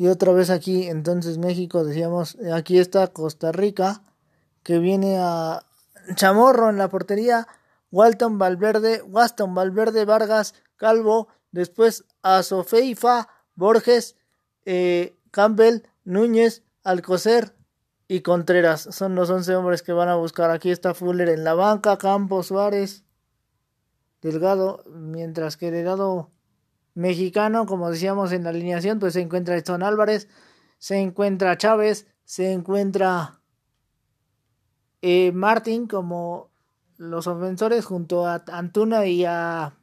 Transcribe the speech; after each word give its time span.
Y 0.00 0.08
otra 0.08 0.32
vez 0.32 0.48
aquí, 0.48 0.88
entonces 0.88 1.36
México, 1.36 1.84
decíamos, 1.84 2.38
aquí 2.54 2.78
está 2.78 3.08
Costa 3.08 3.52
Rica, 3.52 4.02
que 4.62 4.78
viene 4.78 5.18
a 5.18 5.66
Chamorro 6.14 6.70
en 6.70 6.78
la 6.78 6.88
portería, 6.88 7.46
Walton 7.90 8.38
Valverde, 8.38 9.02
Waston 9.02 9.54
Valverde 9.54 10.06
Vargas, 10.06 10.54
Calvo, 10.76 11.28
después 11.52 12.06
a 12.22 12.42
Sofeifa, 12.42 13.28
Borges, 13.56 14.16
eh, 14.64 15.18
Campbell, 15.32 15.82
Núñez, 16.04 16.62
Alcocer 16.82 17.54
y 18.08 18.22
Contreras. 18.22 18.88
Son 18.92 19.14
los 19.14 19.28
11 19.28 19.54
hombres 19.54 19.82
que 19.82 19.92
van 19.92 20.08
a 20.08 20.16
buscar. 20.16 20.50
Aquí 20.50 20.70
está 20.70 20.94
Fuller 20.94 21.28
en 21.28 21.44
la 21.44 21.52
banca, 21.52 21.98
Campos, 21.98 22.46
Suárez, 22.46 23.04
Delgado, 24.22 24.82
mientras 24.86 25.58
que 25.58 25.68
el 25.68 25.84
lado 25.84 26.30
mexicano, 26.94 27.66
como 27.66 27.90
decíamos 27.90 28.32
en 28.32 28.44
la 28.44 28.50
alineación, 28.50 28.98
pues 28.98 29.14
se 29.14 29.20
encuentra 29.20 29.56
Edson 29.56 29.82
Álvarez, 29.82 30.28
se 30.78 30.98
encuentra 31.00 31.58
Chávez, 31.58 32.06
se 32.24 32.52
encuentra 32.52 33.40
eh, 35.02 35.32
Martín 35.32 35.86
como 35.86 36.50
los 36.96 37.26
ofensores 37.26 37.84
junto 37.86 38.26
a 38.26 38.44
Antuna 38.48 39.06
y 39.06 39.24
a 39.24 39.74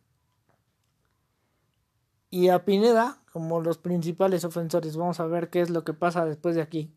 y 2.30 2.50
a 2.50 2.66
Pineda 2.66 3.22
como 3.32 3.62
los 3.62 3.78
principales 3.78 4.44
ofensores. 4.44 4.98
Vamos 4.98 5.20
a 5.20 5.26
ver 5.26 5.50
qué 5.50 5.62
es 5.62 5.70
lo 5.70 5.84
que 5.84 5.94
pasa 5.94 6.26
después 6.26 6.56
de 6.56 6.62
aquí. 6.62 6.94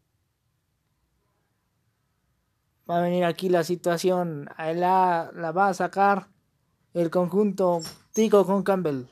Va 2.88 2.98
a 2.98 3.02
venir 3.02 3.24
aquí 3.24 3.48
la 3.48 3.62
situación. 3.62 4.48
La, 4.58 5.30
la 5.34 5.52
va 5.52 5.68
a 5.68 5.74
sacar 5.74 6.28
el 6.94 7.10
conjunto 7.10 7.80
Tico 8.12 8.44
con 8.44 8.62
Campbell. 8.62 9.04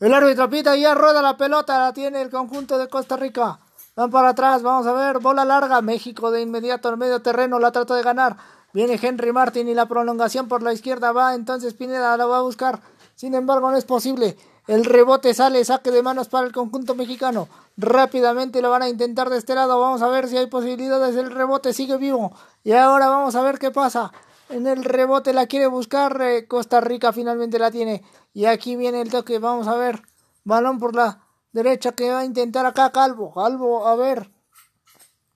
El 0.00 0.14
árbitro 0.14 0.48
pita 0.48 0.74
y 0.78 0.80
ya 0.80 0.94
rueda 0.94 1.20
la 1.20 1.36
pelota, 1.36 1.78
la 1.78 1.92
tiene 1.92 2.22
el 2.22 2.30
conjunto 2.30 2.78
de 2.78 2.88
Costa 2.88 3.18
Rica. 3.18 3.60
Van 3.94 4.10
para 4.10 4.30
atrás, 4.30 4.62
vamos 4.62 4.86
a 4.86 4.94
ver, 4.94 5.18
bola 5.18 5.44
larga, 5.44 5.82
México 5.82 6.30
de 6.30 6.40
inmediato 6.40 6.88
al 6.88 6.96
medio 6.96 7.20
terreno, 7.20 7.58
la 7.58 7.70
trata 7.70 7.94
de 7.94 8.02
ganar. 8.02 8.38
Viene 8.72 8.98
Henry 9.00 9.30
Martin 9.30 9.68
y 9.68 9.74
la 9.74 9.84
prolongación 9.84 10.48
por 10.48 10.62
la 10.62 10.72
izquierda 10.72 11.12
va, 11.12 11.34
entonces 11.34 11.74
Pineda 11.74 12.16
la 12.16 12.24
va 12.24 12.38
a 12.38 12.42
buscar. 12.42 12.80
Sin 13.14 13.34
embargo, 13.34 13.70
no 13.70 13.76
es 13.76 13.84
posible. 13.84 14.38
El 14.66 14.86
rebote 14.86 15.34
sale, 15.34 15.62
saque 15.66 15.90
de 15.90 16.02
manos 16.02 16.28
para 16.28 16.46
el 16.46 16.52
conjunto 16.54 16.94
mexicano. 16.94 17.48
Rápidamente 17.76 18.62
lo 18.62 18.70
van 18.70 18.80
a 18.80 18.88
intentar 18.88 19.28
de 19.28 19.36
este 19.36 19.54
lado. 19.54 19.78
Vamos 19.78 20.00
a 20.00 20.08
ver 20.08 20.28
si 20.28 20.38
hay 20.38 20.46
posibilidades. 20.46 21.14
El 21.16 21.30
rebote 21.30 21.74
sigue 21.74 21.98
vivo. 21.98 22.32
Y 22.64 22.72
ahora 22.72 23.08
vamos 23.08 23.34
a 23.34 23.42
ver 23.42 23.58
qué 23.58 23.70
pasa. 23.70 24.12
En 24.50 24.66
el 24.66 24.84
rebote 24.84 25.32
la 25.32 25.46
quiere 25.46 25.68
buscar. 25.68 26.20
Eh, 26.20 26.48
Costa 26.48 26.80
Rica 26.80 27.12
finalmente 27.12 27.58
la 27.58 27.70
tiene. 27.70 28.02
Y 28.34 28.46
aquí 28.46 28.76
viene 28.76 29.00
el 29.00 29.10
toque. 29.10 29.38
Vamos 29.38 29.68
a 29.68 29.76
ver. 29.76 30.02
Balón 30.44 30.78
por 30.78 30.94
la 30.94 31.24
derecha 31.52 31.92
que 31.92 32.10
va 32.10 32.20
a 32.20 32.24
intentar 32.24 32.66
acá 32.66 32.90
Calvo. 32.90 33.32
Calvo, 33.32 33.86
a 33.86 33.94
ver. 33.94 34.30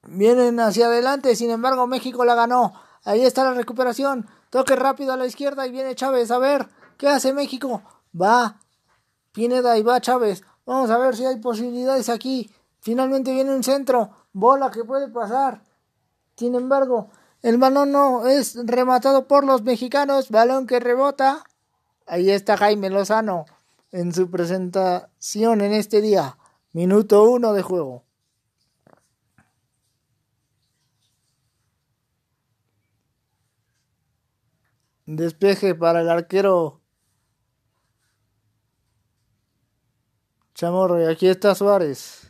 Vienen 0.02 0.58
hacia 0.58 0.86
adelante. 0.86 1.36
Sin 1.36 1.50
embargo, 1.50 1.86
México 1.86 2.24
la 2.24 2.34
ganó. 2.34 2.74
Ahí 3.04 3.24
está 3.24 3.44
la 3.44 3.54
recuperación. 3.54 4.26
Toque 4.50 4.74
rápido 4.74 5.12
a 5.12 5.16
la 5.16 5.26
izquierda 5.26 5.66
y 5.66 5.70
viene 5.70 5.94
Chávez. 5.94 6.32
A 6.32 6.38
ver, 6.38 6.68
¿qué 6.98 7.08
hace 7.08 7.32
México? 7.32 7.82
Va 8.20 8.60
Pineda 9.32 9.76
y 9.78 9.82
va 9.82 10.00
Chávez. 10.00 10.42
Vamos 10.66 10.90
a 10.90 10.98
ver 10.98 11.16
si 11.16 11.24
hay 11.24 11.36
posibilidades 11.36 12.08
aquí. 12.08 12.50
Finalmente 12.80 13.32
viene 13.32 13.54
un 13.54 13.62
centro. 13.62 14.10
Bola 14.32 14.70
que 14.70 14.84
puede 14.84 15.08
pasar. 15.08 15.62
Sin 16.36 16.54
embargo, 16.54 17.10
el 17.44 17.58
balón 17.58 17.92
no 17.92 18.26
es 18.26 18.56
rematado 18.64 19.28
por 19.28 19.44
los 19.44 19.62
mexicanos. 19.62 20.30
Balón 20.30 20.66
que 20.66 20.80
rebota. 20.80 21.44
Ahí 22.06 22.30
está 22.30 22.56
Jaime 22.56 22.88
Lozano 22.88 23.44
en 23.92 24.14
su 24.14 24.30
presentación 24.30 25.60
en 25.60 25.74
este 25.74 26.00
día. 26.00 26.38
Minuto 26.72 27.22
uno 27.24 27.52
de 27.52 27.60
juego. 27.60 28.02
Despeje 35.04 35.74
para 35.74 36.00
el 36.00 36.08
arquero 36.08 36.80
Chamorro. 40.54 40.98
Y 40.98 41.04
aquí 41.12 41.28
está 41.28 41.54
Suárez. 41.54 42.23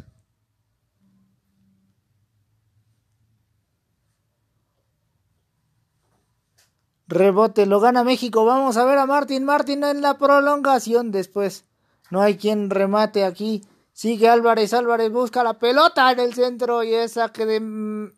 Rebote, 7.07 7.67
lo 7.67 7.81
gana 7.81 8.05
México. 8.05 8.45
Vamos 8.45 8.77
a 8.77 8.85
ver 8.85 8.99
a 8.99 9.07
Martín. 9.07 9.45
Martín 9.45 9.85
en 9.85 10.01
la 10.01 10.17
prolongación. 10.17 11.11
Después 11.11 11.65
no 12.11 12.21
hay 12.21 12.37
quien 12.37 12.71
remate 12.71 13.25
aquí. 13.25 13.63
Sigue 13.93 14.29
Álvarez. 14.29 14.73
Álvarez 14.73 15.13
busca 15.13 15.45
la 15.45 15.59
pelota 15.59 16.11
en 16.11 16.21
el 16.21 16.35
centro 16.35 16.83
y 16.83 16.95
es 16.95 17.13
saque 17.13 17.47
de... 17.47 17.61
Mm, 17.61 18.13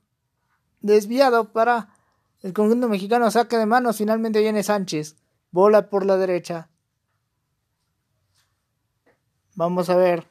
desviado 0.80 1.52
para 1.52 1.88
el 2.42 2.52
conjunto 2.52 2.88
mexicano 2.88 3.30
saque 3.30 3.58
de 3.58 3.66
manos. 3.66 3.96
Finalmente 3.96 4.40
viene 4.40 4.62
Sánchez. 4.62 5.16
Bola 5.50 5.90
por 5.90 6.06
la 6.06 6.16
derecha. 6.16 6.68
Vamos 9.56 9.90
a 9.90 9.96
ver. 9.96 10.26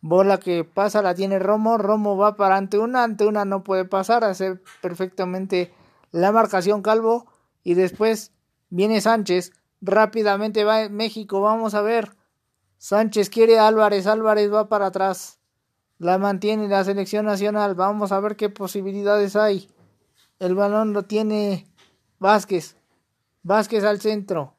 Bola 0.00 0.40
que 0.40 0.64
pasa 0.64 1.00
la 1.00 1.14
tiene 1.14 1.38
Romo. 1.38 1.78
Romo 1.78 2.16
va 2.16 2.34
para 2.34 2.56
ante 2.56 2.78
una. 2.78 3.04
Ante 3.04 3.24
una 3.26 3.44
no 3.44 3.62
puede 3.62 3.84
pasar. 3.84 4.24
Hace 4.24 4.58
perfectamente 4.82 5.72
la 6.10 6.32
marcación 6.32 6.82
Calvo. 6.82 7.29
Y 7.62 7.74
después 7.74 8.32
viene 8.68 9.00
Sánchez. 9.00 9.52
Rápidamente 9.80 10.64
va 10.64 10.88
México. 10.88 11.40
Vamos 11.40 11.74
a 11.74 11.82
ver. 11.82 12.16
Sánchez 12.78 13.30
quiere 13.30 13.58
Álvarez. 13.58 14.06
Álvarez 14.06 14.52
va 14.52 14.68
para 14.68 14.86
atrás. 14.86 15.38
La 15.98 16.18
mantiene 16.18 16.68
la 16.68 16.84
selección 16.84 17.26
nacional. 17.26 17.74
Vamos 17.74 18.12
a 18.12 18.20
ver 18.20 18.36
qué 18.36 18.48
posibilidades 18.48 19.36
hay. 19.36 19.68
El 20.38 20.54
balón 20.54 20.92
lo 20.92 21.02
tiene 21.02 21.66
Vázquez. 22.18 22.76
Vázquez 23.42 23.84
al 23.84 24.00
centro. 24.00 24.54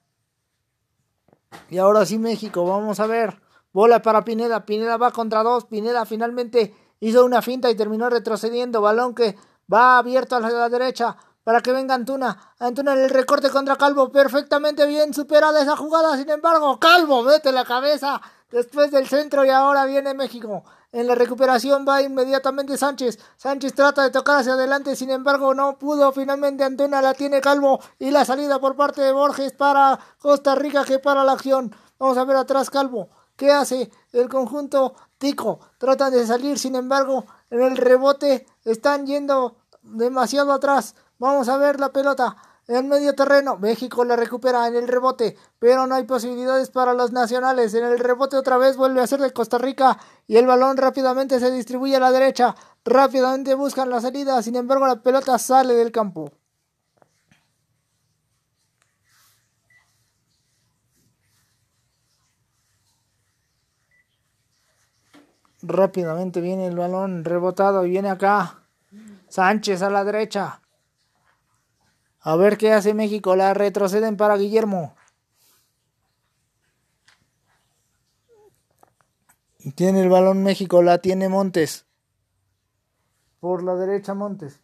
Y 1.69 1.79
ahora 1.79 2.05
sí 2.05 2.19
México. 2.19 2.65
Vamos 2.65 2.99
a 2.99 3.07
ver. 3.07 3.41
Bola 3.73 4.01
para 4.01 4.23
Pineda. 4.23 4.65
Pineda 4.65 4.97
va 4.97 5.11
contra 5.11 5.43
dos. 5.43 5.65
Pineda 5.65 6.05
finalmente 6.05 6.75
hizo 6.99 7.25
una 7.25 7.41
finta 7.41 7.71
y 7.71 7.75
terminó 7.75 8.09
retrocediendo. 8.09 8.81
Balón 8.81 9.15
que 9.15 9.35
va 9.71 9.97
abierto 9.97 10.35
a 10.35 10.39
la 10.39 10.69
derecha 10.69 11.17
para 11.43 11.61
que 11.61 11.71
venga 11.71 11.95
Antuna. 11.95 12.53
Antuna 12.59 12.93
en 12.93 12.99
el 12.99 13.09
recorte 13.09 13.49
contra 13.49 13.75
Calvo. 13.75 14.11
Perfectamente 14.11 14.85
bien 14.85 15.13
superada 15.13 15.61
esa 15.61 15.75
jugada. 15.75 16.17
Sin 16.17 16.29
embargo, 16.29 16.79
Calvo 16.79 17.23
mete 17.23 17.51
la 17.51 17.65
cabeza 17.65 18.21
después 18.51 18.91
del 18.91 19.07
centro 19.07 19.45
y 19.45 19.49
ahora 19.49 19.85
viene 19.85 20.13
México. 20.13 20.63
En 20.91 21.07
la 21.07 21.15
recuperación 21.15 21.85
va 21.87 22.01
inmediatamente 22.01 22.77
Sánchez. 22.77 23.17
Sánchez 23.37 23.73
trata 23.73 24.03
de 24.03 24.11
tocar 24.11 24.39
hacia 24.39 24.53
adelante, 24.53 24.95
sin 24.95 25.09
embargo 25.09 25.53
no 25.53 25.77
pudo. 25.77 26.11
Finalmente 26.11 26.63
Antuna 26.63 27.01
la 27.01 27.13
tiene 27.13 27.39
Calvo 27.39 27.79
y 27.97 28.11
la 28.11 28.25
salida 28.25 28.59
por 28.59 28.75
parte 28.75 29.01
de 29.01 29.13
Borges 29.13 29.53
para 29.53 29.97
Costa 30.19 30.53
Rica 30.55 30.83
que 30.83 30.99
para 30.99 31.23
la 31.23 31.31
acción. 31.31 31.73
Vamos 31.97 32.17
a 32.17 32.25
ver 32.25 32.35
atrás 32.35 32.69
Calvo. 32.69 33.09
¿Qué 33.37 33.51
hace 33.51 33.89
el 34.11 34.27
conjunto 34.27 34.93
Tico? 35.17 35.59
Tratan 35.77 36.11
de 36.11 36.27
salir, 36.27 36.59
sin 36.59 36.75
embargo 36.75 37.25
en 37.49 37.61
el 37.61 37.77
rebote 37.77 38.45
están 38.65 39.05
yendo 39.05 39.57
demasiado 39.81 40.51
atrás. 40.51 40.95
Vamos 41.21 41.49
a 41.49 41.57
ver 41.57 41.79
la 41.79 41.93
pelota 41.93 42.35
en 42.67 42.89
medio 42.89 43.13
terreno. 43.13 43.55
México 43.59 44.03
la 44.03 44.15
recupera 44.15 44.65
en 44.67 44.75
el 44.75 44.87
rebote, 44.87 45.37
pero 45.59 45.85
no 45.85 45.93
hay 45.93 46.03
posibilidades 46.05 46.71
para 46.71 46.95
los 46.95 47.11
nacionales. 47.11 47.75
En 47.75 47.85
el 47.85 47.99
rebote 47.99 48.37
otra 48.37 48.57
vez 48.57 48.75
vuelve 48.75 49.01
a 49.01 49.05
ser 49.05 49.21
de 49.21 49.31
Costa 49.31 49.59
Rica 49.59 49.99
y 50.25 50.37
el 50.37 50.47
balón 50.47 50.77
rápidamente 50.77 51.39
se 51.39 51.51
distribuye 51.51 51.95
a 51.95 51.99
la 51.99 52.11
derecha. 52.11 52.55
Rápidamente 52.83 53.53
buscan 53.53 53.91
la 53.91 54.01
salida, 54.01 54.41
sin 54.41 54.55
embargo 54.55 54.87
la 54.87 55.03
pelota 55.03 55.37
sale 55.37 55.75
del 55.75 55.91
campo. 55.91 56.31
Rápidamente 65.61 66.41
viene 66.41 66.65
el 66.65 66.75
balón 66.75 67.23
rebotado 67.23 67.85
y 67.85 67.91
viene 67.91 68.09
acá. 68.09 68.63
Sánchez 69.29 69.83
a 69.83 69.91
la 69.91 70.03
derecha. 70.03 70.61
A 72.21 72.35
ver 72.35 72.57
qué 72.57 72.71
hace 72.71 72.93
México. 72.93 73.35
La 73.35 73.53
retroceden 73.53 74.15
para 74.15 74.37
Guillermo. 74.37 74.95
Tiene 79.75 80.01
el 80.01 80.09
balón 80.09 80.43
México. 80.43 80.81
La 80.81 80.99
tiene 80.99 81.29
Montes. 81.29 81.85
Por 83.39 83.63
la 83.63 83.75
derecha 83.75 84.13
Montes. 84.13 84.59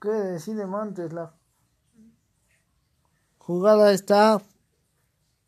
¿Qué 0.00 0.08
decide 0.08 0.66
Montes? 0.66 1.12
La 1.12 1.34
jugada 3.38 3.92
está 3.92 4.40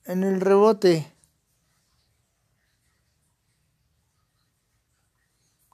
en 0.05 0.25
el 0.25 0.41
rebote. 0.41 1.11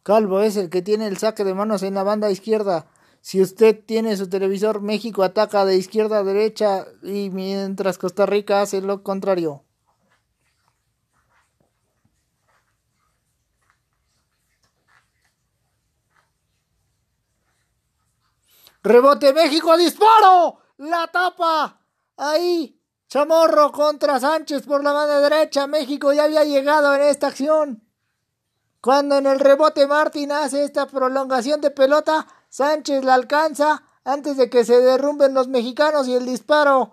Calvo 0.08 0.40
es 0.40 0.56
el 0.56 0.70
que 0.70 0.80
tiene 0.80 1.06
el 1.06 1.18
saque 1.18 1.44
de 1.44 1.52
manos 1.52 1.82
en 1.82 1.92
la 1.92 2.02
banda 2.02 2.30
izquierda. 2.30 2.86
Si 3.20 3.42
usted 3.42 3.78
tiene 3.84 4.16
su 4.16 4.26
televisor, 4.26 4.80
México 4.80 5.22
ataca 5.22 5.66
de 5.66 5.76
izquierda 5.76 6.20
a 6.20 6.24
derecha 6.24 6.86
y 7.02 7.28
mientras 7.28 7.98
Costa 7.98 8.24
Rica 8.24 8.62
hace 8.62 8.80
lo 8.80 9.02
contrario. 9.02 9.64
Rebote 18.82 19.34
México, 19.34 19.76
disparo. 19.76 20.60
La 20.78 21.06
tapa. 21.08 21.82
Ahí. 22.16 22.80
Chamorro 23.08 23.70
contra 23.72 24.18
Sánchez 24.18 24.62
por 24.62 24.82
la 24.82 24.94
mano 24.94 25.20
derecha. 25.20 25.66
México 25.66 26.14
ya 26.14 26.24
había 26.24 26.44
llegado 26.44 26.94
en 26.94 27.02
esta 27.02 27.26
acción. 27.26 27.87
Cuando 28.80 29.16
en 29.16 29.26
el 29.26 29.40
rebote 29.40 29.86
Martín 29.88 30.30
hace 30.30 30.62
esta 30.62 30.86
prolongación 30.86 31.60
de 31.60 31.70
pelota, 31.70 32.26
Sánchez 32.48 33.04
la 33.04 33.14
alcanza 33.14 33.82
antes 34.04 34.36
de 34.36 34.48
que 34.48 34.64
se 34.64 34.80
derrumben 34.80 35.34
los 35.34 35.48
mexicanos 35.48 36.06
y 36.06 36.14
el 36.14 36.24
disparo 36.24 36.92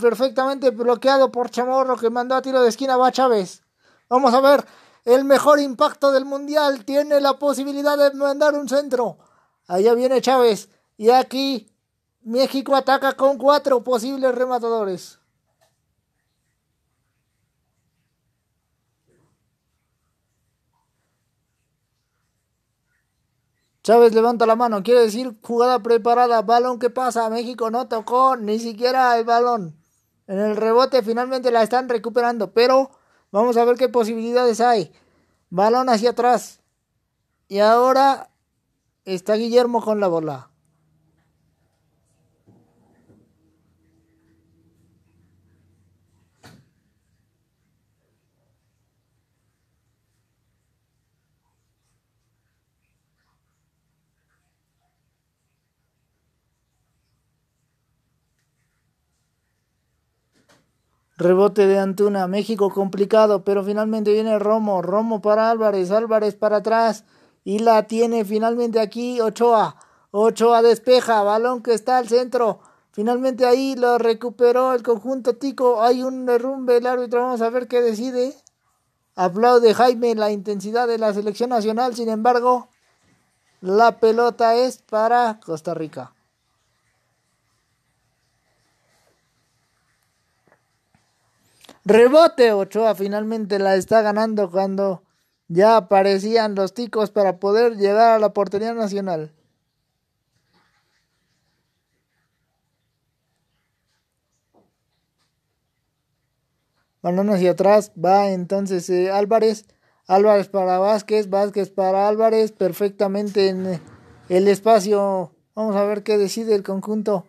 perfectamente 0.00 0.70
bloqueado 0.70 1.30
por 1.30 1.50
Chamorro 1.50 1.96
que 1.96 2.10
mandó 2.10 2.34
a 2.34 2.42
tiro 2.42 2.60
de 2.60 2.68
esquina 2.68 2.96
va 2.96 3.12
Chávez. 3.12 3.62
Vamos 4.08 4.34
a 4.34 4.40
ver, 4.40 4.66
el 5.04 5.24
mejor 5.24 5.60
impacto 5.60 6.10
del 6.10 6.24
mundial 6.24 6.84
tiene 6.84 7.20
la 7.20 7.38
posibilidad 7.38 7.96
de 7.96 8.12
mandar 8.16 8.54
un 8.54 8.68
centro. 8.68 9.18
Allá 9.68 9.94
viene 9.94 10.20
Chávez 10.20 10.68
y 10.96 11.10
aquí 11.10 11.70
México 12.22 12.74
ataca 12.74 13.12
con 13.12 13.38
cuatro 13.38 13.84
posibles 13.84 14.34
rematadores. 14.34 15.20
Chávez 23.86 24.12
levanta 24.14 24.46
la 24.46 24.56
mano, 24.56 24.82
quiere 24.82 25.02
decir 25.02 25.36
jugada 25.42 25.80
preparada, 25.80 26.42
balón 26.42 26.80
que 26.80 26.90
pasa, 26.90 27.30
México 27.30 27.70
no 27.70 27.86
tocó 27.86 28.36
ni 28.36 28.58
siquiera 28.58 29.16
el 29.16 29.24
balón. 29.24 29.76
En 30.26 30.40
el 30.40 30.56
rebote 30.56 31.04
finalmente 31.04 31.52
la 31.52 31.62
están 31.62 31.88
recuperando, 31.88 32.52
pero 32.52 32.90
vamos 33.30 33.56
a 33.56 33.64
ver 33.64 33.76
qué 33.76 33.88
posibilidades 33.88 34.60
hay. 34.60 34.92
Balón 35.50 35.88
hacia 35.88 36.10
atrás. 36.10 36.62
Y 37.46 37.60
ahora 37.60 38.30
está 39.04 39.34
Guillermo 39.34 39.80
con 39.80 40.00
la 40.00 40.08
bola. 40.08 40.50
Rebote 61.18 61.66
de 61.66 61.78
Antuna, 61.78 62.28
México 62.28 62.70
complicado, 62.70 63.42
pero 63.42 63.64
finalmente 63.64 64.12
viene 64.12 64.38
Romo, 64.38 64.82
Romo 64.82 65.22
para 65.22 65.50
Álvarez, 65.50 65.90
Álvarez 65.90 66.34
para 66.34 66.58
atrás 66.58 67.04
y 67.42 67.60
la 67.60 67.86
tiene 67.86 68.24
finalmente 68.24 68.80
aquí 68.80 69.20
Ochoa. 69.20 69.76
Ochoa 70.10 70.60
despeja, 70.60 71.22
balón 71.22 71.62
que 71.62 71.72
está 71.72 71.96
al 71.96 72.08
centro. 72.08 72.60
Finalmente 72.90 73.46
ahí 73.46 73.76
lo 73.76 73.96
recuperó 73.96 74.74
el 74.74 74.82
conjunto 74.82 75.36
Tico. 75.36 75.82
Hay 75.82 76.02
un 76.02 76.26
derrumbe 76.26 76.76
el 76.76 76.86
árbitro, 76.86 77.22
vamos 77.22 77.40
a 77.40 77.50
ver 77.50 77.66
qué 77.66 77.80
decide. 77.80 78.34
Aplaude 79.14 79.72
Jaime 79.72 80.14
la 80.14 80.30
intensidad 80.30 80.86
de 80.86 80.98
la 80.98 81.14
selección 81.14 81.48
nacional, 81.48 81.94
sin 81.94 82.10
embargo, 82.10 82.68
la 83.62 84.00
pelota 84.00 84.54
es 84.54 84.82
para 84.82 85.40
Costa 85.40 85.72
Rica. 85.72 86.15
Rebote, 91.88 92.52
Ochoa 92.52 92.96
finalmente 92.96 93.60
la 93.60 93.76
está 93.76 94.02
ganando 94.02 94.50
cuando 94.50 95.04
ya 95.46 95.76
aparecían 95.76 96.56
los 96.56 96.74
ticos 96.74 97.12
para 97.12 97.38
poder 97.38 97.76
llegar 97.76 98.16
a 98.16 98.18
la 98.18 98.32
portería 98.32 98.74
nacional. 98.74 99.32
Balón 107.02 107.30
hacia 107.30 107.52
atrás, 107.52 107.92
va 107.92 108.30
entonces 108.30 108.90
eh, 108.90 109.12
Álvarez, 109.12 109.66
Álvarez 110.08 110.48
para 110.48 110.80
Vázquez, 110.80 111.30
Vázquez 111.30 111.70
para 111.70 112.08
Álvarez, 112.08 112.50
perfectamente 112.50 113.48
en 113.48 113.64
eh, 113.74 113.80
el 114.28 114.48
espacio. 114.48 115.30
Vamos 115.54 115.76
a 115.76 115.84
ver 115.84 116.02
qué 116.02 116.18
decide 116.18 116.56
el 116.56 116.64
conjunto 116.64 117.26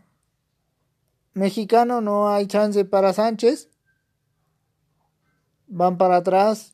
mexicano, 1.36 2.02
no 2.02 2.30
hay 2.30 2.48
chance 2.48 2.86
para 2.86 3.14
Sánchez. 3.14 3.70
Van 5.68 5.98
para 5.98 6.18
atrás. 6.18 6.74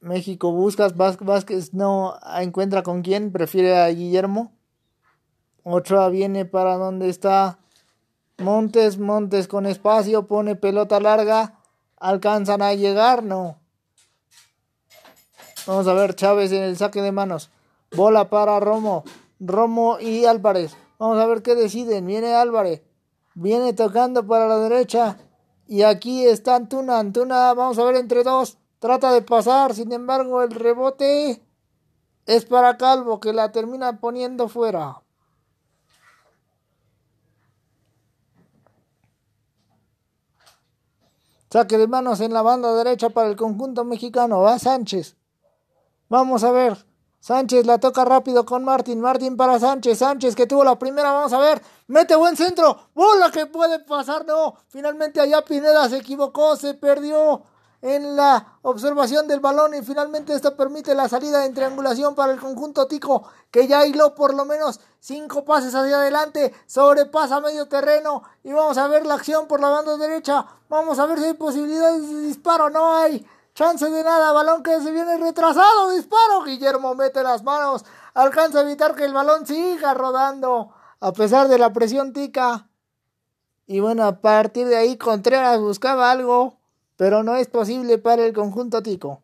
México 0.00 0.52
buscas. 0.52 0.96
Vázquez 0.96 1.74
no 1.74 2.18
encuentra 2.38 2.82
con 2.82 3.02
quién. 3.02 3.32
Prefiere 3.32 3.76
a 3.76 3.88
Guillermo. 3.88 4.52
Ochoa 5.64 6.08
viene 6.08 6.44
para 6.44 6.76
donde 6.76 7.08
está 7.08 7.58
Montes. 8.38 8.98
Montes 8.98 9.48
con 9.48 9.66
espacio. 9.66 10.26
Pone 10.28 10.54
pelota 10.54 11.00
larga. 11.00 11.58
Alcanzan 11.98 12.62
a 12.62 12.74
llegar. 12.74 13.24
No. 13.24 13.58
Vamos 15.66 15.86
a 15.88 15.92
ver 15.92 16.14
Chávez 16.14 16.52
en 16.52 16.62
el 16.62 16.76
saque 16.76 17.02
de 17.02 17.12
manos. 17.12 17.50
Bola 17.94 18.30
para 18.30 18.60
Romo. 18.60 19.02
Romo 19.40 19.98
y 20.00 20.24
Álvarez. 20.24 20.76
Vamos 20.98 21.18
a 21.18 21.26
ver 21.26 21.42
qué 21.42 21.56
deciden. 21.56 22.06
Viene 22.06 22.34
Álvarez. 22.34 22.82
Viene 23.34 23.72
tocando 23.72 24.26
para 24.26 24.46
la 24.46 24.58
derecha. 24.58 25.18
Y 25.68 25.82
aquí 25.82 26.24
está 26.24 26.56
Antuna. 26.56 26.98
Antuna, 26.98 27.52
vamos 27.52 27.78
a 27.78 27.84
ver 27.84 27.96
entre 27.96 28.24
dos. 28.24 28.56
Trata 28.78 29.12
de 29.12 29.20
pasar. 29.20 29.74
Sin 29.74 29.92
embargo, 29.92 30.42
el 30.42 30.50
rebote 30.50 31.42
es 32.24 32.44
para 32.46 32.78
Calvo, 32.78 33.20
que 33.20 33.34
la 33.34 33.52
termina 33.52 34.00
poniendo 34.00 34.48
fuera. 34.48 35.02
Saque 41.50 41.76
de 41.76 41.86
manos 41.86 42.20
en 42.20 42.32
la 42.32 42.40
banda 42.40 42.74
derecha 42.74 43.10
para 43.10 43.28
el 43.28 43.36
conjunto 43.36 43.84
mexicano. 43.84 44.40
Va 44.40 44.58
Sánchez. 44.58 45.16
Vamos 46.08 46.44
a 46.44 46.50
ver. 46.50 46.87
Sánchez 47.28 47.66
la 47.66 47.76
toca 47.76 48.06
rápido 48.06 48.46
con 48.46 48.64
Martín. 48.64 49.02
Martín 49.02 49.36
para 49.36 49.58
Sánchez. 49.58 49.98
Sánchez 49.98 50.34
que 50.34 50.46
tuvo 50.46 50.64
la 50.64 50.78
primera. 50.78 51.12
Vamos 51.12 51.34
a 51.34 51.38
ver. 51.38 51.60
Mete 51.86 52.16
buen 52.16 52.38
centro. 52.38 52.88
Bola 52.94 53.30
que 53.30 53.44
puede 53.44 53.80
pasar. 53.80 54.24
No. 54.24 54.54
Finalmente 54.68 55.20
allá 55.20 55.44
Pineda 55.44 55.90
se 55.90 55.98
equivocó. 55.98 56.56
Se 56.56 56.72
perdió 56.72 57.42
en 57.82 58.16
la 58.16 58.58
observación 58.62 59.28
del 59.28 59.40
balón 59.40 59.74
y 59.74 59.82
finalmente 59.82 60.32
esto 60.32 60.56
permite 60.56 60.94
la 60.94 61.06
salida 61.06 61.44
en 61.44 61.52
triangulación 61.52 62.14
para 62.14 62.32
el 62.32 62.40
conjunto 62.40 62.86
Tico 62.88 63.28
que 63.50 63.68
ya 63.68 63.86
hiló 63.86 64.14
por 64.14 64.34
lo 64.34 64.44
menos 64.44 64.80
cinco 64.98 65.44
pases 65.44 65.74
hacia 65.76 66.00
adelante, 66.00 66.52
sobrepasa 66.66 67.40
medio 67.40 67.68
terreno 67.68 68.24
y 68.42 68.52
vamos 68.52 68.78
a 68.78 68.88
ver 68.88 69.06
la 69.06 69.14
acción 69.14 69.46
por 69.46 69.60
la 69.60 69.68
banda 69.68 69.96
derecha, 69.96 70.44
vamos 70.68 70.98
a 70.98 71.06
ver 71.06 71.20
si 71.20 71.26
hay 71.26 71.34
posibilidades 71.34 72.08
de 72.08 72.20
disparo, 72.22 72.68
no 72.68 72.96
hay, 72.96 73.24
Chance 73.58 73.90
de 73.90 74.04
nada, 74.04 74.30
balón 74.30 74.62
que 74.62 74.80
se 74.80 74.92
viene 74.92 75.16
retrasado, 75.16 75.90
disparo. 75.90 76.44
Guillermo 76.44 76.94
mete 76.94 77.24
las 77.24 77.42
manos, 77.42 77.84
alcanza 78.14 78.60
a 78.60 78.62
evitar 78.62 78.94
que 78.94 79.04
el 79.04 79.12
balón 79.12 79.48
siga 79.48 79.94
rodando, 79.94 80.72
a 81.00 81.12
pesar 81.12 81.48
de 81.48 81.58
la 81.58 81.72
presión 81.72 82.12
tica. 82.12 82.68
Y 83.66 83.80
bueno, 83.80 84.04
a 84.04 84.20
partir 84.20 84.68
de 84.68 84.76
ahí 84.76 84.96
Contreras 84.96 85.58
buscaba 85.58 86.12
algo, 86.12 86.56
pero 86.96 87.24
no 87.24 87.34
es 87.34 87.48
posible 87.48 87.98
para 87.98 88.24
el 88.24 88.32
conjunto 88.32 88.80
tico. 88.80 89.22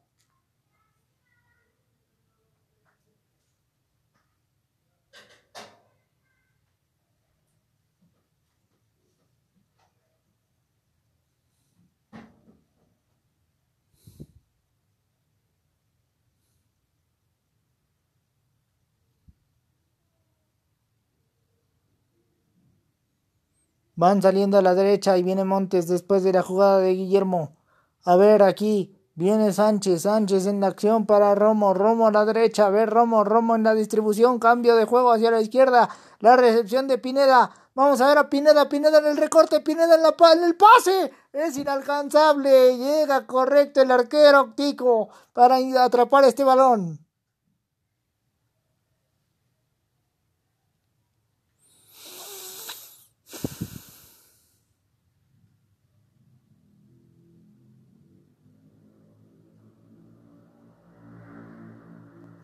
Van 23.97 24.23
saliendo 24.23 24.59
a 24.59 24.63
la 24.63 24.75
derecha 24.75 25.17
y 25.17 25.23
viene 25.23 25.45
Montes 25.45 25.89
después 25.89 26.23
de 26.23 26.33
la 26.33 26.43
jugada 26.43 26.79
de 26.79 26.95
Guillermo. 26.95 27.57
A 28.05 28.17
ver 28.17 28.43
aquí. 28.43 28.95
Viene 29.17 29.53
Sánchez, 29.53 30.03
Sánchez 30.03 30.47
en 30.47 30.59
la 30.59 30.67
acción 30.67 31.07
para 31.07 31.37
Romo, 31.37 31.73
Romo 31.73 32.09
a 32.09 32.11
la 32.11 32.25
derecha, 32.25 32.67
a 32.67 32.71
ver 32.71 32.91
Romo, 32.91 33.23
Romo 33.23 33.55
en 33.55 33.63
la 33.63 33.73
distribución, 33.73 34.41
cambio 34.41 34.75
de 34.75 34.87
juego 34.87 35.13
hacia 35.13 35.31
la 35.31 35.41
izquierda, 35.41 35.89
la 36.19 36.37
recepción 36.37 36.89
de 36.89 36.99
Pineda, 36.99 37.49
vamos 37.77 38.01
a 38.01 38.09
ver 38.09 38.19
a 38.19 38.29
Pineda, 38.29 38.69
Pineda 38.69 38.99
en 38.99 39.07
el 39.07 39.17
recorte, 39.17 39.61
Pineda 39.61 39.95
en, 39.95 40.03
la, 40.03 40.17
en 40.33 40.43
el 40.43 40.57
pase, 40.57 41.13
es 41.33 41.57
inalcanzable, 41.57 42.77
llega 42.77 43.25
correcto 43.25 43.83
el 43.83 43.93
arquero 43.93 44.53
Tico 44.57 45.11
para 45.33 45.59
atrapar 45.85 46.25
este 46.25 46.43
balón. 46.43 47.04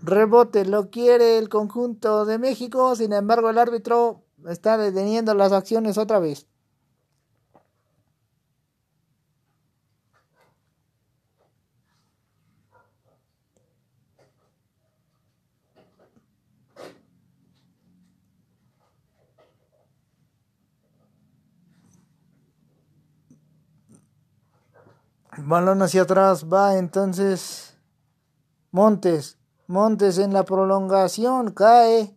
Rebote 0.03 0.65
lo 0.65 0.91
quiere 0.91 1.39
el 1.39 1.49
conjunto 1.49 2.25
de 2.25 2.39
México, 2.39 2.97
sin 2.97 3.13
embargo 3.13 3.51
el 3.51 3.59
árbitro 3.59 4.25
está 4.49 4.79
deteniendo 4.79 5.35
las 5.35 5.53
acciones 5.53 5.99
otra 5.99 6.19
vez. 6.19 6.47
balón 25.51 25.83
hacia 25.83 26.03
atrás 26.03 26.47
va 26.47 26.79
entonces 26.79 27.77
Montes. 28.71 29.40
Montes 29.71 30.19
en 30.19 30.33
la 30.33 30.43
prolongación 30.43 31.53
cae. 31.53 32.13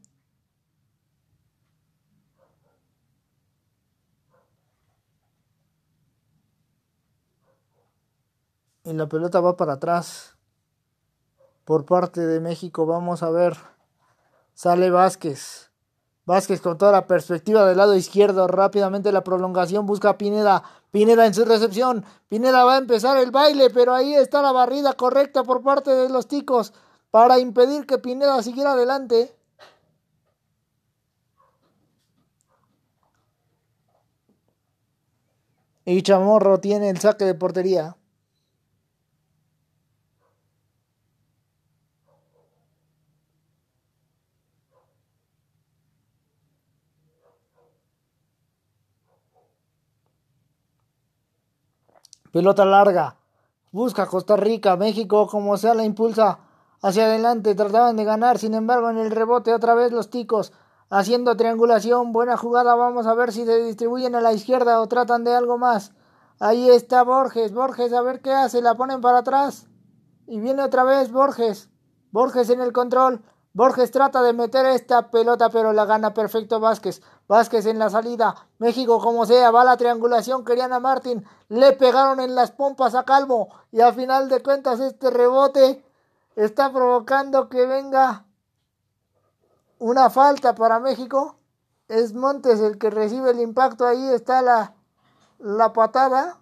Y 8.83 8.93
la 8.93 9.07
pelota 9.07 9.39
va 9.39 9.55
para 9.55 9.73
atrás. 9.73 10.35
Por 11.63 11.85
parte 11.85 12.21
de 12.21 12.39
México 12.39 12.87
vamos 12.87 13.21
a 13.21 13.29
ver. 13.29 13.55
Sale 14.55 14.89
Vázquez. 14.89 15.69
Vázquez 16.25 16.59
con 16.59 16.79
toda 16.79 16.91
la 16.91 17.05
perspectiva 17.05 17.67
del 17.67 17.77
lado 17.77 17.95
izquierdo. 17.95 18.47
Rápidamente 18.47 19.11
la 19.11 19.23
prolongación 19.23 19.85
busca 19.85 20.09
a 20.09 20.17
Pineda. 20.17 20.63
Pineda 20.89 21.27
en 21.27 21.35
su 21.35 21.45
recepción. 21.45 22.03
Pineda 22.29 22.63
va 22.63 22.73
a 22.73 22.79
empezar 22.79 23.19
el 23.19 23.29
baile, 23.29 23.69
pero 23.69 23.93
ahí 23.93 24.15
está 24.15 24.41
la 24.41 24.51
barrida 24.51 24.93
correcta 24.93 25.43
por 25.43 25.61
parte 25.61 25.91
de 25.91 26.09
los 26.09 26.27
ticos 26.27 26.73
para 27.13 27.37
impedir 27.37 27.85
que 27.85 27.99
Pineda 27.99 28.41
siguiera 28.41 28.71
adelante. 28.71 29.37
Y 35.85 36.01
Chamorro 36.01 36.59
tiene 36.59 36.89
el 36.89 36.99
saque 36.99 37.23
de 37.25 37.35
portería. 37.35 37.95
Pelota 52.31 52.65
larga. 52.65 53.17
Busca 53.71 54.07
Costa 54.07 54.35
Rica. 54.35 54.75
México 54.77 55.27
como 55.27 55.55
sea 55.57 55.75
la 55.75 55.83
impulsa 55.83 56.39
hacia 56.83 57.05
adelante. 57.05 57.55
Trataban 57.55 57.95
de 57.95 58.03
ganar. 58.03 58.37
Sin 58.37 58.53
embargo 58.53 58.91
en 58.91 58.99
el 58.99 59.09
rebote 59.09 59.51
otra 59.51 59.73
vez 59.73 59.91
los 59.91 60.11
ticos. 60.11 60.53
Haciendo 60.91 61.35
triangulación. 61.35 62.11
Buena 62.11 62.37
jugada. 62.37 62.75
Vamos 62.75 63.07
a 63.07 63.15
ver 63.15 63.31
si 63.31 63.45
se 63.45 63.63
distribuyen 63.63 64.13
a 64.13 64.21
la 64.21 64.33
izquierda 64.33 64.79
o 64.79 64.87
tratan 64.87 65.23
de 65.23 65.33
algo 65.33 65.57
más. 65.57 65.93
Ahí 66.39 66.69
está 66.69 67.03
Borges. 67.03 67.53
Borges 67.53 67.91
a 67.93 68.01
ver 68.01 68.21
qué 68.21 68.31
hace. 68.31 68.61
La 68.61 68.75
ponen 68.75 69.01
para 69.01 69.19
atrás. 69.19 69.67
Y 70.27 70.39
viene 70.39 70.61
otra 70.61 70.83
vez 70.83 71.11
Borges. 71.11 71.69
Borges 72.11 72.49
en 72.51 72.61
el 72.61 72.73
control. 72.73 73.23
Borges 73.55 73.91
trata 73.91 74.23
de 74.23 74.33
meter 74.33 74.65
esta 74.65 75.11
pelota, 75.11 75.49
pero 75.49 75.73
la 75.73 75.85
gana 75.85 76.11
perfecto 76.15 76.59
Vázquez. 76.59 77.03
Vázquez 77.27 77.67
en 77.67 77.77
la 77.77 77.91
salida. 77.91 78.35
México, 78.57 78.99
como 78.99 79.27
sea, 79.27 79.51
va 79.51 79.63
la 79.63 79.77
triangulación. 79.77 80.43
Querían 80.43 80.73
a 80.73 80.79
Martín. 80.79 81.23
Le 81.49 81.73
pegaron 81.73 82.19
en 82.19 82.33
las 82.33 82.51
pompas 82.51 82.95
a 82.95 83.03
Calvo. 83.03 83.49
Y 83.71 83.81
a 83.81 83.93
final 83.93 84.27
de 84.27 84.41
cuentas, 84.41 84.79
este 84.79 85.11
rebote 85.11 85.85
está 86.35 86.71
provocando 86.71 87.49
que 87.49 87.65
venga 87.65 88.25
una 89.79 90.09
falta 90.09 90.55
para 90.55 90.79
México. 90.79 91.37
Es 91.87 92.13
Montes 92.13 92.59
el 92.59 92.77
que 92.77 92.89
recibe 92.89 93.31
el 93.31 93.39
impacto. 93.39 93.85
Ahí 93.85 94.07
está 94.09 94.41
la, 94.41 94.75
la 95.39 95.73
patada. 95.73 96.37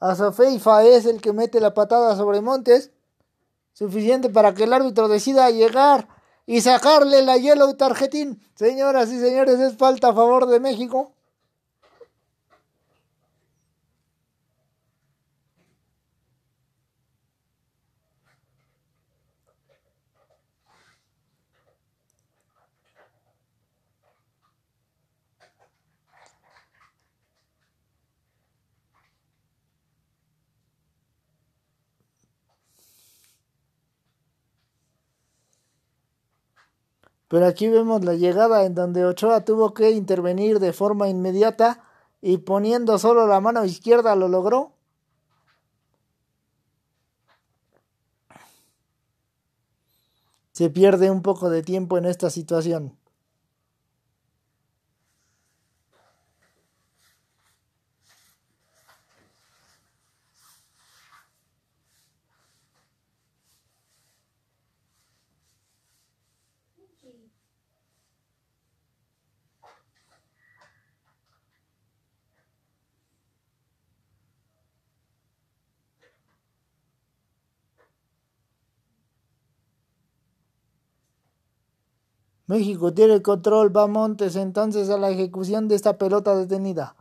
Azofeifa 0.00 0.84
es 0.84 1.06
el 1.06 1.20
que 1.20 1.32
mete 1.32 1.60
la 1.60 1.74
patada 1.74 2.16
sobre 2.16 2.40
Montes, 2.40 2.92
suficiente 3.72 4.28
para 4.28 4.54
que 4.54 4.64
el 4.64 4.72
árbitro 4.72 5.08
decida 5.08 5.50
llegar 5.50 6.08
y 6.44 6.60
sacarle 6.60 7.22
la 7.22 7.38
yellow 7.38 7.74
tarjetín. 7.74 8.40
Señoras 8.54 9.10
y 9.10 9.18
señores, 9.18 9.58
es 9.58 9.76
falta 9.76 10.08
a 10.08 10.14
favor 10.14 10.46
de 10.46 10.60
México. 10.60 11.15
Pero 37.28 37.46
aquí 37.46 37.68
vemos 37.68 38.04
la 38.04 38.14
llegada 38.14 38.64
en 38.64 38.74
donde 38.74 39.04
Ochoa 39.04 39.44
tuvo 39.44 39.74
que 39.74 39.90
intervenir 39.90 40.60
de 40.60 40.72
forma 40.72 41.08
inmediata 41.08 41.82
y 42.20 42.38
poniendo 42.38 42.98
solo 42.98 43.26
la 43.26 43.40
mano 43.40 43.64
izquierda 43.64 44.14
lo 44.14 44.28
logró. 44.28 44.72
Se 50.52 50.70
pierde 50.70 51.10
un 51.10 51.22
poco 51.22 51.50
de 51.50 51.62
tiempo 51.62 51.98
en 51.98 52.06
esta 52.06 52.30
situación. 52.30 52.96
México 82.46 82.94
tiene 82.94 83.14
el 83.14 83.22
control, 83.22 83.76
va 83.76 83.88
Montes 83.88 84.36
entonces 84.36 84.88
a 84.90 84.98
la 84.98 85.10
ejecución 85.10 85.66
de 85.66 85.74
esta 85.74 85.98
pelota 85.98 86.36
detenida. 86.36 86.94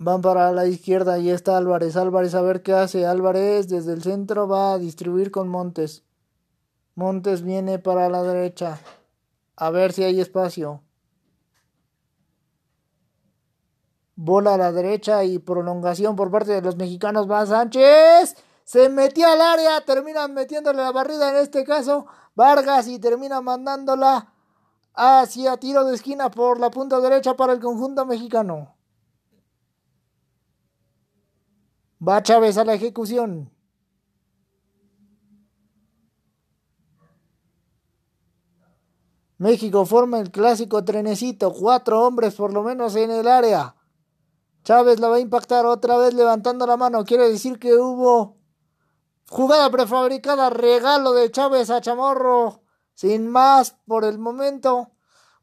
Van 0.00 0.20
para 0.20 0.52
la 0.52 0.66
izquierda 0.66 1.18
y 1.18 1.30
está 1.30 1.56
Álvarez. 1.56 1.96
Álvarez 1.96 2.34
a 2.34 2.42
ver 2.42 2.62
qué 2.62 2.72
hace. 2.72 3.04
Álvarez 3.04 3.68
desde 3.68 3.92
el 3.94 4.02
centro 4.02 4.46
va 4.46 4.74
a 4.74 4.78
distribuir 4.78 5.32
con 5.32 5.48
Montes. 5.48 6.04
Montes 6.94 7.42
viene 7.42 7.80
para 7.80 8.08
la 8.08 8.22
derecha. 8.22 8.78
A 9.56 9.70
ver 9.70 9.92
si 9.92 10.04
hay 10.04 10.20
espacio. 10.20 10.82
Bola 14.14 14.54
a 14.54 14.58
la 14.58 14.70
derecha 14.70 15.24
y 15.24 15.38
prolongación 15.40 16.14
por 16.14 16.30
parte 16.30 16.52
de 16.52 16.62
los 16.62 16.76
mexicanos. 16.76 17.28
Va 17.28 17.44
Sánchez. 17.44 18.36
Se 18.62 18.88
metió 18.90 19.26
al 19.26 19.40
área. 19.40 19.80
Terminan 19.80 20.32
metiéndole 20.32 20.80
la 20.80 20.92
barrida 20.92 21.30
en 21.30 21.38
este 21.38 21.64
caso 21.64 22.06
Vargas 22.38 22.86
y 22.86 23.00
termina 23.00 23.40
mandándola 23.40 24.32
hacia 24.94 25.56
tiro 25.56 25.84
de 25.84 25.96
esquina 25.96 26.30
por 26.30 26.60
la 26.60 26.70
punta 26.70 27.00
derecha 27.00 27.34
para 27.34 27.52
el 27.52 27.58
conjunto 27.58 28.06
mexicano. 28.06 28.76
Va 32.00 32.22
Chávez 32.22 32.56
a 32.56 32.64
la 32.64 32.74
ejecución. 32.74 33.50
México 39.38 39.84
forma 39.84 40.20
el 40.20 40.30
clásico 40.30 40.84
trenecito, 40.84 41.52
cuatro 41.52 42.06
hombres 42.06 42.36
por 42.36 42.52
lo 42.52 42.62
menos 42.62 42.94
en 42.94 43.10
el 43.10 43.26
área. 43.26 43.74
Chávez 44.62 45.00
la 45.00 45.08
va 45.08 45.16
a 45.16 45.20
impactar 45.20 45.66
otra 45.66 45.98
vez 45.98 46.14
levantando 46.14 46.68
la 46.68 46.76
mano. 46.76 47.04
Quiere 47.04 47.28
decir 47.28 47.58
que 47.58 47.74
hubo 47.74 48.37
Jugada 49.30 49.68
prefabricada, 49.70 50.48
regalo 50.48 51.12
de 51.12 51.30
Chávez 51.30 51.68
a 51.70 51.82
Chamorro. 51.82 52.62
Sin 52.94 53.28
más 53.28 53.76
por 53.86 54.04
el 54.04 54.18
momento. 54.18 54.90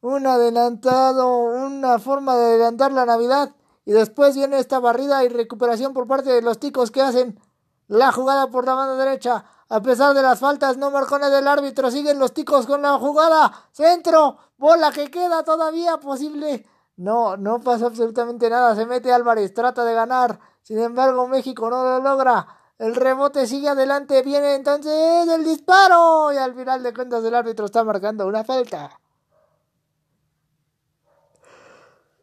Un 0.01 0.25
adelantado, 0.25 1.37
una 1.37 1.99
forma 1.99 2.35
de 2.35 2.45
adelantar 2.45 2.91
la 2.91 3.05
Navidad. 3.05 3.55
Y 3.85 3.91
después 3.91 4.35
viene 4.35 4.57
esta 4.57 4.79
barrida 4.79 5.23
y 5.23 5.29
recuperación 5.29 5.93
por 5.93 6.07
parte 6.07 6.31
de 6.31 6.41
los 6.41 6.59
ticos 6.59 6.89
que 6.89 7.01
hacen 7.01 7.39
la 7.87 8.11
jugada 8.11 8.47
por 8.47 8.65
la 8.65 8.73
banda 8.73 8.95
derecha. 8.95 9.45
A 9.69 9.81
pesar 9.81 10.15
de 10.15 10.23
las 10.23 10.39
faltas, 10.39 10.77
no 10.77 10.89
marcó 10.89 11.19
del 11.19 11.47
árbitro. 11.47 11.91
Siguen 11.91 12.17
los 12.17 12.33
ticos 12.33 12.65
con 12.65 12.81
la 12.81 12.97
jugada. 12.97 13.51
Centro. 13.71 14.37
Bola 14.57 14.91
que 14.91 15.11
queda 15.11 15.43
todavía 15.43 15.97
posible. 15.97 16.65
No, 16.97 17.37
no 17.37 17.59
pasa 17.61 17.85
absolutamente 17.85 18.49
nada. 18.49 18.75
Se 18.75 18.87
mete 18.87 19.13
Álvarez. 19.13 19.53
Trata 19.53 19.83
de 19.83 19.93
ganar. 19.93 20.39
Sin 20.63 20.79
embargo, 20.79 21.27
México 21.27 21.69
no 21.69 21.83
lo 21.83 21.99
logra. 21.99 22.47
El 22.77 22.95
rebote 22.95 23.47
sigue 23.47 23.69
adelante. 23.69 24.21
Viene 24.21 24.55
entonces 24.55 25.27
el 25.27 25.43
disparo. 25.43 26.31
Y 26.33 26.37
al 26.37 26.53
final 26.53 26.83
de 26.83 26.93
cuentas 26.93 27.23
el 27.23 27.35
árbitro 27.35 27.65
está 27.65 27.83
marcando 27.83 28.27
una 28.27 28.43
falta. 28.43 28.99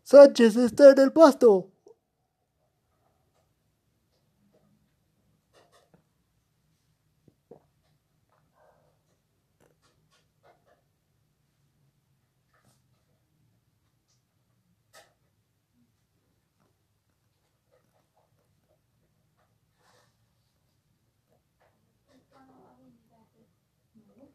Sánchez 0.02 0.56
está 0.56 0.90
en 0.90 0.99
el 1.00 1.12
pasto. 1.12 1.72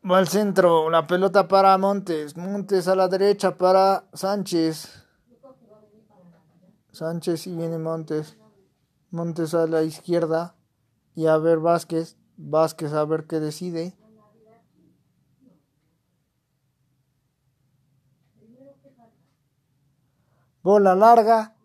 Va 0.10 0.20
al 0.20 0.30
centro, 0.30 0.90
la 0.90 1.06
pelota 1.06 1.50
para 1.50 1.78
Montes. 1.78 2.38
Montes 2.38 2.88
a 2.88 2.96
la 2.96 3.10
derecha 3.10 3.58
para 3.58 4.06
Sánchez. 4.14 5.04
Sánchez 6.94 7.48
y 7.48 7.56
viene 7.58 7.78
Montes. 7.78 8.38
Montes 9.12 9.54
a 9.54 9.68
la 9.68 9.84
izquierda. 9.84 10.56
Y 11.14 11.28
a 11.28 11.38
ver 11.38 11.60
Vázquez. 11.60 12.16
Vázquez 12.38 12.94
a 12.94 13.04
ver 13.04 13.28
qué 13.28 13.42
decide. 13.42 13.98
Bola 20.64 20.96
larga. 20.96 21.56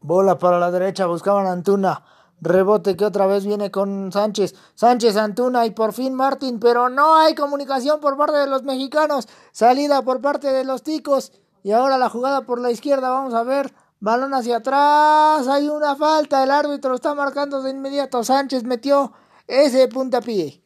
Bola 0.00 0.38
para 0.38 0.58
la 0.58 0.70
derecha. 0.70 1.04
Buscaban 1.04 1.46
Antuna. 1.46 2.13
Rebote 2.44 2.94
que 2.96 3.06
otra 3.06 3.26
vez 3.26 3.46
viene 3.46 3.70
con 3.70 4.12
Sánchez. 4.12 4.54
Sánchez 4.74 5.16
Antuna 5.16 5.64
y 5.64 5.70
por 5.70 5.94
fin 5.94 6.14
Martín, 6.14 6.60
pero 6.60 6.90
no 6.90 7.16
hay 7.16 7.34
comunicación 7.34 8.00
por 8.00 8.16
parte 8.16 8.36
de 8.36 8.46
los 8.46 8.62
mexicanos. 8.64 9.26
Salida 9.50 10.02
por 10.02 10.20
parte 10.20 10.52
de 10.52 10.64
los 10.64 10.82
ticos. 10.82 11.32
Y 11.62 11.72
ahora 11.72 11.96
la 11.96 12.10
jugada 12.10 12.42
por 12.42 12.60
la 12.60 12.70
izquierda. 12.70 13.08
Vamos 13.08 13.32
a 13.32 13.42
ver. 13.42 13.72
Balón 13.98 14.34
hacia 14.34 14.58
atrás. 14.58 15.48
Hay 15.48 15.68
una 15.68 15.96
falta. 15.96 16.44
El 16.44 16.50
árbitro 16.50 16.94
está 16.94 17.14
marcando 17.14 17.62
de 17.62 17.70
inmediato. 17.70 18.22
Sánchez 18.22 18.64
metió 18.64 19.12
ese 19.46 19.88
puntapié. 19.88 20.63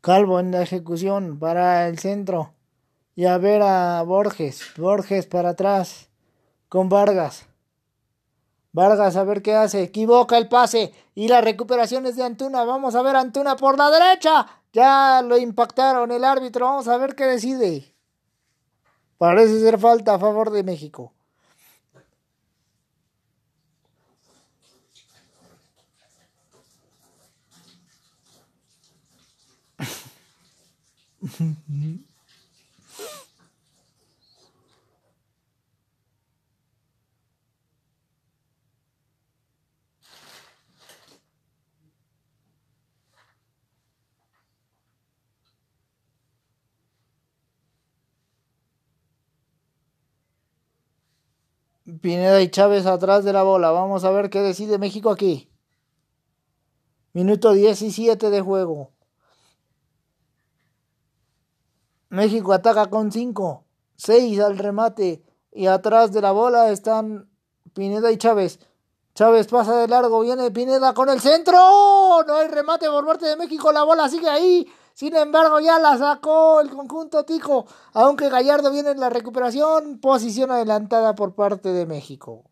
Calvo 0.00 0.38
en 0.38 0.52
la 0.52 0.62
ejecución 0.62 1.38
para 1.38 1.88
el 1.88 1.98
centro. 1.98 2.54
Y 3.14 3.24
a 3.24 3.36
ver 3.38 3.62
a 3.62 4.02
Borges. 4.02 4.62
Borges 4.76 5.26
para 5.26 5.50
atrás. 5.50 6.08
Con 6.68 6.88
Vargas. 6.88 7.46
Vargas 8.72 9.16
a 9.16 9.24
ver 9.24 9.42
qué 9.42 9.54
hace. 9.54 9.82
Equivoca 9.82 10.38
el 10.38 10.48
pase. 10.48 10.92
Y 11.14 11.26
la 11.26 11.40
recuperación 11.40 12.06
es 12.06 12.16
de 12.16 12.22
Antuna. 12.22 12.64
Vamos 12.64 12.94
a 12.94 13.02
ver 13.02 13.16
Antuna 13.16 13.56
por 13.56 13.76
la 13.76 13.90
derecha. 13.90 14.46
Ya 14.72 15.20
lo 15.22 15.36
impactaron 15.36 16.12
el 16.12 16.22
árbitro. 16.22 16.66
Vamos 16.66 16.86
a 16.86 16.96
ver 16.96 17.16
qué 17.16 17.24
decide. 17.24 17.92
Parece 19.16 19.58
ser 19.60 19.78
falta 19.78 20.14
a 20.14 20.18
favor 20.18 20.50
de 20.50 20.62
México. 20.62 21.12
Pineda 52.00 52.40
y 52.42 52.50
Chávez 52.50 52.86
atrás 52.86 53.24
de 53.24 53.32
la 53.32 53.42
bola. 53.42 53.70
Vamos 53.70 54.04
a 54.04 54.10
ver 54.10 54.30
qué 54.30 54.40
decide 54.40 54.78
México 54.78 55.10
aquí. 55.10 55.48
Minuto 57.12 57.52
17 57.52 58.30
de 58.30 58.40
juego. 58.40 58.92
México 62.10 62.52
ataca 62.52 62.86
con 62.86 63.12
5. 63.12 63.64
6 63.96 64.40
al 64.40 64.58
remate. 64.58 65.22
Y 65.52 65.66
atrás 65.66 66.12
de 66.12 66.20
la 66.20 66.32
bola 66.32 66.70
están 66.70 67.28
Pineda 67.74 68.10
y 68.10 68.16
Chávez. 68.16 68.60
Chávez 69.14 69.46
pasa 69.48 69.76
de 69.76 69.88
largo. 69.88 70.20
Viene 70.20 70.50
Pineda 70.50 70.94
con 70.94 71.08
el 71.08 71.20
centro. 71.20 71.58
No 72.26 72.34
hay 72.36 72.48
remate 72.48 72.88
por 72.88 73.04
parte 73.06 73.26
de 73.26 73.36
México. 73.36 73.72
La 73.72 73.82
bola 73.82 74.08
sigue 74.08 74.28
ahí. 74.28 74.66
Sin 74.98 75.14
embargo, 75.14 75.60
ya 75.60 75.78
la 75.78 75.96
sacó 75.96 76.60
el 76.60 76.70
conjunto 76.70 77.24
Tico, 77.24 77.66
aunque 77.92 78.28
Gallardo 78.28 78.72
viene 78.72 78.90
en 78.90 78.98
la 78.98 79.08
recuperación, 79.08 80.00
posición 80.00 80.50
adelantada 80.50 81.14
por 81.14 81.36
parte 81.36 81.68
de 81.68 81.86
México. 81.86 82.47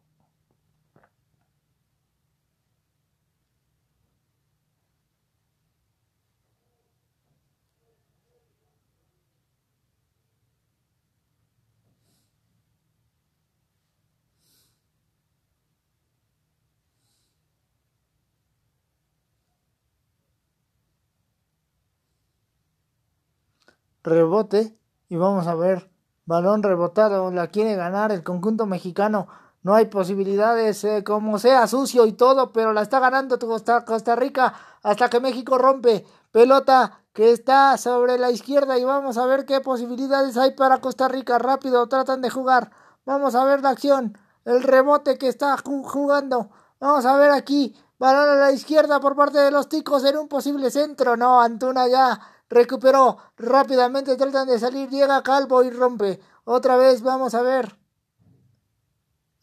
Rebote 24.06 24.78
y 25.08 25.16
vamos 25.16 25.46
a 25.46 25.54
ver, 25.54 25.90
balón 26.24 26.62
rebotado, 26.62 27.30
la 27.30 27.48
quiere 27.48 27.74
ganar 27.74 28.12
el 28.12 28.22
conjunto 28.22 28.64
mexicano. 28.66 29.28
No 29.62 29.74
hay 29.74 29.86
posibilidades, 29.86 30.84
eh, 30.84 31.02
como 31.04 31.38
sea 31.40 31.66
sucio 31.66 32.06
y 32.06 32.12
todo, 32.12 32.52
pero 32.52 32.72
la 32.72 32.82
está 32.82 33.00
ganando 33.00 33.36
Costa, 33.38 33.84
Costa 33.84 34.14
Rica 34.14 34.54
hasta 34.82 35.10
que 35.10 35.20
México 35.20 35.58
rompe. 35.58 36.04
Pelota 36.30 37.00
que 37.12 37.32
está 37.32 37.76
sobre 37.76 38.18
la 38.18 38.30
izquierda 38.30 38.78
y 38.78 38.84
vamos 38.84 39.18
a 39.18 39.26
ver 39.26 39.44
qué 39.44 39.60
posibilidades 39.60 40.36
hay 40.36 40.52
para 40.52 40.78
Costa 40.78 41.08
Rica. 41.08 41.38
Rápido, 41.38 41.88
tratan 41.88 42.20
de 42.20 42.30
jugar. 42.30 42.70
Vamos 43.04 43.34
a 43.34 43.44
ver 43.44 43.62
la 43.62 43.70
acción. 43.70 44.16
El 44.44 44.62
rebote 44.62 45.18
que 45.18 45.26
está 45.26 45.56
jugando. 45.56 46.50
Vamos 46.78 47.04
a 47.06 47.16
ver 47.16 47.32
aquí. 47.32 47.74
Balón 47.98 48.28
a 48.28 48.34
la 48.34 48.52
izquierda 48.52 49.00
por 49.00 49.16
parte 49.16 49.38
de 49.38 49.50
los 49.50 49.68
ticos 49.68 50.04
en 50.04 50.18
un 50.18 50.28
posible 50.28 50.70
centro. 50.70 51.16
No, 51.16 51.40
Antuna 51.40 51.88
ya 51.88 52.20
recuperó 52.48 53.18
rápidamente, 53.36 54.16
tratan 54.16 54.48
de 54.48 54.58
salir, 54.58 54.88
llega 54.90 55.22
Calvo 55.22 55.62
y 55.62 55.70
rompe. 55.70 56.20
Otra 56.44 56.76
vez, 56.76 57.02
vamos 57.02 57.34
a 57.34 57.42
ver. 57.42 57.78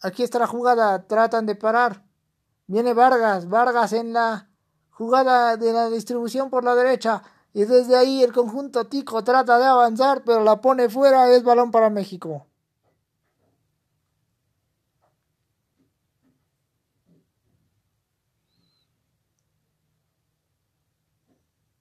Aquí 0.02 0.24
está 0.24 0.40
la 0.40 0.48
jugada, 0.48 1.08
tratan 1.08 1.46
de 1.46 1.56
parar. 1.56 2.04
Viene 2.68 2.94
Vargas, 2.94 3.48
Vargas 3.48 3.94
en 3.94 4.14
la 4.14 4.50
jugada 4.90 5.58
de 5.58 5.74
la 5.74 5.90
distribución 5.90 6.50
por 6.50 6.64
la 6.64 6.76
derecha. 6.76 7.24
Y 7.54 7.66
desde 7.66 7.96
ahí 7.96 8.24
el 8.24 8.34
conjunto 8.34 8.86
Tico 8.86 9.24
trata 9.24 9.60
de 9.60 9.66
avanzar, 9.66 10.24
pero 10.26 10.44
la 10.44 10.60
pone 10.60 10.90
fuera, 10.90 11.30
es 11.30 11.44
balón 11.44 11.72
para 11.72 11.90
México. 11.90 12.48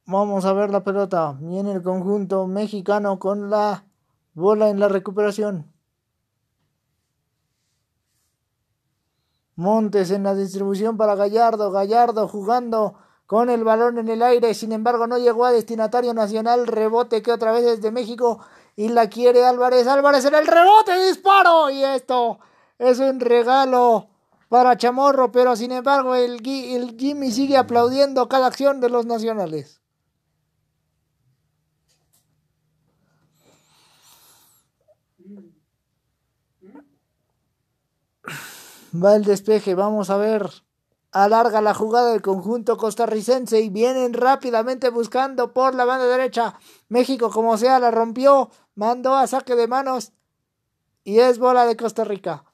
Vamos 0.06 0.44
a 0.44 0.52
ver 0.52 0.70
la 0.70 0.82
pelota. 0.82 1.36
Viene 1.40 1.72
el 1.72 1.82
conjunto 1.82 2.46
mexicano 2.48 3.20
con 3.20 3.50
la 3.50 3.84
bola 4.34 4.68
en 4.68 4.80
la 4.80 4.88
recuperación. 4.88 5.72
Montes 9.54 10.10
en 10.10 10.24
la 10.24 10.34
distribución 10.34 10.96
para 10.96 11.14
Gallardo. 11.14 11.70
Gallardo 11.70 12.26
jugando 12.26 12.94
con 13.26 13.48
el 13.48 13.62
balón 13.62 13.98
en 13.98 14.08
el 14.08 14.22
aire. 14.22 14.54
Sin 14.54 14.72
embargo, 14.72 15.06
no 15.06 15.18
llegó 15.18 15.44
a 15.44 15.52
destinatario 15.52 16.14
nacional. 16.14 16.66
Rebote 16.66 17.22
que 17.22 17.30
otra 17.30 17.52
vez 17.52 17.64
es 17.64 17.80
de 17.80 17.92
México. 17.92 18.40
Y 18.74 18.88
la 18.88 19.08
quiere 19.08 19.44
Álvarez. 19.44 19.86
Álvarez 19.86 20.24
en 20.24 20.34
el 20.34 20.48
rebote. 20.48 21.00
Disparo. 21.06 21.70
Y 21.70 21.84
esto 21.84 22.40
es 22.76 22.98
un 22.98 23.20
regalo 23.20 24.08
para 24.48 24.76
Chamorro. 24.76 25.30
Pero 25.30 25.54
sin 25.54 25.70
embargo, 25.70 26.16
el, 26.16 26.44
el 26.44 26.96
Jimmy 26.98 27.30
sigue 27.30 27.56
aplaudiendo 27.56 28.28
cada 28.28 28.48
acción 28.48 28.80
de 28.80 28.88
los 28.88 29.06
nacionales. 29.06 29.81
Va 38.94 39.16
el 39.16 39.24
despeje, 39.24 39.74
vamos 39.74 40.10
a 40.10 40.18
ver. 40.18 40.50
Alarga 41.12 41.62
la 41.62 41.72
jugada 41.72 42.12
del 42.12 42.20
conjunto 42.20 42.76
costarricense 42.76 43.60
y 43.60 43.70
vienen 43.70 44.12
rápidamente 44.12 44.90
buscando 44.90 45.54
por 45.54 45.74
la 45.74 45.86
banda 45.86 46.06
derecha. 46.06 46.58
México, 46.88 47.30
como 47.30 47.56
sea, 47.56 47.78
la 47.78 47.90
rompió, 47.90 48.50
mandó 48.74 49.14
a 49.14 49.26
saque 49.26 49.56
de 49.56 49.66
manos 49.66 50.12
y 51.04 51.20
es 51.20 51.38
bola 51.38 51.64
de 51.64 51.76
Costa 51.76 52.04
Rica. 52.04 52.44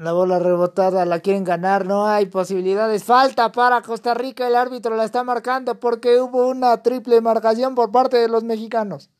La 0.00 0.12
bola 0.14 0.38
rebotada 0.38 1.04
la 1.04 1.20
quieren 1.20 1.44
ganar, 1.44 1.84
no 1.84 2.06
hay 2.06 2.24
posibilidades. 2.24 3.04
Falta 3.04 3.52
para 3.52 3.82
Costa 3.82 4.14
Rica, 4.14 4.46
el 4.46 4.56
árbitro 4.56 4.96
la 4.96 5.04
está 5.04 5.24
marcando 5.24 5.78
porque 5.78 6.18
hubo 6.18 6.48
una 6.48 6.82
triple 6.82 7.20
marcación 7.20 7.74
por 7.74 7.90
parte 7.90 8.16
de 8.16 8.28
los 8.28 8.42
mexicanos. 8.42 9.10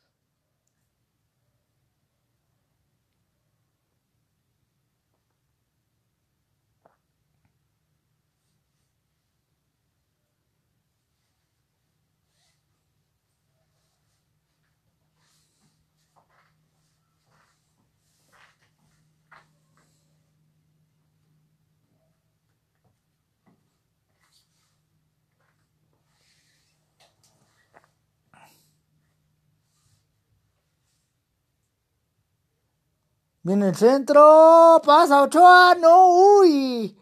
Viene 33.42 33.68
el 33.70 33.76
centro, 33.76 34.83
pasa 34.85 35.22
Ochoa, 35.22 35.74
no, 35.74 36.09
uy, 36.40 36.94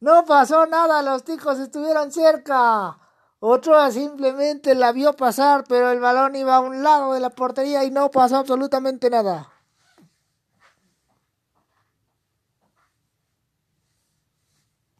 no 0.00 0.24
pasó 0.24 0.64
nada, 0.64 1.02
los 1.02 1.24
ticos 1.24 1.58
estuvieron 1.58 2.10
cerca. 2.10 2.98
Ochoa 3.38 3.90
simplemente 3.90 4.74
la 4.74 4.92
vio 4.92 5.12
pasar, 5.12 5.64
pero 5.68 5.90
el 5.90 6.00
balón 6.00 6.36
iba 6.36 6.56
a 6.56 6.60
un 6.60 6.82
lado 6.82 7.12
de 7.12 7.20
la 7.20 7.28
portería 7.28 7.84
y 7.84 7.90
no 7.90 8.10
pasó 8.10 8.38
absolutamente 8.38 9.10
nada. 9.10 9.52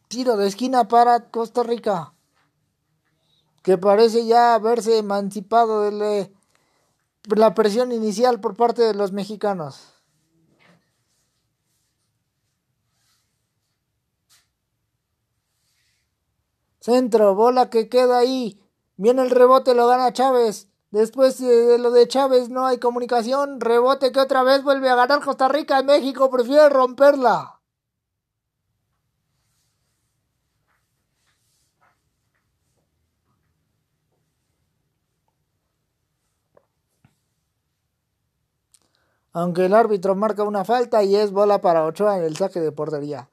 Tiro 0.07 0.37
de 0.37 0.47
esquina 0.47 0.87
para 0.87 1.31
Costa 1.31 1.63
Rica, 1.63 2.13
que 3.63 3.79
parece 3.79 4.27
ya 4.27 4.53
haberse 4.53 4.99
emancipado 4.99 5.81
de 5.81 6.31
la 7.35 7.55
presión 7.55 7.91
inicial 7.91 8.39
por 8.39 8.55
parte 8.55 8.83
de 8.83 8.93
los 8.93 9.11
mexicanos. 9.11 9.94
Centro, 16.85 17.33
bola 17.33 17.71
que 17.71 17.89
queda 17.89 18.19
ahí. 18.19 18.61
Viene 18.95 19.23
el 19.23 19.31
rebote, 19.31 19.73
lo 19.73 19.87
gana 19.87 20.13
Chávez. 20.13 20.69
Después 20.91 21.39
de 21.39 21.79
lo 21.79 21.89
de 21.89 22.07
Chávez 22.07 22.49
no 22.49 22.67
hay 22.67 22.77
comunicación. 22.77 23.59
Rebote 23.59 24.11
que 24.11 24.19
otra 24.19 24.43
vez 24.43 24.61
vuelve 24.61 24.87
a 24.87 24.93
ganar 24.93 25.19
Costa 25.23 25.47
Rica. 25.47 25.81
México 25.81 26.29
prefiere 26.29 26.69
romperla. 26.69 27.59
Aunque 39.33 39.65
el 39.65 39.73
árbitro 39.73 40.13
marca 40.13 40.43
una 40.43 40.63
falta 40.63 41.01
y 41.03 41.15
es 41.15 41.31
bola 41.31 41.61
para 41.61 41.83
Ochoa 41.83 42.19
en 42.19 42.25
el 42.25 42.37
saque 42.37 42.59
de 42.59 42.71
portería. 42.71 43.27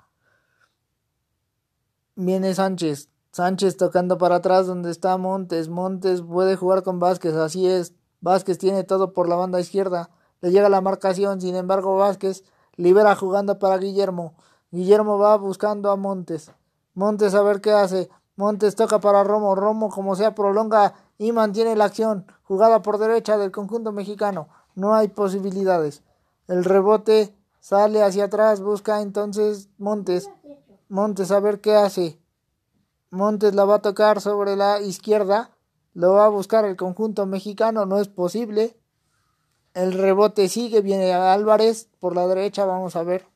Viene 2.14 2.54
Sánchez. 2.54 3.11
Sánchez 3.32 3.78
tocando 3.78 4.18
para 4.18 4.36
atrás 4.36 4.66
donde 4.66 4.90
está 4.90 5.16
Montes. 5.16 5.70
Montes 5.70 6.20
puede 6.20 6.54
jugar 6.54 6.82
con 6.82 6.98
Vázquez, 6.98 7.34
así 7.34 7.66
es. 7.66 7.94
Vázquez 8.20 8.58
tiene 8.58 8.84
todo 8.84 9.14
por 9.14 9.26
la 9.26 9.36
banda 9.36 9.58
izquierda. 9.58 10.10
Le 10.42 10.50
llega 10.50 10.68
la 10.68 10.82
marcación, 10.82 11.40
sin 11.40 11.56
embargo 11.56 11.96
Vázquez 11.96 12.44
libera 12.76 13.16
jugando 13.16 13.58
para 13.58 13.78
Guillermo. 13.78 14.34
Guillermo 14.70 15.18
va 15.18 15.36
buscando 15.38 15.90
a 15.90 15.96
Montes. 15.96 16.52
Montes 16.92 17.34
a 17.34 17.40
ver 17.40 17.62
qué 17.62 17.72
hace. 17.72 18.10
Montes 18.36 18.74
toca 18.74 19.00
para 19.00 19.24
Romo. 19.24 19.54
Romo 19.54 19.88
como 19.88 20.14
sea 20.14 20.34
prolonga 20.34 20.92
y 21.16 21.32
mantiene 21.32 21.74
la 21.74 21.86
acción. 21.86 22.26
Jugada 22.42 22.82
por 22.82 22.98
derecha 22.98 23.38
del 23.38 23.50
conjunto 23.50 23.92
mexicano. 23.92 24.48
No 24.74 24.94
hay 24.94 25.08
posibilidades. 25.08 26.02
El 26.48 26.64
rebote 26.64 27.34
sale 27.60 28.02
hacia 28.02 28.24
atrás. 28.24 28.60
Busca 28.60 29.00
entonces 29.00 29.70
Montes. 29.78 30.28
Montes 30.90 31.30
a 31.30 31.40
ver 31.40 31.62
qué 31.62 31.76
hace. 31.76 32.21
Montes 33.12 33.54
la 33.54 33.66
va 33.66 33.74
a 33.74 33.82
tocar 33.82 34.22
sobre 34.22 34.56
la 34.56 34.80
izquierda. 34.80 35.50
Lo 35.92 36.14
va 36.14 36.24
a 36.24 36.30
buscar 36.30 36.64
el 36.64 36.76
conjunto 36.76 37.26
mexicano. 37.26 37.84
No 37.84 37.98
es 38.00 38.08
posible. 38.08 38.74
El 39.74 39.92
rebote 39.92 40.48
sigue. 40.48 40.80
Viene 40.80 41.12
Álvarez 41.12 41.90
por 42.00 42.16
la 42.16 42.26
derecha. 42.26 42.64
Vamos 42.64 42.96
a 42.96 43.02
ver. 43.02 43.26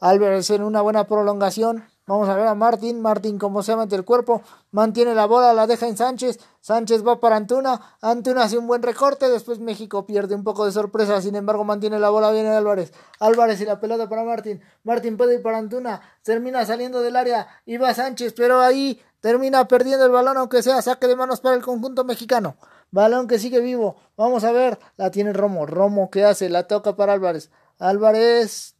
Álvarez 0.00 0.50
en 0.50 0.64
una 0.64 0.80
buena 0.80 1.06
prolongación. 1.06 1.84
Vamos 2.08 2.26
a 2.30 2.34
ver 2.36 2.46
a 2.46 2.54
Martín. 2.54 3.02
Martín, 3.02 3.38
como 3.38 3.62
se 3.62 3.76
mete 3.76 3.94
el 3.94 4.02
cuerpo, 4.02 4.40
mantiene 4.70 5.14
la 5.14 5.26
bola, 5.26 5.52
la 5.52 5.66
deja 5.66 5.86
en 5.86 5.94
Sánchez. 5.94 6.40
Sánchez 6.62 7.06
va 7.06 7.20
para 7.20 7.36
Antuna. 7.36 7.98
Antuna 8.00 8.44
hace 8.44 8.56
un 8.56 8.66
buen 8.66 8.82
recorte. 8.82 9.28
Después 9.28 9.58
México 9.58 10.06
pierde 10.06 10.34
un 10.34 10.42
poco 10.42 10.64
de 10.64 10.72
sorpresa. 10.72 11.20
Sin 11.20 11.36
embargo, 11.36 11.64
mantiene 11.64 11.98
la 11.98 12.08
bola. 12.08 12.30
Viene 12.30 12.48
Álvarez. 12.48 12.94
Álvarez 13.20 13.60
y 13.60 13.66
la 13.66 13.78
pelota 13.78 14.08
para 14.08 14.24
Martín. 14.24 14.62
Martín 14.84 15.18
puede 15.18 15.34
ir 15.34 15.42
para 15.42 15.58
Antuna. 15.58 16.00
Termina 16.22 16.64
saliendo 16.64 17.02
del 17.02 17.14
área. 17.14 17.46
Y 17.66 17.76
va 17.76 17.92
Sánchez, 17.92 18.32
pero 18.34 18.58
ahí 18.62 18.98
termina 19.20 19.68
perdiendo 19.68 20.06
el 20.06 20.10
balón, 20.10 20.38
aunque 20.38 20.62
sea 20.62 20.80
saque 20.80 21.08
de 21.08 21.16
manos 21.16 21.40
para 21.40 21.56
el 21.56 21.62
conjunto 21.62 22.04
mexicano. 22.04 22.56
Balón 22.90 23.28
que 23.28 23.38
sigue 23.38 23.60
vivo. 23.60 23.96
Vamos 24.16 24.44
a 24.44 24.52
ver. 24.52 24.78
La 24.96 25.10
tiene 25.10 25.34
Romo. 25.34 25.66
Romo, 25.66 26.08
¿qué 26.08 26.24
hace? 26.24 26.48
La 26.48 26.66
toca 26.68 26.96
para 26.96 27.12
Álvarez. 27.12 27.50
Álvarez 27.78 28.77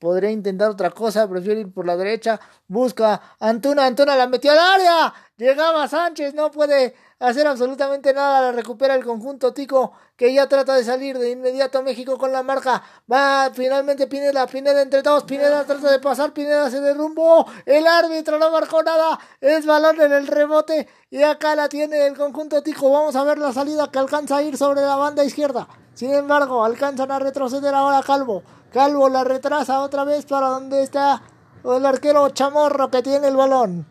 Podría 0.00 0.30
intentar 0.30 0.70
otra 0.70 0.90
cosa, 0.90 1.28
prefiere 1.28 1.60
ir 1.60 1.72
por 1.74 1.84
la 1.84 1.94
derecha. 1.94 2.40
Busca 2.66 3.20
Antuna, 3.38 3.84
Antuna 3.84 4.16
la 4.16 4.26
metió 4.26 4.50
al 4.50 4.58
área. 4.58 5.12
Llegaba 5.36 5.86
Sánchez, 5.88 6.32
no 6.32 6.50
puede 6.50 6.94
hacer 7.18 7.46
absolutamente 7.46 8.14
nada. 8.14 8.40
La 8.40 8.52
recupera 8.52 8.94
el 8.94 9.04
conjunto 9.04 9.52
Tico, 9.52 9.92
que 10.16 10.32
ya 10.32 10.48
trata 10.48 10.74
de 10.74 10.84
salir 10.84 11.18
de 11.18 11.32
inmediato 11.32 11.80
a 11.80 11.82
México 11.82 12.16
con 12.16 12.32
la 12.32 12.42
marca. 12.42 12.82
Va 13.12 13.50
finalmente 13.52 14.06
Pineda, 14.06 14.46
Pineda 14.46 14.80
entre 14.80 15.02
todos. 15.02 15.24
Pineda 15.24 15.66
trata 15.66 15.90
de 15.90 15.98
pasar, 15.98 16.32
Pineda 16.32 16.70
se 16.70 16.80
derrumbó. 16.80 17.46
El 17.66 17.86
árbitro 17.86 18.38
no 18.38 18.50
marcó 18.50 18.82
nada. 18.82 19.20
Es 19.38 19.66
balón 19.66 20.00
en 20.00 20.12
el 20.14 20.26
rebote. 20.26 20.88
Y 21.10 21.22
acá 21.24 21.54
la 21.54 21.68
tiene 21.68 22.06
el 22.06 22.16
conjunto 22.16 22.62
Tico. 22.62 22.90
Vamos 22.90 23.16
a 23.16 23.24
ver 23.24 23.36
la 23.36 23.52
salida 23.52 23.90
que 23.90 23.98
alcanza 23.98 24.38
a 24.38 24.42
ir 24.42 24.56
sobre 24.56 24.80
la 24.80 24.96
banda 24.96 25.22
izquierda. 25.26 25.68
Sin 25.92 26.14
embargo, 26.14 26.64
alcanzan 26.64 27.10
a 27.10 27.18
retroceder 27.18 27.74
ahora 27.74 28.02
Calvo. 28.02 28.42
Calvo 28.72 29.08
la 29.08 29.24
retrasa 29.24 29.80
otra 29.80 30.04
vez 30.04 30.24
para 30.26 30.48
donde 30.48 30.82
está 30.82 31.22
el 31.64 31.84
arquero 31.84 32.28
Chamorro 32.30 32.90
que 32.90 33.02
tiene 33.02 33.28
el 33.28 33.36
balón. 33.36 33.86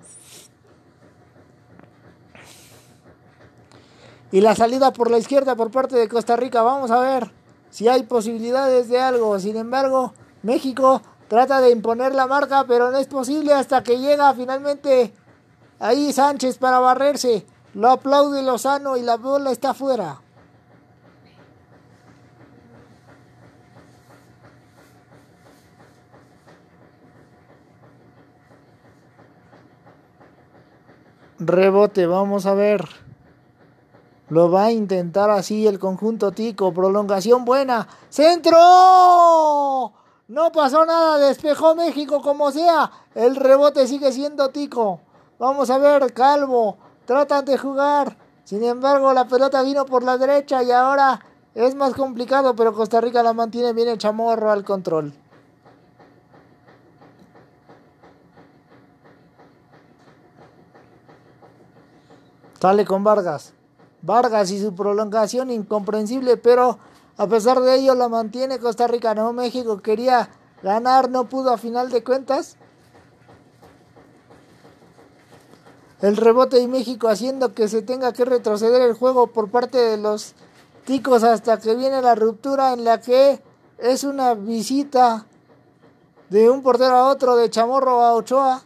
Y 4.32 4.42
la 4.42 4.56
salida 4.56 4.94
por 4.94 5.10
la 5.10 5.18
izquierda 5.18 5.56
por 5.56 5.72
parte 5.72 5.96
de 5.96 6.08
Costa 6.08 6.36
Rica. 6.36 6.62
Vamos 6.62 6.92
a 6.92 7.00
ver 7.00 7.32
si 7.70 7.88
hay 7.88 8.04
posibilidades 8.04 8.88
de 8.88 9.00
algo. 9.00 9.40
Sin 9.40 9.58
embargo, 9.58 10.14
México 10.44 11.02
trata 11.28 11.62
de 11.62 11.72
imponer 11.72 12.14
la 12.16 12.28
marca, 12.28 12.64
pero 12.68 12.92
no 12.92 12.98
es 12.98 13.08
posible 13.08 13.54
hasta 13.54 13.84
que 13.84 14.00
llega 14.00 14.34
finalmente 14.34 15.14
ahí 15.80 16.14
Sánchez 16.14 16.58
para 16.58 16.80
barrerse. 16.80 17.46
Lo 17.74 17.90
aplaude 17.90 18.44
Lozano 18.44 18.98
y 18.98 19.02
la 19.02 19.18
bola 19.18 19.52
está 19.52 19.74
fuera. 19.74 20.22
Rebote, 31.40 32.06
vamos 32.06 32.46
a 32.46 32.54
ver. 32.54 32.88
Lo 34.30 34.52
va 34.52 34.66
a 34.66 34.72
intentar 34.72 35.30
así 35.30 35.66
el 35.66 35.80
conjunto 35.80 36.32
Tico. 36.32 36.74
Prolongación 36.74 37.46
buena. 37.46 37.88
¡Centro! 38.10 39.94
No 40.28 40.52
pasó 40.52 40.86
nada, 40.86 41.18
despejó 41.18 41.74
México 41.74 42.22
como 42.22 42.52
sea. 42.52 42.92
El 43.16 43.36
rebote 43.36 43.88
sigue 43.88 44.12
siendo 44.12 44.50
tico. 44.50 45.02
Vamos 45.40 45.72
a 45.72 45.80
ver, 45.80 46.14
Calvo. 46.14 46.78
Tratan 47.06 47.46
de 47.46 47.58
jugar. 47.58 48.16
Sin 48.44 48.64
embargo, 48.64 49.12
la 49.14 49.28
pelota 49.28 49.64
vino 49.64 49.86
por 49.86 50.04
la 50.04 50.20
derecha 50.20 50.62
y 50.62 50.70
ahora 50.70 51.20
es 51.56 51.74
más 51.74 51.96
complicado, 51.96 52.56
pero 52.56 52.74
Costa 52.74 53.02
Rica 53.02 53.24
la 53.24 53.34
mantiene 53.34 53.74
bien 53.74 53.88
el 53.88 53.98
chamorro 53.98 54.52
al 54.52 54.64
control. 54.64 55.14
Sale 62.60 62.86
con 62.86 63.04
Vargas. 63.04 63.54
Vargas 64.02 64.52
y 64.52 64.60
su 64.60 64.76
prolongación 64.76 65.50
incomprensible, 65.50 66.36
pero 66.36 66.78
a 67.18 67.28
pesar 67.28 67.62
de 67.62 67.76
ello 67.76 67.96
la 67.96 68.10
mantiene 68.10 68.60
Costa 68.60 68.88
Rica. 68.88 69.16
No, 69.16 69.32
México 69.32 69.82
quería 69.82 70.30
ganar, 70.62 71.10
no 71.10 71.30
pudo 71.30 71.52
a 71.52 71.58
final 71.58 71.90
de 71.90 72.04
cuentas. 72.04 72.58
El 76.02 76.18
rebote 76.18 76.58
de 76.58 76.68
México 76.68 77.08
haciendo 77.08 77.54
que 77.54 77.68
se 77.68 77.82
tenga 77.82 78.14
que 78.14 78.26
retroceder 78.26 78.82
el 78.82 78.94
juego 78.94 79.28
por 79.28 79.50
parte 79.50 79.78
de 79.78 79.98
los 79.98 80.34
ticos 80.86 81.24
hasta 81.24 81.60
que 81.60 81.76
viene 81.76 82.02
la 82.02 82.16
ruptura 82.16 82.74
en 82.74 82.84
la 82.86 83.00
que 83.00 83.42
es 83.78 84.04
una 84.04 84.34
visita 84.34 85.26
de 86.30 86.50
un 86.50 86.62
portero 86.62 86.96
a 86.96 87.10
otro, 87.10 87.36
de 87.36 87.50
Chamorro 87.50 88.02
a 88.02 88.14
Ochoa. 88.14 88.64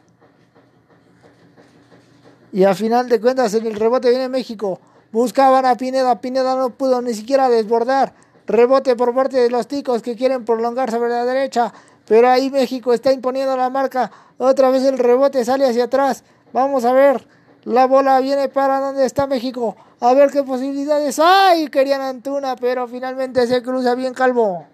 Y 2.54 2.66
a 2.66 2.76
final 2.76 3.10
de 3.10 3.20
cuentas 3.20 3.52
en 3.56 3.66
el 3.66 3.74
rebote 3.74 4.12
viene 4.12 4.30
México. 4.30 4.80
Buscaban 5.12 5.66
a 5.66 5.76
Pineda. 5.76 6.22
Pineda 6.22 6.56
no 6.56 6.70
pudo 6.70 7.02
ni 7.02 7.16
siquiera 7.16 7.50
desbordar. 7.50 8.14
Rebote 8.46 8.96
por 8.96 9.16
parte 9.16 9.38
de 9.38 9.50
los 9.50 9.68
ticos 9.68 10.04
que 10.04 10.16
quieren 10.16 10.46
prolongar 10.46 10.92
sobre 10.92 11.10
la 11.10 11.26
derecha. 11.26 11.74
Pero 12.08 12.30
ahí 12.30 12.52
México 12.52 12.94
está 12.94 13.12
imponiendo 13.12 13.58
la 13.58 13.72
marca. 13.72 14.12
Otra 14.38 14.70
vez 14.70 14.84
el 14.84 15.00
rebote 15.00 15.44
sale 15.44 15.66
hacia 15.68 15.86
atrás. 15.86 16.24
Vamos 16.54 16.86
a 16.86 16.94
ver. 16.94 17.28
La 17.64 17.88
bola 17.88 18.20
viene 18.20 18.50
para 18.50 18.80
donde 18.80 19.08
está 19.08 19.26
México. 19.26 19.76
A 20.00 20.14
ver 20.14 20.30
qué 20.30 20.44
posibilidades 20.44 21.18
hay. 21.18 21.70
Querían 21.70 22.02
Antuna, 22.02 22.56
pero 22.56 22.88
finalmente 22.88 23.48
se 23.48 23.64
cruza 23.64 23.96
bien 23.96 24.14
Calvo. 24.14 24.68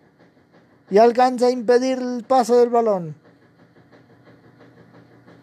Y 0.90 0.98
alcanza 0.98 1.46
a 1.46 1.52
impedir 1.52 2.00
el 2.00 2.26
paso 2.26 2.58
del 2.58 2.70
balón. 2.70 3.16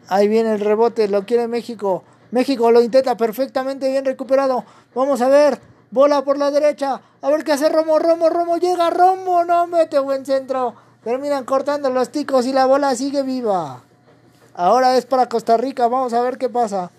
Ahí 0.09 0.29
viene 0.29 0.53
el 0.53 0.61
rebote. 0.61 1.09
Lo 1.09 1.25
quiere 1.25 1.49
México. 1.49 2.05
México 2.31 2.71
lo 2.71 2.83
intenta 2.83 3.17
perfectamente 3.17 3.91
bien 3.91 4.05
recuperado. 4.05 4.65
Vamos 4.95 5.21
a 5.21 5.29
ver. 5.29 5.61
Bola 5.91 6.23
por 6.23 6.39
la 6.39 6.51
derecha. 6.51 7.01
A 7.23 7.31
ver 7.31 7.45
qué 7.45 7.53
hace 7.53 7.69
Romo. 7.69 7.99
Romo, 7.99 8.29
Romo. 8.29 8.57
Llega 8.57 8.91
Romo. 8.91 9.45
No 9.45 9.67
mete 9.67 9.99
buen 9.99 10.27
centro. 10.27 10.75
Terminan 11.05 11.45
cortando 11.45 11.91
los 11.91 12.11
ticos 12.11 12.47
y 12.47 12.53
la 12.53 12.67
bola 12.67 12.95
sigue 12.97 13.23
viva. 13.23 13.83
Ahora 14.55 14.97
es 14.97 15.07
para 15.07 15.29
Costa 15.29 15.57
Rica. 15.57 15.87
Vamos 15.87 16.13
a 16.13 16.23
ver 16.23 16.39
qué 16.39 16.49
pasa. 16.49 16.91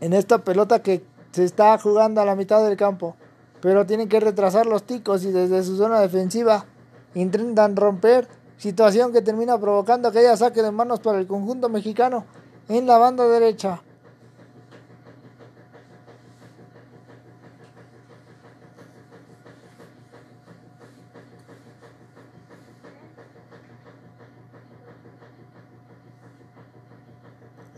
En 0.00 0.12
esta 0.12 0.38
pelota 0.38 0.80
que 0.80 1.04
se 1.32 1.44
está 1.44 1.76
jugando 1.78 2.20
a 2.20 2.24
la 2.24 2.36
mitad 2.36 2.64
del 2.64 2.76
campo. 2.76 3.16
Pero 3.60 3.86
tienen 3.86 4.08
que 4.08 4.20
retrasar 4.20 4.66
los 4.66 4.84
ticos 4.84 5.24
y 5.24 5.32
desde 5.32 5.64
su 5.64 5.76
zona 5.76 6.00
defensiva 6.00 6.66
intentan 7.14 7.74
romper. 7.74 8.28
Situación 8.56 9.12
que 9.12 9.20
termina 9.20 9.58
provocando 9.58 10.12
que 10.12 10.20
haya 10.20 10.36
saque 10.36 10.62
de 10.62 10.70
manos 10.70 11.00
para 11.00 11.18
el 11.18 11.26
conjunto 11.26 11.68
mexicano 11.68 12.24
en 12.68 12.86
la 12.86 12.98
banda 12.98 13.26
derecha. 13.28 13.82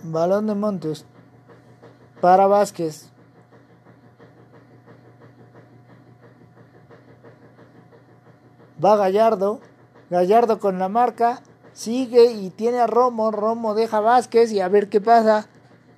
Balón 0.04 0.46
de 0.46 0.54
Montes 0.54 1.04
para 2.20 2.46
Vázquez. 2.46 3.10
Va 8.82 8.96
Gallardo. 8.96 9.60
Gallardo 10.08 10.60
con 10.60 10.78
la 10.78 10.88
marca 10.88 11.42
sigue 11.76 12.32
y 12.32 12.48
tiene 12.48 12.78
a 12.78 12.86
Romo, 12.86 13.30
Romo 13.30 13.74
deja 13.74 14.00
Vázquez 14.00 14.50
y 14.50 14.60
a 14.60 14.68
ver 14.68 14.88
qué 14.88 15.00
pasa. 15.00 15.46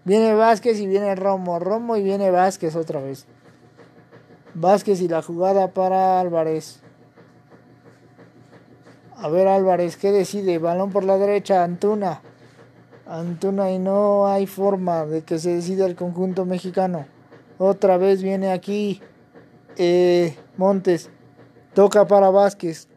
Viene 0.04 0.34
Vázquez 0.34 0.80
y 0.80 0.86
viene 0.86 1.14
Romo, 1.14 1.60
Romo 1.60 1.96
y 1.96 2.02
viene 2.02 2.30
Vázquez 2.30 2.74
otra 2.74 3.00
vez. 3.00 3.26
Vázquez 4.54 5.00
y 5.00 5.08
la 5.08 5.22
jugada 5.22 5.68
para 5.68 6.18
Álvarez. 6.18 6.80
A 9.16 9.28
ver 9.28 9.46
Álvarez, 9.46 9.96
¿qué 9.96 10.10
decide? 10.10 10.58
Balón 10.58 10.90
por 10.90 11.04
la 11.04 11.16
derecha, 11.16 11.62
Antuna. 11.62 12.22
Antuna 13.06 13.70
y 13.70 13.78
no 13.78 14.26
hay 14.26 14.46
forma 14.46 15.06
de 15.06 15.22
que 15.22 15.38
se 15.38 15.54
decida 15.54 15.86
el 15.86 15.94
conjunto 15.94 16.44
mexicano. 16.44 17.06
Otra 17.58 17.98
vez 17.98 18.22
viene 18.22 18.50
aquí 18.50 19.00
eh, 19.76 20.36
Montes. 20.56 21.08
Toca 21.72 22.08
para 22.08 22.30
Vázquez. 22.30 22.88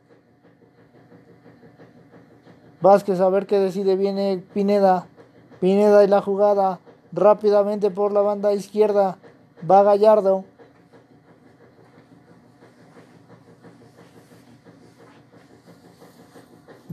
Vázquez 2.82 3.20
a 3.20 3.30
ver 3.30 3.46
qué 3.46 3.60
decide. 3.60 3.96
Viene 3.96 4.44
Pineda. 4.54 5.08
Pineda 5.60 6.04
y 6.04 6.08
la 6.08 6.22
jugada. 6.22 6.80
Rápidamente 7.12 7.92
por 7.92 8.12
la 8.12 8.22
banda 8.22 8.54
izquierda. 8.54 9.18
Va 9.70 9.84
Gallardo. 9.84 10.46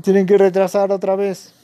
Tienen 0.02 0.26
que 0.26 0.38
retrasar 0.38 0.92
otra 0.92 1.16
vez. 1.16 1.54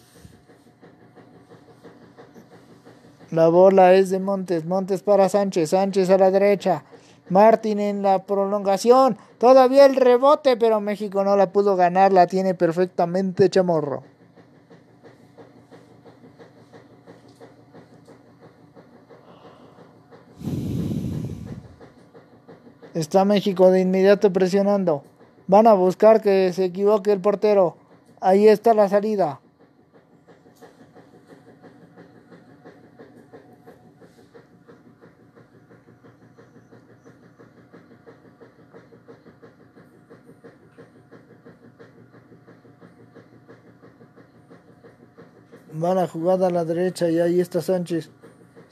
La 3.30 3.48
bola 3.48 3.94
es 3.94 4.10
de 4.10 4.20
Montes. 4.20 4.64
Montes 4.64 5.02
para 5.02 5.28
Sánchez. 5.28 5.70
Sánchez 5.70 6.08
a 6.10 6.18
la 6.18 6.30
derecha. 6.30 6.84
Martín 7.28 7.80
en 7.80 8.02
la 8.02 8.24
prolongación. 8.24 9.18
Todavía 9.38 9.86
el 9.86 9.96
rebote, 9.96 10.56
pero 10.56 10.80
México 10.80 11.24
no 11.24 11.36
la 11.36 11.50
pudo 11.52 11.76
ganar. 11.76 12.12
La 12.12 12.26
tiene 12.26 12.54
perfectamente 12.54 13.50
Chamorro. 13.50 14.13
Está 22.94 23.24
México 23.24 23.72
de 23.72 23.80
inmediato 23.80 24.32
presionando. 24.32 25.02
Van 25.48 25.66
a 25.66 25.74
buscar 25.74 26.22
que 26.22 26.52
se 26.52 26.66
equivoque 26.66 27.10
el 27.10 27.20
portero. 27.20 27.76
Ahí 28.20 28.46
está 28.46 28.72
la 28.72 28.88
salida. 28.88 29.40
Van 45.72 45.98
a 45.98 46.06
jugar 46.06 46.40
a 46.44 46.50
la 46.50 46.64
derecha 46.64 47.10
y 47.10 47.18
ahí 47.18 47.40
está 47.40 47.60
Sánchez. 47.60 48.12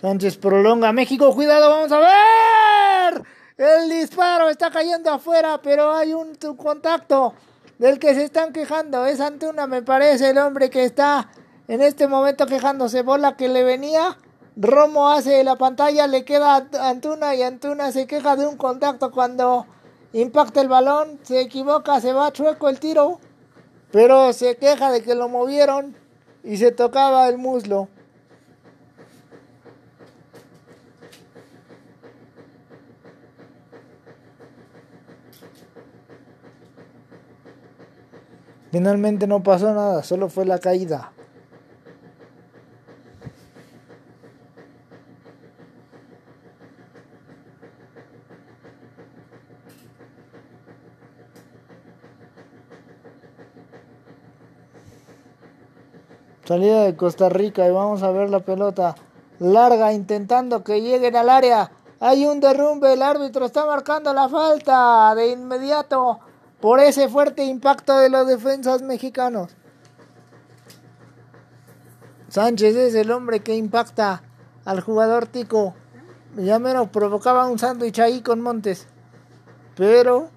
Sánchez 0.01 0.37
prolonga. 0.37 0.93
México, 0.93 1.35
cuidado, 1.35 1.69
vamos 1.69 1.91
a 1.91 1.99
ver. 1.99 3.42
El 3.59 3.91
disparo 3.91 4.49
está 4.49 4.71
cayendo 4.71 5.11
afuera, 5.11 5.61
pero 5.63 5.93
hay 5.93 6.15
un 6.15 6.35
contacto 6.57 7.35
del 7.79 7.99
que 7.99 8.15
se 8.15 8.25
están 8.25 8.53
quejando. 8.53 9.05
Es 9.05 9.21
Antuna, 9.21 9.67
me 9.67 9.83
parece, 9.83 10.31
el 10.31 10.39
hombre 10.39 10.71
que 10.71 10.85
está 10.85 11.29
en 11.69 11.83
este 11.83 12.07
momento 12.09 12.47
quejándose. 12.47 13.03
Bola 13.03 13.37
que 13.37 13.49
le 13.49 13.63
venía. 13.63 14.17
Romo 14.57 15.11
hace 15.11 15.45
la 15.45 15.57
pantalla, 15.57 16.07
le 16.07 16.25
queda 16.25 16.67
a 16.79 16.89
Antuna 16.89 17.35
y 17.35 17.43
Antuna 17.43 17.93
se 17.93 18.07
queja 18.07 18.37
de 18.37 18.47
un 18.47 18.57
contacto 18.57 19.11
cuando 19.11 19.67
impacta 20.15 20.63
el 20.63 20.69
balón. 20.69 21.19
Se 21.23 21.41
equivoca, 21.41 22.01
se 22.01 22.15
va 22.15 22.33
chueco 22.33 22.71
el 22.71 22.81
tiro. 22.81 23.21
Pero 23.91 24.33
se 24.33 24.57
queja 24.57 24.91
de 24.91 25.03
que 25.03 25.15
lo 25.15 25.29
movieron 25.29 25.95
y 26.43 26.57
se 26.57 26.73
tocaba 26.73 27.29
el 27.29 27.37
muslo. 27.37 27.89
Finalmente 38.73 39.27
no 39.27 39.43
pasó 39.43 39.75
nada, 39.75 40.03
solo 40.03 40.31
fue 40.31 40.47
la 40.47 40.59
caída. 40.59 41.13
Salida 56.47 56.85
de 56.85 56.97
Costa 56.97 57.29
Rica 57.29 57.67
y 57.67 57.71
vamos 57.71 58.03
a 58.03 58.11
ver 58.11 58.31
la 58.31 58.41
pelota 58.41 58.95
larga 59.39 59.93
intentando 59.93 60.65
que 60.65 60.81
lleguen 60.81 61.15
al 61.15 61.29
área. 61.29 61.71
Hay 62.01 62.25
un 62.25 62.41
derrumbe, 62.41 62.95
el 62.95 63.03
árbitro 63.03 63.45
está 63.45 63.67
marcando 63.67 64.15
la 64.15 64.31
falta 64.31 65.15
de 65.15 65.29
inmediato 65.29 66.21
por 66.63 66.79
ese 66.79 67.09
fuerte 67.09 67.43
impacto 67.43 67.99
de 67.99 68.09
los 68.09 68.25
defensas 68.29 68.83
mexicanos. 68.83 69.51
Sánchez 72.29 72.77
es 72.77 72.95
el 72.95 73.11
hombre 73.11 73.41
que 73.41 73.57
impacta 73.57 74.23
al 74.65 74.81
jugador 74.81 75.27
Tico. 75.27 75.75
Ya 76.37 76.61
menos 76.61 76.89
provocaba 76.91 77.51
un 77.51 77.59
sándwich 77.59 77.99
ahí 77.99 78.23
con 78.23 78.41
Montes. 78.41 78.87
Pero 79.75 80.31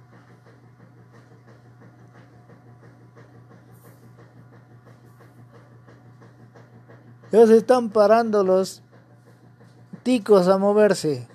ya 7.32 7.46
se 7.46 7.58
están 7.58 7.92
parando 7.92 8.44
los 8.44 8.82
ticos 10.02 10.48
a 10.48 10.58
moverse. 10.58 11.35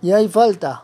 Y 0.00 0.12
hay 0.12 0.28
falta. 0.28 0.82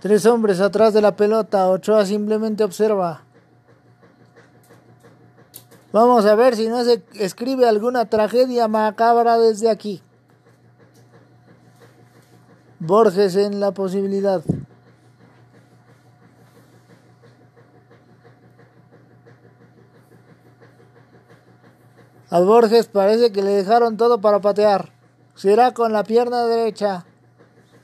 Tres 0.00 0.26
hombres 0.26 0.60
atrás 0.60 0.94
de 0.94 1.00
la 1.00 1.16
pelota. 1.16 1.68
Ochoa 1.68 2.04
simplemente 2.04 2.62
observa. 2.64 3.22
Vamos 5.92 6.26
a 6.26 6.34
ver 6.34 6.54
si 6.54 6.68
no 6.68 6.84
se 6.84 7.02
escribe 7.14 7.66
alguna 7.66 8.04
tragedia 8.04 8.68
macabra 8.68 9.38
desde 9.38 9.70
aquí. 9.70 10.02
Borges 12.78 13.36
en 13.36 13.58
la 13.58 13.72
posibilidad. 13.72 14.42
A 22.30 22.40
Borges 22.40 22.86
parece 22.88 23.32
que 23.32 23.42
le 23.42 23.50
dejaron 23.50 23.96
todo 23.96 24.20
para 24.20 24.40
patear. 24.40 24.97
Será 25.38 25.72
con 25.72 25.92
la 25.92 26.02
pierna 26.02 26.46
derecha. 26.46 27.06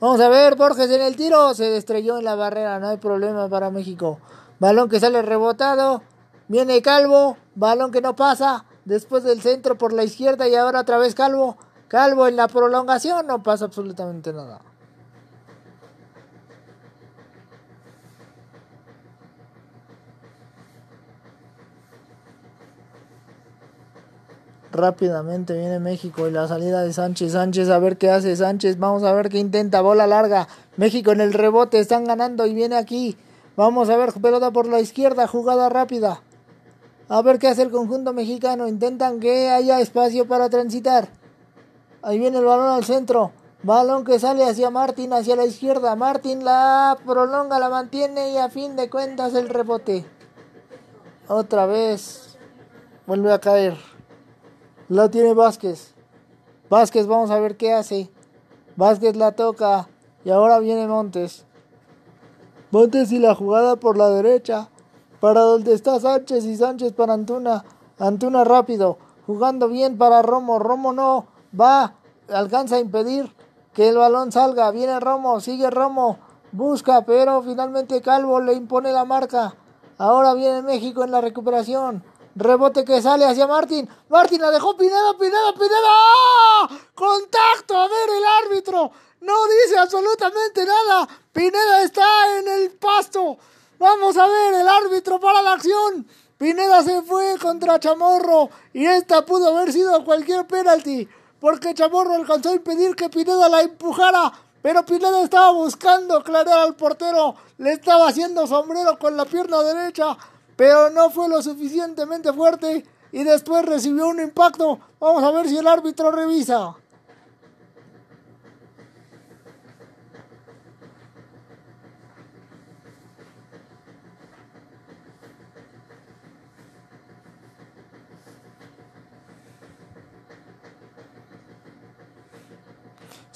Vamos 0.01 0.19
a 0.19 0.27
ver, 0.27 0.57
Borges 0.57 0.91
en 0.91 0.99
el 0.99 1.15
tiro. 1.15 1.53
Se 1.53 1.77
estrelló 1.77 2.17
en 2.17 2.25
la 2.25 2.35
barrera. 2.35 2.79
No 2.79 2.89
hay 2.89 2.97
problema 2.97 3.47
para 3.47 3.71
México. 3.71 4.19
Balón 4.59 4.89
que 4.89 4.99
sale 4.99 5.21
rebotado. 5.21 6.01
Viene 6.49 6.81
Calvo. 6.81 7.37
Balón 7.55 7.93
que 7.93 8.01
no 8.01 8.13
pasa. 8.13 8.65
Después 8.83 9.23
del 9.23 9.41
centro 9.41 9.77
por 9.77 9.93
la 9.93 10.03
izquierda 10.03 10.49
y 10.49 10.55
ahora 10.55 10.81
otra 10.81 10.97
vez 10.97 11.15
Calvo. 11.15 11.55
Calvo 11.87 12.27
en 12.27 12.35
la 12.35 12.49
prolongación. 12.49 13.25
No 13.25 13.41
pasa 13.41 13.63
absolutamente 13.63 14.33
nada. 14.33 14.59
Rápidamente 24.75 25.57
viene 25.57 25.79
México 25.79 26.27
y 26.27 26.31
la 26.31 26.49
salida 26.49 26.81
de 26.81 26.91
Sánchez. 26.91 27.31
Sánchez 27.31 27.69
a 27.69 27.79
ver 27.79 27.95
qué 27.95 28.09
hace 28.09 28.35
Sánchez. 28.35 28.77
Vamos 28.77 29.03
a 29.03 29.13
ver 29.13 29.29
qué 29.29 29.37
intenta. 29.37 29.79
Bola 29.79 30.05
larga. 30.05 30.49
México 30.75 31.13
en 31.13 31.21
el 31.21 31.31
rebote. 31.31 31.79
Están 31.79 32.03
ganando 32.03 32.45
y 32.45 32.53
viene 32.53 32.75
aquí. 32.75 33.15
Vamos 33.55 33.89
a 33.89 33.95
ver 33.95 34.11
pelota 34.21 34.51
por 34.51 34.67
la 34.67 34.81
izquierda. 34.81 35.27
Jugada 35.27 35.69
rápida. 35.69 36.19
A 37.07 37.21
ver 37.21 37.39
qué 37.39 37.47
hace 37.47 37.61
el 37.61 37.71
conjunto 37.71 38.11
mexicano. 38.11 38.67
Intentan 38.67 39.21
que 39.21 39.49
haya 39.49 39.79
espacio 39.79 40.27
para 40.27 40.49
transitar. 40.49 41.07
Ahí 42.01 42.19
viene 42.19 42.39
el 42.39 42.45
balón 42.45 42.67
al 42.67 42.83
centro. 42.83 43.31
Balón 43.63 44.03
que 44.03 44.19
sale 44.19 44.43
hacia 44.43 44.71
Martín, 44.71 45.13
hacia 45.13 45.37
la 45.37 45.45
izquierda. 45.45 45.95
Martín 45.95 46.43
la 46.43 46.97
prolonga, 47.05 47.59
la 47.59 47.69
mantiene 47.69 48.31
y 48.31 48.37
a 48.37 48.49
fin 48.49 48.75
de 48.75 48.89
cuentas 48.89 49.35
el 49.35 49.47
rebote. 49.47 50.05
Otra 51.29 51.65
vez. 51.65 52.37
Vuelve 53.07 53.31
a 53.31 53.39
caer. 53.39 53.94
La 54.87 55.09
tiene 55.09 55.33
Vázquez. 55.33 55.95
Vázquez, 56.69 57.07
vamos 57.07 57.31
a 57.31 57.39
ver 57.39 57.57
qué 57.57 57.73
hace. 57.73 58.11
Vázquez 58.75 59.15
la 59.15 59.31
toca. 59.31 59.87
Y 60.23 60.29
ahora 60.29 60.59
viene 60.59 60.87
Montes. 60.87 61.43
Montes 62.69 63.11
y 63.11 63.17
la 63.17 63.33
jugada 63.33 63.77
por 63.77 63.97
la 63.97 64.11
derecha. 64.11 64.69
Para 65.19 65.41
donde 65.41 65.73
está 65.73 65.99
Sánchez 65.99 66.45
y 66.45 66.55
Sánchez 66.55 66.93
para 66.93 67.13
Antuna. 67.13 67.65
Antuna 67.97 68.43
rápido. 68.43 68.99
Jugando 69.25 69.69
bien 69.69 69.97
para 69.97 70.21
Romo. 70.21 70.59
Romo 70.59 70.93
no. 70.93 71.25
Va. 71.59 71.95
Alcanza 72.29 72.75
a 72.75 72.79
impedir 72.79 73.33
que 73.73 73.89
el 73.89 73.97
balón 73.97 74.31
salga. 74.31 74.69
Viene 74.69 74.99
Romo. 74.99 75.39
Sigue 75.39 75.71
Romo. 75.71 76.19
Busca. 76.51 77.05
Pero 77.05 77.41
finalmente 77.41 78.01
Calvo 78.01 78.39
le 78.39 78.53
impone 78.53 78.91
la 78.91 79.03
marca. 79.03 79.55
Ahora 79.97 80.35
viene 80.35 80.61
México 80.61 81.03
en 81.03 81.09
la 81.09 81.21
recuperación. 81.21 82.03
Rebote 82.35 82.83
que 82.83 83.01
sale 83.01 83.25
hacia 83.25 83.47
Martín. 83.47 83.89
Martín 84.09 84.41
la 84.41 84.51
dejó 84.51 84.75
Pineda, 84.75 85.17
Pineda, 85.17 85.53
Pineda. 85.53 85.87
¡Ah! 85.87 86.69
Contacto. 86.93 87.77
A 87.77 87.87
ver 87.87 88.09
el 88.09 88.23
árbitro. 88.45 88.91
No 89.21 89.33
dice 89.47 89.77
absolutamente 89.77 90.65
nada. 90.65 91.07
Pineda 91.31 91.81
está 91.81 92.37
en 92.37 92.47
el 92.47 92.71
pasto. 92.71 93.37
Vamos 93.79 94.17
a 94.17 94.27
ver 94.27 94.53
el 94.53 94.67
árbitro 94.67 95.19
para 95.19 95.41
la 95.41 95.53
acción. 95.53 96.07
Pineda 96.37 96.83
se 96.83 97.01
fue 97.01 97.37
contra 97.39 97.79
Chamorro 97.79 98.49
y 98.73 98.85
esta 98.85 99.25
pudo 99.25 99.55
haber 99.55 99.71
sido 99.71 100.03
cualquier 100.03 100.45
penalti 100.45 101.07
porque 101.39 101.73
Chamorro 101.73 102.13
alcanzó 102.13 102.49
a 102.49 102.55
impedir 102.55 102.95
que 102.95 103.09
Pineda 103.09 103.47
la 103.47 103.61
empujara, 103.61 104.33
pero 104.61 104.83
Pineda 104.83 105.21
estaba 105.21 105.51
buscando 105.51 106.17
aclarar 106.17 106.57
al 106.57 106.75
portero, 106.75 107.35
le 107.59 107.73
estaba 107.73 108.07
haciendo 108.07 108.47
sombrero 108.47 108.97
con 108.97 109.15
la 109.15 109.25
pierna 109.25 109.61
derecha 109.61 110.17
pero 110.55 110.89
no 110.89 111.09
fue 111.09 111.27
lo 111.27 111.41
suficientemente 111.41 112.31
fuerte 112.33 112.85
y 113.11 113.23
después 113.23 113.65
recibió 113.65 114.07
un 114.07 114.19
impacto. 114.19 114.79
Vamos 114.99 115.23
a 115.23 115.31
ver 115.31 115.47
si 115.47 115.57
el 115.57 115.67
árbitro 115.67 116.11
revisa. 116.11 116.75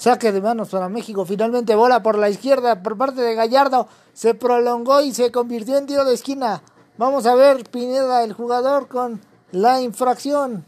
Saque 0.00 0.32
de 0.32 0.40
manos 0.40 0.70
para 0.70 0.88
México. 0.88 1.26
Finalmente 1.26 1.74
bola 1.74 2.02
por 2.02 2.16
la 2.16 2.30
izquierda 2.30 2.82
por 2.82 2.96
parte 2.96 3.20
de 3.20 3.34
Gallardo. 3.34 3.86
Se 4.14 4.32
prolongó 4.32 5.02
y 5.02 5.12
se 5.12 5.30
convirtió 5.30 5.76
en 5.76 5.86
tiro 5.86 6.06
de 6.06 6.14
esquina. 6.14 6.62
Vamos 7.00 7.24
a 7.24 7.34
ver 7.34 7.64
Pineda, 7.64 8.24
el 8.24 8.34
jugador, 8.34 8.86
con 8.86 9.22
la 9.52 9.80
infracción. 9.80 10.66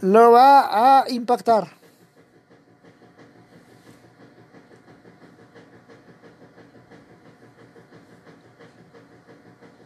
Lo 0.00 0.32
va 0.32 1.02
a 1.02 1.08
impactar. 1.08 1.68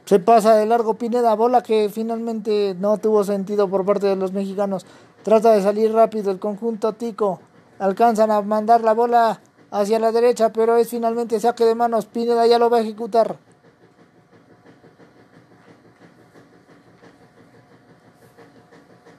Se 0.06 0.18
pasa 0.20 0.54
de 0.54 0.64
largo 0.64 0.94
Pineda, 0.94 1.34
bola 1.34 1.62
que 1.62 1.90
finalmente 1.92 2.74
no 2.80 2.96
tuvo 2.96 3.24
sentido 3.24 3.68
por 3.68 3.84
parte 3.84 4.06
de 4.06 4.16
los 4.16 4.32
mexicanos. 4.32 4.86
Trata 5.22 5.52
de 5.52 5.60
salir 5.60 5.92
rápido 5.92 6.30
el 6.30 6.38
conjunto 6.38 6.94
Tico. 6.94 7.40
Alcanzan 7.78 8.30
a 8.30 8.40
mandar 8.40 8.80
la 8.80 8.94
bola 8.94 9.38
hacia 9.70 9.98
la 9.98 10.12
derecha, 10.12 10.50
pero 10.50 10.78
es 10.78 10.88
finalmente 10.88 11.38
saque 11.40 11.66
de 11.66 11.74
manos. 11.74 12.06
Pineda 12.06 12.46
ya 12.46 12.58
lo 12.58 12.70
va 12.70 12.78
a 12.78 12.80
ejecutar. 12.80 13.49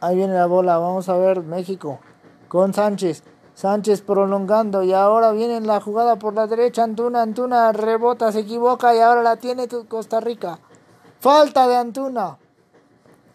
Ahí 0.01 0.15
viene 0.15 0.33
la 0.33 0.47
bola. 0.47 0.77
Vamos 0.77 1.07
a 1.09 1.17
ver 1.17 1.41
México 1.43 1.99
con 2.47 2.73
Sánchez. 2.73 3.23
Sánchez 3.53 4.01
prolongando 4.01 4.81
y 4.81 4.93
ahora 4.93 5.31
viene 5.31 5.61
la 5.61 5.79
jugada 5.79 6.17
por 6.17 6.33
la 6.33 6.47
derecha. 6.47 6.83
Antuna, 6.83 7.21
Antuna 7.21 7.71
rebota, 7.71 8.31
se 8.31 8.39
equivoca 8.39 8.95
y 8.95 8.99
ahora 8.99 9.21
la 9.21 9.35
tiene 9.37 9.67
Costa 9.87 10.19
Rica. 10.19 10.59
Falta 11.19 11.67
de 11.67 11.75
Antuna. 11.77 12.39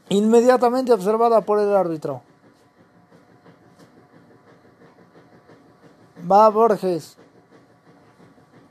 Inmediatamente 0.08 0.92
observada 0.92 1.42
por 1.42 1.60
el 1.60 1.74
árbitro. 1.74 2.22
Va 6.28 6.48
Borges. 6.50 7.16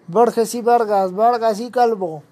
Borges 0.07 0.53
y 0.55 0.61
Vargas. 0.61 1.13
Vargas 1.13 1.59
y 1.61 1.71
Calvo. 1.71 2.23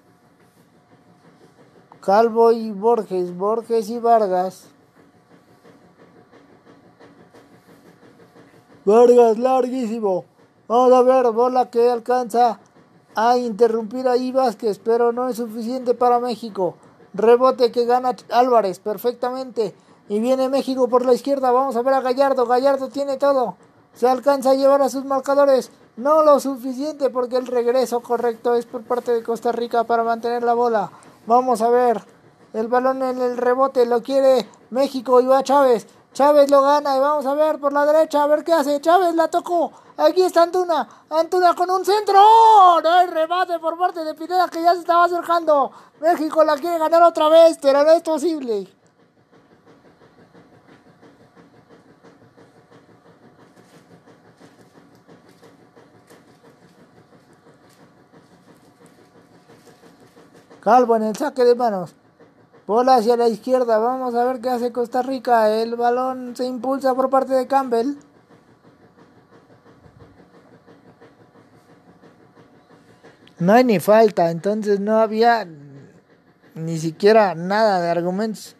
Calvo 2.02 2.52
y 2.52 2.70
Borges. 2.72 3.34
Borges 3.34 3.88
y 3.88 3.98
Vargas. 3.98 4.73
Vargas, 8.86 9.38
larguísimo. 9.38 10.26
Vamos 10.68 10.92
a 10.92 11.00
ver, 11.00 11.30
bola 11.32 11.70
que 11.70 11.90
alcanza 11.90 12.60
a 13.14 13.38
interrumpir 13.38 14.06
ahí 14.06 14.30
Vázquez, 14.30 14.78
pero 14.78 15.10
no 15.10 15.28
es 15.28 15.36
suficiente 15.36 15.94
para 15.94 16.20
México. 16.20 16.74
Rebote 17.14 17.72
que 17.72 17.86
gana 17.86 18.14
Álvarez 18.30 18.80
perfectamente. 18.80 19.74
Y 20.10 20.20
viene 20.20 20.50
México 20.50 20.86
por 20.88 21.06
la 21.06 21.14
izquierda. 21.14 21.50
Vamos 21.50 21.76
a 21.76 21.82
ver 21.82 21.94
a 21.94 22.02
Gallardo. 22.02 22.44
Gallardo 22.44 22.88
tiene 22.88 23.16
todo. 23.16 23.56
Se 23.94 24.06
alcanza 24.06 24.50
a 24.50 24.54
llevar 24.54 24.82
a 24.82 24.90
sus 24.90 25.06
marcadores. 25.06 25.70
No 25.96 26.22
lo 26.22 26.38
suficiente 26.38 27.08
porque 27.08 27.36
el 27.36 27.46
regreso 27.46 28.00
correcto 28.00 28.54
es 28.54 28.66
por 28.66 28.82
parte 28.82 29.12
de 29.12 29.22
Costa 29.22 29.50
Rica 29.52 29.84
para 29.84 30.02
mantener 30.02 30.42
la 30.42 30.52
bola. 30.52 30.90
Vamos 31.26 31.62
a 31.62 31.70
ver. 31.70 32.02
El 32.52 32.68
balón 32.68 33.02
en 33.02 33.22
el 33.22 33.38
rebote 33.38 33.86
lo 33.86 34.02
quiere 34.02 34.46
México 34.68 35.22
y 35.22 35.26
va 35.26 35.42
Chávez. 35.42 35.86
Chávez 36.14 36.48
lo 36.48 36.62
gana 36.62 36.96
y 36.96 37.00
vamos 37.00 37.26
a 37.26 37.34
ver 37.34 37.58
por 37.58 37.72
la 37.72 37.84
derecha, 37.84 38.22
a 38.22 38.28
ver 38.28 38.44
qué 38.44 38.52
hace. 38.52 38.80
Chávez 38.80 39.16
la 39.16 39.26
tocó. 39.26 39.72
Aquí 39.96 40.22
está 40.22 40.42
Antuna. 40.42 40.88
Antuna 41.10 41.54
con 41.54 41.68
un 41.68 41.84
centro. 41.84 42.14
No 42.80 42.88
hay 42.88 43.08
remate 43.08 43.58
por 43.58 43.76
parte 43.76 44.04
de 44.04 44.14
Pineda 44.14 44.48
que 44.48 44.62
ya 44.62 44.74
se 44.74 44.80
estaba 44.80 45.06
acercando. 45.06 45.72
México 46.00 46.44
la 46.44 46.56
quiere 46.56 46.78
ganar 46.78 47.02
otra 47.02 47.28
vez, 47.28 47.58
pero 47.60 47.82
no 47.82 47.90
es 47.90 48.02
posible. 48.02 48.68
Calvo 60.60 60.94
en 60.94 61.02
el 61.02 61.16
saque 61.16 61.42
de 61.42 61.56
manos. 61.56 61.96
Bola 62.66 62.96
hacia 62.96 63.16
la 63.16 63.28
izquierda. 63.28 63.78
Vamos 63.78 64.14
a 64.14 64.24
ver 64.24 64.40
qué 64.40 64.48
hace 64.48 64.72
Costa 64.72 65.02
Rica. 65.02 65.50
El 65.50 65.76
balón 65.76 66.34
se 66.34 66.46
impulsa 66.46 66.94
por 66.94 67.10
parte 67.10 67.34
de 67.34 67.46
Campbell. 67.46 67.96
No 73.38 73.52
hay 73.52 73.64
ni 73.64 73.80
falta, 73.80 74.30
entonces 74.30 74.80
no 74.80 74.98
había 74.98 75.46
ni 76.54 76.78
siquiera 76.78 77.34
nada 77.34 77.80
de 77.80 77.90
argumentos 77.90 78.56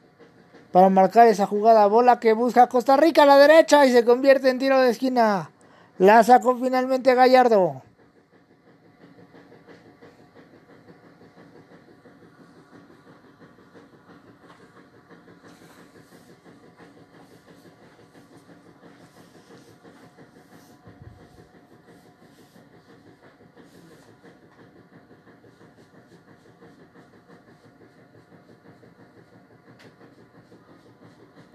para 0.72 0.90
marcar 0.90 1.28
esa 1.28 1.46
jugada. 1.46 1.86
Bola 1.86 2.20
que 2.20 2.32
busca 2.34 2.68
Costa 2.68 2.96
Rica 2.96 3.22
a 3.22 3.26
la 3.26 3.38
derecha 3.38 3.86
y 3.86 3.92
se 3.92 4.04
convierte 4.04 4.50
en 4.50 4.58
tiro 4.58 4.80
de 4.80 4.90
esquina. 4.90 5.50
La 5.98 6.22
sacó 6.24 6.56
finalmente 6.56 7.14
Gallardo. 7.14 7.82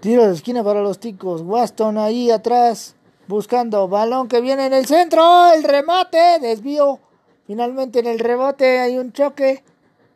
Tiro 0.00 0.26
de 0.26 0.32
esquina 0.32 0.64
para 0.64 0.80
los 0.80 0.98
ticos. 0.98 1.42
Waston 1.42 1.98
ahí 1.98 2.30
atrás. 2.30 2.96
Buscando. 3.28 3.86
Balón 3.86 4.28
que 4.28 4.40
viene 4.40 4.66
en 4.66 4.72
el 4.72 4.86
centro. 4.86 5.52
El 5.52 5.62
remate. 5.62 6.38
Desvío. 6.40 7.00
Finalmente 7.46 7.98
en 7.98 8.06
el 8.06 8.18
rebote 8.18 8.80
hay 8.80 8.96
un 8.96 9.12
choque. 9.12 9.62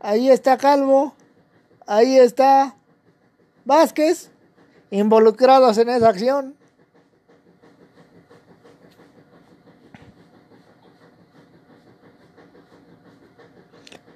Ahí 0.00 0.30
está 0.30 0.56
Calvo. 0.56 1.14
Ahí 1.86 2.18
está 2.18 2.76
Vázquez. 3.66 4.30
Involucrados 4.90 5.76
en 5.76 5.90
esa 5.90 6.08
acción. 6.08 6.56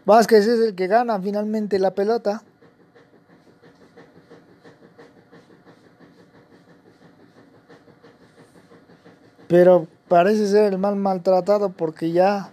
Vázquez 0.07 0.47
es 0.47 0.61
el 0.61 0.75
que 0.75 0.87
gana 0.87 1.21
finalmente 1.21 1.79
la 1.79 1.95
pelota. 1.95 2.43
Pero 9.49 9.87
parece 10.09 10.47
ser 10.47 10.73
el 10.73 10.79
mal 10.79 10.97
maltratado 10.97 11.71
porque 11.71 12.13
ya 12.13 12.53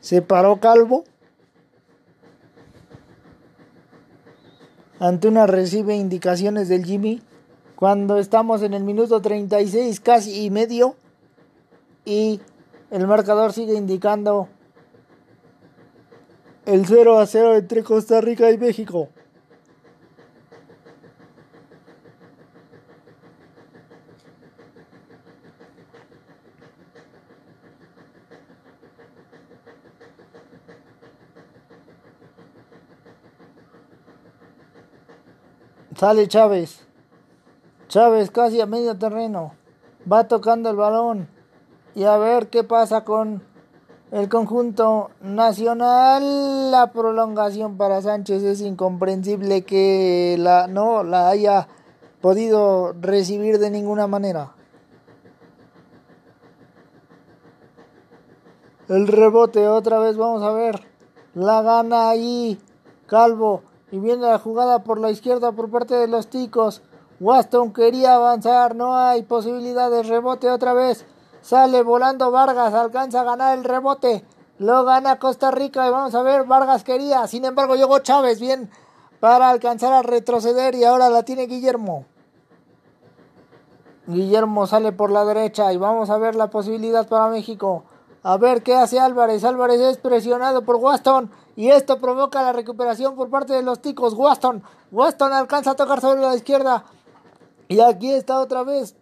se 0.00 0.20
paró 0.20 0.60
calvo. 0.60 1.04
Antuna 4.98 5.46
recibe 5.46 5.96
indicaciones 5.96 6.68
del 6.68 6.84
Jimmy 6.84 7.22
cuando 7.76 8.18
estamos 8.18 8.62
en 8.62 8.74
el 8.74 8.84
minuto 8.84 9.20
36 9.20 10.00
casi 10.00 10.44
y 10.44 10.50
medio 10.50 10.96
y 12.04 12.40
el 12.90 13.06
marcador 13.06 13.52
sigue 13.52 13.74
indicando 13.74 14.48
el 16.66 16.86
0 16.86 17.18
a 17.18 17.26
0 17.26 17.56
entre 17.56 17.82
Costa 17.82 18.20
Rica 18.20 18.50
y 18.50 18.58
México. 18.58 19.08
Sale 36.04 36.28
Chávez. 36.28 36.86
Chávez 37.88 38.30
casi 38.30 38.60
a 38.60 38.66
medio 38.66 38.98
terreno. 38.98 39.54
Va 40.04 40.28
tocando 40.28 40.68
el 40.68 40.76
balón. 40.76 41.30
Y 41.94 42.04
a 42.04 42.18
ver 42.18 42.50
qué 42.50 42.62
pasa 42.62 43.04
con 43.04 43.42
el 44.10 44.28
conjunto 44.28 45.12
nacional. 45.22 46.70
La 46.70 46.92
prolongación 46.92 47.78
para 47.78 48.02
Sánchez 48.02 48.42
es 48.42 48.60
incomprensible 48.60 49.64
que 49.64 50.36
la 50.38 50.66
no 50.66 51.04
la 51.04 51.30
haya 51.30 51.68
podido 52.20 52.92
recibir 53.00 53.58
de 53.58 53.70
ninguna 53.70 54.06
manera. 54.06 54.52
El 58.90 59.08
rebote 59.08 59.66
otra 59.68 60.00
vez 60.00 60.18
vamos 60.18 60.42
a 60.42 60.52
ver. 60.52 60.82
La 61.32 61.62
gana 61.62 62.10
ahí 62.10 62.60
Calvo. 63.06 63.62
Y 63.94 64.00
viene 64.00 64.26
la 64.26 64.40
jugada 64.40 64.80
por 64.80 64.98
la 64.98 65.12
izquierda 65.12 65.52
por 65.52 65.70
parte 65.70 65.94
de 65.94 66.08
los 66.08 66.26
ticos. 66.26 66.82
Waston 67.20 67.72
quería 67.72 68.16
avanzar, 68.16 68.74
no 68.74 68.96
hay 68.96 69.22
posibilidad 69.22 69.88
de 69.88 70.02
rebote 70.02 70.50
otra 70.50 70.72
vez. 70.72 71.06
Sale 71.42 71.80
volando 71.84 72.32
Vargas, 72.32 72.74
alcanza 72.74 73.20
a 73.20 73.22
ganar 73.22 73.56
el 73.56 73.62
rebote. 73.62 74.24
Lo 74.58 74.82
gana 74.82 75.20
Costa 75.20 75.52
Rica 75.52 75.86
y 75.86 75.92
vamos 75.92 76.12
a 76.16 76.22
ver, 76.22 76.42
Vargas 76.42 76.82
quería. 76.82 77.28
Sin 77.28 77.44
embargo, 77.44 77.76
llegó 77.76 78.00
Chávez 78.00 78.40
bien 78.40 78.68
para 79.20 79.48
alcanzar 79.48 79.92
a 79.92 80.02
retroceder 80.02 80.74
y 80.74 80.82
ahora 80.82 81.08
la 81.08 81.22
tiene 81.22 81.46
Guillermo. 81.46 82.04
Guillermo 84.08 84.66
sale 84.66 84.90
por 84.90 85.12
la 85.12 85.24
derecha 85.24 85.72
y 85.72 85.76
vamos 85.76 86.10
a 86.10 86.18
ver 86.18 86.34
la 86.34 86.50
posibilidad 86.50 87.06
para 87.06 87.28
México. 87.28 87.84
A 88.24 88.38
ver 88.38 88.62
qué 88.62 88.74
hace 88.74 88.98
Álvarez. 88.98 89.44
Álvarez 89.44 89.80
es 89.80 89.98
presionado 89.98 90.64
por 90.64 90.76
Waston. 90.76 91.30
Y 91.56 91.68
esto 91.68 92.00
provoca 92.00 92.42
la 92.42 92.52
recuperación 92.52 93.14
por 93.14 93.28
parte 93.28 93.52
de 93.52 93.62
los 93.62 93.80
ticos. 93.80 94.14
Waston. 94.14 94.62
Waston 94.90 95.32
alcanza 95.32 95.72
a 95.72 95.76
tocar 95.76 96.00
sobre 96.00 96.22
la 96.22 96.34
izquierda. 96.34 96.84
Y 97.68 97.80
aquí 97.80 98.10
está 98.10 98.40
otra 98.40 98.62
vez 98.64 98.96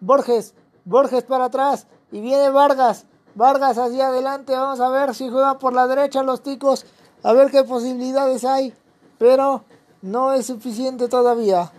Borges. 0.00 0.54
Borges 0.84 1.24
para 1.24 1.46
atrás. 1.46 1.86
Y 2.12 2.20
viene 2.20 2.50
Vargas. 2.50 3.06
Vargas 3.34 3.78
hacia 3.78 4.08
adelante. 4.08 4.52
Vamos 4.52 4.80
a 4.80 4.90
ver 4.90 5.14
si 5.14 5.30
juega 5.30 5.58
por 5.58 5.72
la 5.72 5.86
derecha 5.86 6.22
los 6.22 6.42
ticos. 6.42 6.84
A 7.22 7.32
ver 7.32 7.50
qué 7.50 7.64
posibilidades 7.64 8.44
hay. 8.44 8.74
Pero 9.16 9.64
no 10.02 10.34
es 10.34 10.44
suficiente 10.44 11.08
todavía. 11.08 11.72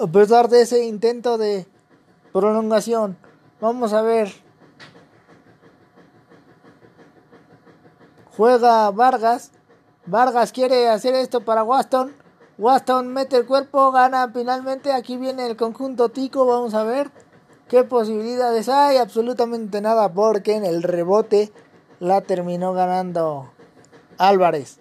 A 0.00 0.06
pesar 0.08 0.48
de 0.48 0.62
ese 0.62 0.84
intento 0.84 1.38
de 1.38 1.68
prolongación. 2.32 3.16
Vamos 3.60 3.92
a 3.92 4.02
ver. 4.02 4.45
Juega 8.36 8.90
Vargas. 8.90 9.50
Vargas 10.04 10.52
quiere 10.52 10.90
hacer 10.90 11.14
esto 11.14 11.40
para 11.40 11.64
Waston. 11.64 12.14
Waston 12.58 13.08
mete 13.08 13.38
el 13.38 13.46
cuerpo, 13.46 13.90
gana 13.92 14.30
finalmente. 14.32 14.92
Aquí 14.92 15.16
viene 15.16 15.46
el 15.46 15.56
conjunto 15.56 16.10
Tico. 16.10 16.44
Vamos 16.44 16.74
a 16.74 16.84
ver 16.84 17.10
qué 17.66 17.84
posibilidades 17.84 18.68
hay. 18.68 18.98
Absolutamente 18.98 19.80
nada 19.80 20.12
porque 20.12 20.54
en 20.54 20.66
el 20.66 20.82
rebote 20.82 21.50
la 21.98 22.20
terminó 22.20 22.74
ganando 22.74 23.50
Álvarez. 24.18 24.80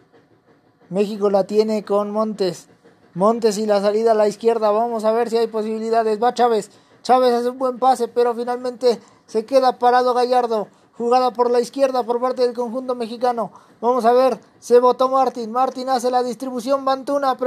México 0.89 1.29
la 1.29 1.45
tiene 1.45 1.85
con 1.85 2.11
Montes. 2.11 2.67
Montes 3.13 3.57
y 3.57 3.65
la 3.65 3.79
salida 3.79 4.11
a 4.11 4.15
la 4.15 4.27
izquierda. 4.27 4.71
Vamos 4.71 5.05
a 5.05 5.13
ver 5.13 5.29
si 5.29 5.37
hay 5.37 5.47
posibilidades. 5.47 6.21
Va 6.21 6.33
Chávez. 6.33 6.71
Chávez 7.03 7.33
hace 7.33 7.49
un 7.49 7.57
buen 7.57 7.79
pase, 7.79 8.09
pero 8.09 8.35
finalmente 8.35 8.99
se 9.27 9.45
queda 9.45 9.79
parado 9.79 10.13
Gallardo 10.13 10.67
jugada 10.97 11.31
por 11.31 11.51
la 11.51 11.59
izquierda 11.59 12.03
por 12.03 12.21
parte 12.21 12.43
del 12.43 12.55
conjunto 12.55 12.95
mexicano. 12.95 13.51
Vamos 13.81 14.05
a 14.05 14.13
ver, 14.13 14.39
se 14.59 14.79
votó 14.79 15.09
Martín. 15.09 15.51
Martín 15.51 15.89
hace 15.89 16.09
la 16.09 16.23
distribución, 16.23 16.85
Bantuna 16.85 17.37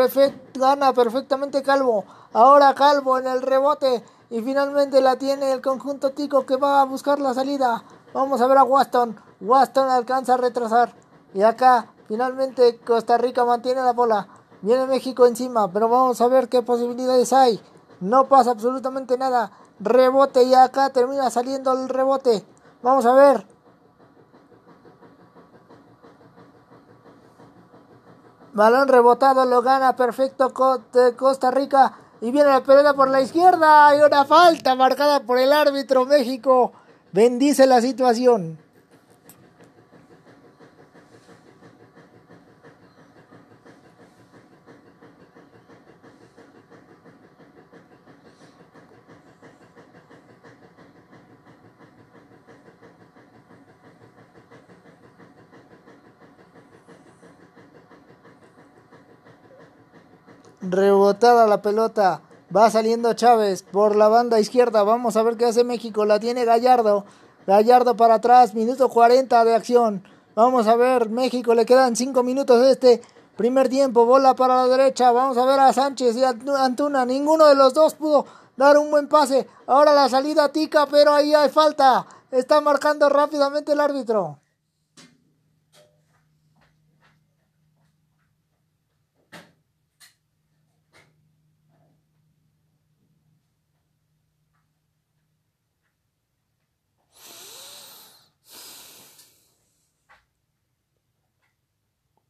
gana 0.54 0.92
perfectamente 0.92 1.62
Calvo. 1.62 2.04
Ahora 2.32 2.74
Calvo 2.74 3.18
en 3.18 3.26
el 3.26 3.42
rebote 3.42 4.04
y 4.30 4.42
finalmente 4.42 5.00
la 5.00 5.16
tiene 5.16 5.52
el 5.52 5.62
conjunto 5.62 6.10
Tico 6.10 6.44
que 6.44 6.56
va 6.56 6.82
a 6.82 6.84
buscar 6.84 7.18
la 7.18 7.34
salida. 7.34 7.84
Vamos 8.12 8.40
a 8.40 8.46
ver 8.46 8.58
a 8.58 8.64
Waston. 8.64 9.18
Waston 9.40 9.88
alcanza 9.88 10.34
a 10.34 10.38
retrasar. 10.38 10.94
Y 11.34 11.42
acá 11.42 11.92
finalmente 12.06 12.78
Costa 12.80 13.18
Rica 13.18 13.44
mantiene 13.44 13.82
la 13.82 13.92
bola. 13.92 14.28
Viene 14.60 14.86
México 14.86 15.26
encima, 15.26 15.70
pero 15.72 15.88
vamos 15.88 16.20
a 16.20 16.28
ver 16.28 16.48
qué 16.48 16.62
posibilidades 16.62 17.32
hay. 17.32 17.60
No 18.00 18.28
pasa 18.28 18.50
absolutamente 18.50 19.16
nada. 19.16 19.52
Rebote 19.80 20.42
y 20.42 20.54
acá 20.54 20.90
termina 20.90 21.30
saliendo 21.30 21.72
el 21.72 21.88
rebote. 21.88 22.44
Vamos 22.82 23.06
a 23.06 23.14
ver. 23.14 23.46
Balón 28.52 28.88
rebotado, 28.88 29.44
lo 29.44 29.62
gana 29.62 29.94
perfecto 29.94 30.52
Costa 31.16 31.50
Rica. 31.50 31.96
Y 32.20 32.32
viene 32.32 32.50
la 32.50 32.62
pelota 32.62 32.94
por 32.94 33.08
la 33.08 33.20
izquierda. 33.20 33.86
Hay 33.88 34.00
una 34.00 34.24
falta 34.24 34.74
marcada 34.74 35.20
por 35.20 35.38
el 35.38 35.52
árbitro 35.52 36.04
México. 36.04 36.72
Bendice 37.12 37.66
la 37.66 37.80
situación. 37.80 38.58
Rebotada 60.70 61.46
la 61.46 61.62
pelota. 61.62 62.20
Va 62.54 62.70
saliendo 62.70 63.14
Chávez 63.14 63.62
por 63.62 63.96
la 63.96 64.08
banda 64.08 64.38
izquierda. 64.38 64.82
Vamos 64.82 65.16
a 65.16 65.22
ver 65.22 65.36
qué 65.36 65.46
hace 65.46 65.64
México. 65.64 66.04
La 66.04 66.20
tiene 66.20 66.44
Gallardo. 66.44 67.04
Gallardo 67.46 67.96
para 67.96 68.14
atrás. 68.14 68.54
Minuto 68.54 68.88
40 68.90 69.44
de 69.44 69.54
acción. 69.54 70.02
Vamos 70.34 70.66
a 70.66 70.76
ver. 70.76 71.08
México 71.08 71.54
le 71.54 71.64
quedan 71.64 71.96
5 71.96 72.22
minutos 72.22 72.60
de 72.60 72.72
este 72.72 73.02
primer 73.36 73.68
tiempo. 73.70 74.04
Bola 74.04 74.34
para 74.34 74.56
la 74.56 74.68
derecha. 74.68 75.10
Vamos 75.10 75.38
a 75.38 75.46
ver 75.46 75.58
a 75.58 75.72
Sánchez 75.72 76.16
y 76.16 76.24
a 76.24 76.34
Antuna. 76.58 77.06
Ninguno 77.06 77.46
de 77.46 77.54
los 77.54 77.72
dos 77.72 77.94
pudo 77.94 78.26
dar 78.56 78.76
un 78.76 78.90
buen 78.90 79.08
pase. 79.08 79.48
Ahora 79.66 79.94
la 79.94 80.08
salida 80.08 80.50
tica, 80.50 80.86
pero 80.90 81.14
ahí 81.14 81.32
hay 81.32 81.48
falta. 81.48 82.06
Está 82.30 82.60
marcando 82.60 83.08
rápidamente 83.08 83.72
el 83.72 83.80
árbitro. 83.80 84.38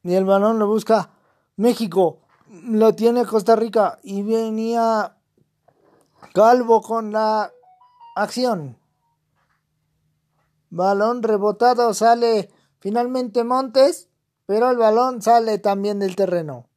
Y 0.08 0.14
el 0.14 0.24
balón 0.24 0.58
lo 0.58 0.66
busca 0.66 1.10
México, 1.56 2.20
lo 2.48 2.94
tiene 2.94 3.26
Costa 3.26 3.56
Rica 3.56 3.98
y 4.02 4.22
venía 4.22 5.18
Calvo 6.32 6.80
con 6.80 7.12
la 7.12 7.52
acción. 8.16 8.78
Balón 10.70 11.22
rebotado, 11.22 11.92
sale 11.92 12.50
finalmente 12.80 13.44
Montes, 13.44 14.08
pero 14.46 14.70
el 14.70 14.78
balón 14.78 15.20
sale 15.20 15.58
también 15.58 15.98
del 15.98 16.16
terreno. 16.16 16.67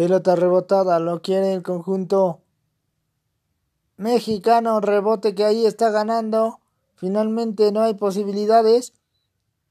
Pelota 0.00 0.34
rebotada, 0.34 0.98
lo 0.98 1.20
quiere 1.20 1.52
el 1.52 1.62
conjunto 1.62 2.40
mexicano. 3.98 4.80
Rebote 4.80 5.34
que 5.34 5.44
ahí 5.44 5.66
está 5.66 5.90
ganando. 5.90 6.60
Finalmente 6.94 7.70
no 7.70 7.82
hay 7.82 7.92
posibilidades. 7.92 8.94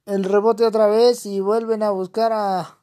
El 0.05 0.23
rebote 0.23 0.67
otra 0.67 0.85
vez 0.85 1.25
y 1.25 1.39
vuelven 1.39 1.81
a 1.81 1.89
buscar 1.89 2.31
a 2.31 2.77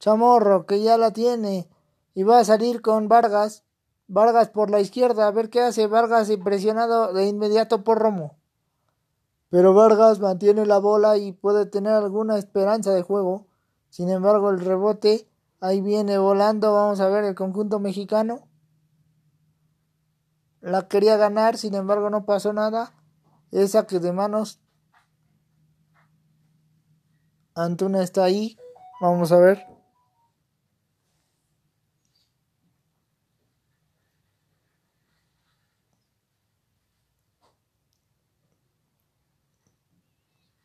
Chamorro 0.00 0.66
que 0.66 0.82
ya 0.82 0.98
la 0.98 1.14
tiene. 1.14 1.66
Y 2.12 2.24
va 2.24 2.40
a 2.40 2.44
salir 2.44 2.82
con 2.82 3.08
Vargas. 3.08 3.64
Vargas 4.06 4.50
por 4.50 4.68
la 4.68 4.80
izquierda. 4.80 5.28
A 5.28 5.30
ver 5.30 5.48
qué 5.48 5.62
hace. 5.62 5.86
Vargas 5.86 6.28
impresionado 6.28 7.14
de 7.14 7.26
inmediato 7.26 7.84
por 7.84 8.00
Romo. 8.00 8.36
Pero 9.48 9.72
Vargas 9.72 10.20
mantiene 10.20 10.66
la 10.66 10.76
bola 10.76 11.16
y 11.16 11.32
puede 11.32 11.64
tener 11.64 11.94
alguna 11.94 12.36
esperanza 12.36 12.92
de 12.92 13.00
juego. 13.00 13.46
Sin 13.88 14.10
embargo, 14.10 14.50
el 14.50 14.60
rebote 14.60 15.29
Ahí 15.60 15.82
viene 15.82 16.16
volando, 16.16 16.72
vamos 16.72 17.00
a 17.00 17.08
ver 17.08 17.24
el 17.24 17.34
conjunto 17.34 17.78
mexicano. 17.80 18.48
La 20.60 20.88
quería 20.88 21.16
ganar, 21.16 21.58
sin 21.58 21.74
embargo 21.74 22.10
no 22.10 22.24
pasó 22.24 22.52
nada. 22.52 22.92
Esa 23.50 23.86
que 23.86 23.98
de 23.98 24.12
manos. 24.12 24.60
Antuna 27.54 28.02
está 28.02 28.24
ahí. 28.24 28.56
Vamos 29.00 29.32
a 29.32 29.38
ver. 29.38 29.69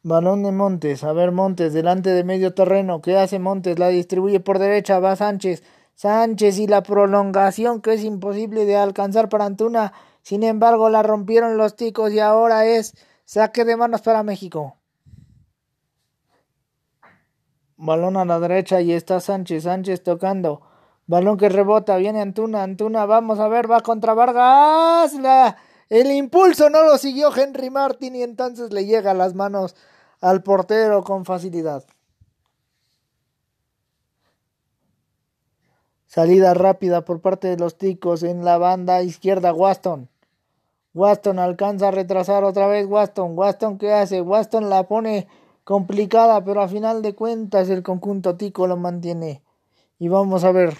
Balón 0.07 0.43
de 0.43 0.51
Montes. 0.51 1.03
A 1.03 1.13
ver, 1.13 1.31
Montes, 1.31 1.73
delante 1.73 2.11
de 2.11 2.23
medio 2.23 2.53
terreno. 2.53 3.01
¿Qué 3.01 3.17
hace 3.17 3.39
Montes? 3.39 3.79
La 3.79 3.87
distribuye 3.87 4.39
por 4.39 4.59
derecha. 4.59 4.99
Va 4.99 5.15
Sánchez. 5.15 5.63
Sánchez 5.95 6.59
y 6.59 6.67
la 6.67 6.83
prolongación 6.83 7.81
que 7.81 7.93
es 7.93 8.03
imposible 8.03 8.65
de 8.65 8.75
alcanzar 8.75 9.29
para 9.29 9.45
Antuna. 9.45 9.93
Sin 10.21 10.43
embargo, 10.43 10.91
la 10.91 11.01
rompieron 11.01 11.57
los 11.57 11.75
ticos 11.75 12.13
y 12.13 12.19
ahora 12.19 12.67
es 12.67 12.93
saque 13.23 13.65
de 13.65 13.77
manos 13.77 14.03
para 14.03 14.21
México. 14.21 14.75
Balón 17.75 18.15
a 18.17 18.25
la 18.25 18.39
derecha 18.39 18.81
y 18.81 18.91
está 18.91 19.19
Sánchez. 19.19 19.63
Sánchez 19.63 20.03
tocando. 20.03 20.61
Balón 21.07 21.37
que 21.37 21.49
rebota. 21.49 21.97
Viene 21.97 22.21
Antuna. 22.21 22.61
Antuna, 22.61 23.07
vamos 23.07 23.39
a 23.39 23.47
ver, 23.47 23.71
va 23.71 23.79
contra 23.79 24.13
Vargas. 24.13 25.15
La, 25.15 25.57
el 25.89 26.11
impulso 26.11 26.69
no 26.69 26.83
lo 26.83 26.99
siguió 26.99 27.35
Henry 27.35 27.71
Martin 27.71 28.15
y 28.15 28.21
entonces 28.21 28.71
le 28.71 28.85
llega 28.85 29.09
a 29.09 29.15
las 29.15 29.33
manos 29.33 29.75
al 30.21 30.43
portero 30.43 31.03
con 31.03 31.25
facilidad. 31.25 31.83
Salida 36.07 36.53
rápida 36.53 37.03
por 37.03 37.19
parte 37.19 37.49
de 37.49 37.57
los 37.57 37.77
ticos 37.77 38.23
en 38.23 38.45
la 38.45 38.57
banda 38.57 39.01
izquierda, 39.03 39.53
Waston. 39.53 40.09
Waston 40.93 41.39
alcanza 41.39 41.89
a 41.89 41.91
retrasar 41.91 42.45
otra 42.45 42.67
vez 42.67 42.87
Waston. 42.87 43.37
Waston, 43.37 43.77
¿qué 43.77 43.91
hace? 43.91 44.21
Waston 44.21 44.69
la 44.69 44.87
pone 44.87 45.27
complicada, 45.65 46.43
pero 46.45 46.61
a 46.61 46.69
final 46.69 47.01
de 47.01 47.15
cuentas 47.15 47.69
el 47.69 47.83
conjunto 47.83 48.37
tico 48.37 48.65
lo 48.65 48.77
mantiene. 48.77 49.43
Y 49.99 50.07
vamos 50.07 50.45
a 50.45 50.53
ver. 50.53 50.77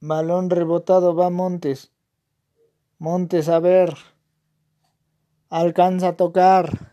Balón 0.00 0.50
rebotado 0.50 1.16
va 1.16 1.28
Montes. 1.28 1.90
Montes 2.98 3.48
a 3.48 3.58
ver. 3.58 3.96
Alcanza 5.50 6.08
a 6.08 6.16
tocar. 6.16 6.92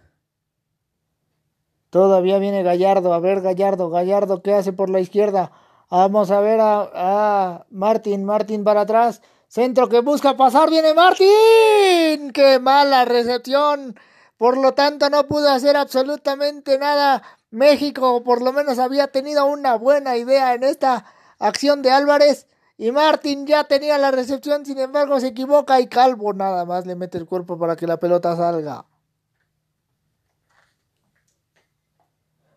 Todavía 1.91 2.39
viene 2.39 2.63
Gallardo. 2.63 3.13
A 3.13 3.19
ver 3.19 3.41
Gallardo. 3.41 3.91
Gallardo 3.91 4.41
¿qué 4.41 4.55
hace 4.55 4.73
por 4.73 4.89
la 4.89 4.99
izquierda. 4.99 5.51
Vamos 5.91 6.31
a 6.31 6.39
ver 6.39 6.59
a, 6.59 6.89
a 6.93 7.65
Martín. 7.69 8.25
Martín 8.25 8.63
para 8.63 8.81
atrás. 8.81 9.21
Centro 9.47 9.87
que 9.87 9.99
busca 9.99 10.35
pasar. 10.35 10.71
Viene 10.71 10.95
Martín. 10.95 12.31
Qué 12.33 12.57
mala 12.59 13.05
recepción. 13.05 13.95
Por 14.37 14.57
lo 14.57 14.73
tanto 14.73 15.11
no 15.11 15.27
pudo 15.27 15.51
hacer 15.51 15.77
absolutamente 15.77 16.79
nada. 16.79 17.21
México 17.51 18.23
por 18.23 18.41
lo 18.41 18.51
menos 18.51 18.79
había 18.79 19.07
tenido 19.07 19.45
una 19.45 19.75
buena 19.75 20.17
idea 20.17 20.55
en 20.55 20.63
esta 20.63 21.05
acción 21.37 21.83
de 21.83 21.91
Álvarez 21.91 22.47
y 22.77 22.91
Martín 22.91 23.47
ya 23.47 23.63
tenía 23.63 23.97
la 23.97 24.11
recepción, 24.11 24.65
sin 24.65 24.79
embargo 24.79 25.19
se 25.19 25.27
equivoca 25.27 25.79
y 25.79 25.87
Calvo 25.87 26.33
nada 26.33 26.65
más 26.65 26.85
le 26.85 26.95
mete 26.95 27.17
el 27.17 27.25
cuerpo 27.25 27.57
para 27.57 27.75
que 27.75 27.87
la 27.87 27.97
pelota 27.97 28.35
salga. 28.35 28.85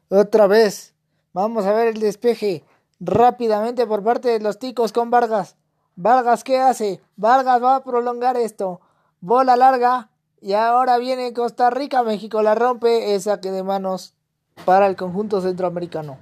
Otra 0.09 0.47
vez. 0.47 0.95
Vamos 1.35 1.67
a 1.67 1.73
ver 1.73 1.89
el 1.89 2.01
despeje 2.01 2.65
rápidamente 2.99 3.87
por 3.87 4.03
parte 4.03 4.29
de 4.29 4.41
los 4.41 4.59
ticos 4.59 4.93
con 4.93 5.11
Vargas. 5.11 5.57
Vargas, 5.95 6.43
¿qué 6.43 6.59
hace? 6.59 7.01
Vargas 7.17 7.63
va 7.63 7.77
a 7.77 7.85
prolongar 7.85 8.37
esto. 8.37 8.81
Bola 9.21 9.57
larga. 9.57 10.11
Y 10.41 10.55
ahora 10.55 10.99
viene 10.99 11.33
Costa 11.33 11.71
Rica. 11.71 12.03
México 12.03 12.43
la 12.43 12.55
rompe. 12.55 13.15
Es 13.15 13.25
saque 13.25 13.51
de 13.51 13.63
manos 13.63 14.15
para 14.65 14.87
el 14.87 14.97
conjunto 14.97 15.41
centroamericano. 15.41 16.19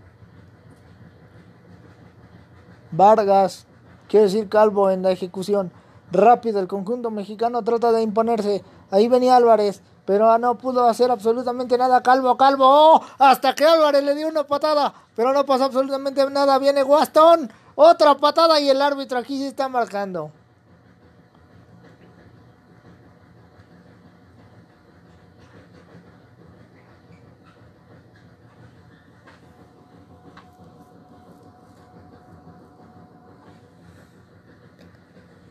Vargas 2.90 3.65
Quiero 4.08 4.26
decir 4.26 4.48
Calvo 4.48 4.90
en 4.90 5.02
la 5.02 5.10
ejecución. 5.10 5.72
rápido 6.12 6.60
el 6.60 6.68
conjunto 6.68 7.10
mexicano 7.10 7.62
trata 7.62 7.90
de 7.90 8.02
imponerse. 8.02 8.62
Ahí 8.92 9.08
venía 9.08 9.34
Álvarez, 9.34 9.82
pero 10.04 10.38
no 10.38 10.56
pudo 10.56 10.84
hacer 10.86 11.10
absolutamente 11.10 11.76
nada. 11.76 12.02
Calvo, 12.02 12.36
Calvo, 12.36 12.64
¡Oh! 12.64 13.00
hasta 13.18 13.54
que 13.54 13.64
Álvarez 13.64 14.04
le 14.04 14.14
dio 14.14 14.28
una 14.28 14.44
patada, 14.44 14.94
pero 15.16 15.32
no 15.32 15.44
pasó 15.44 15.64
absolutamente 15.64 16.28
nada. 16.30 16.58
Viene 16.58 16.84
Guastón, 16.84 17.50
otra 17.74 18.16
patada 18.16 18.60
y 18.60 18.68
el 18.70 18.80
árbitro 18.80 19.18
aquí 19.18 19.38
se 19.38 19.48
está 19.48 19.68
marcando. 19.68 20.30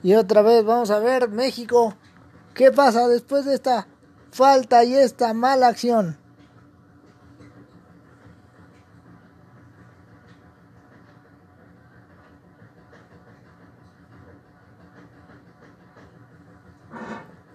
Y 0.05 0.13
otra 0.13 0.43
vez 0.43 0.63
vamos 0.63 0.91
a 0.91 0.99
ver 0.99 1.29
México. 1.29 1.95
¿Qué 2.53 2.71
pasa 2.71 3.07
después 3.07 3.43
de 3.43 3.55
esta 3.55 3.87
falta 4.29 4.83
y 4.83 4.93
esta 4.93 5.33
mala 5.33 5.67
acción? 5.67 6.19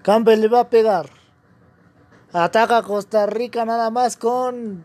Campbell 0.03 0.41
le 0.41 0.49
va 0.49 0.59
a 0.59 0.71
pegar. 0.71 1.09
Ataca 2.33 2.83
Costa 2.83 3.27
Rica 3.27 3.65
nada 3.65 3.91
más 3.91 4.17
con 4.17 4.83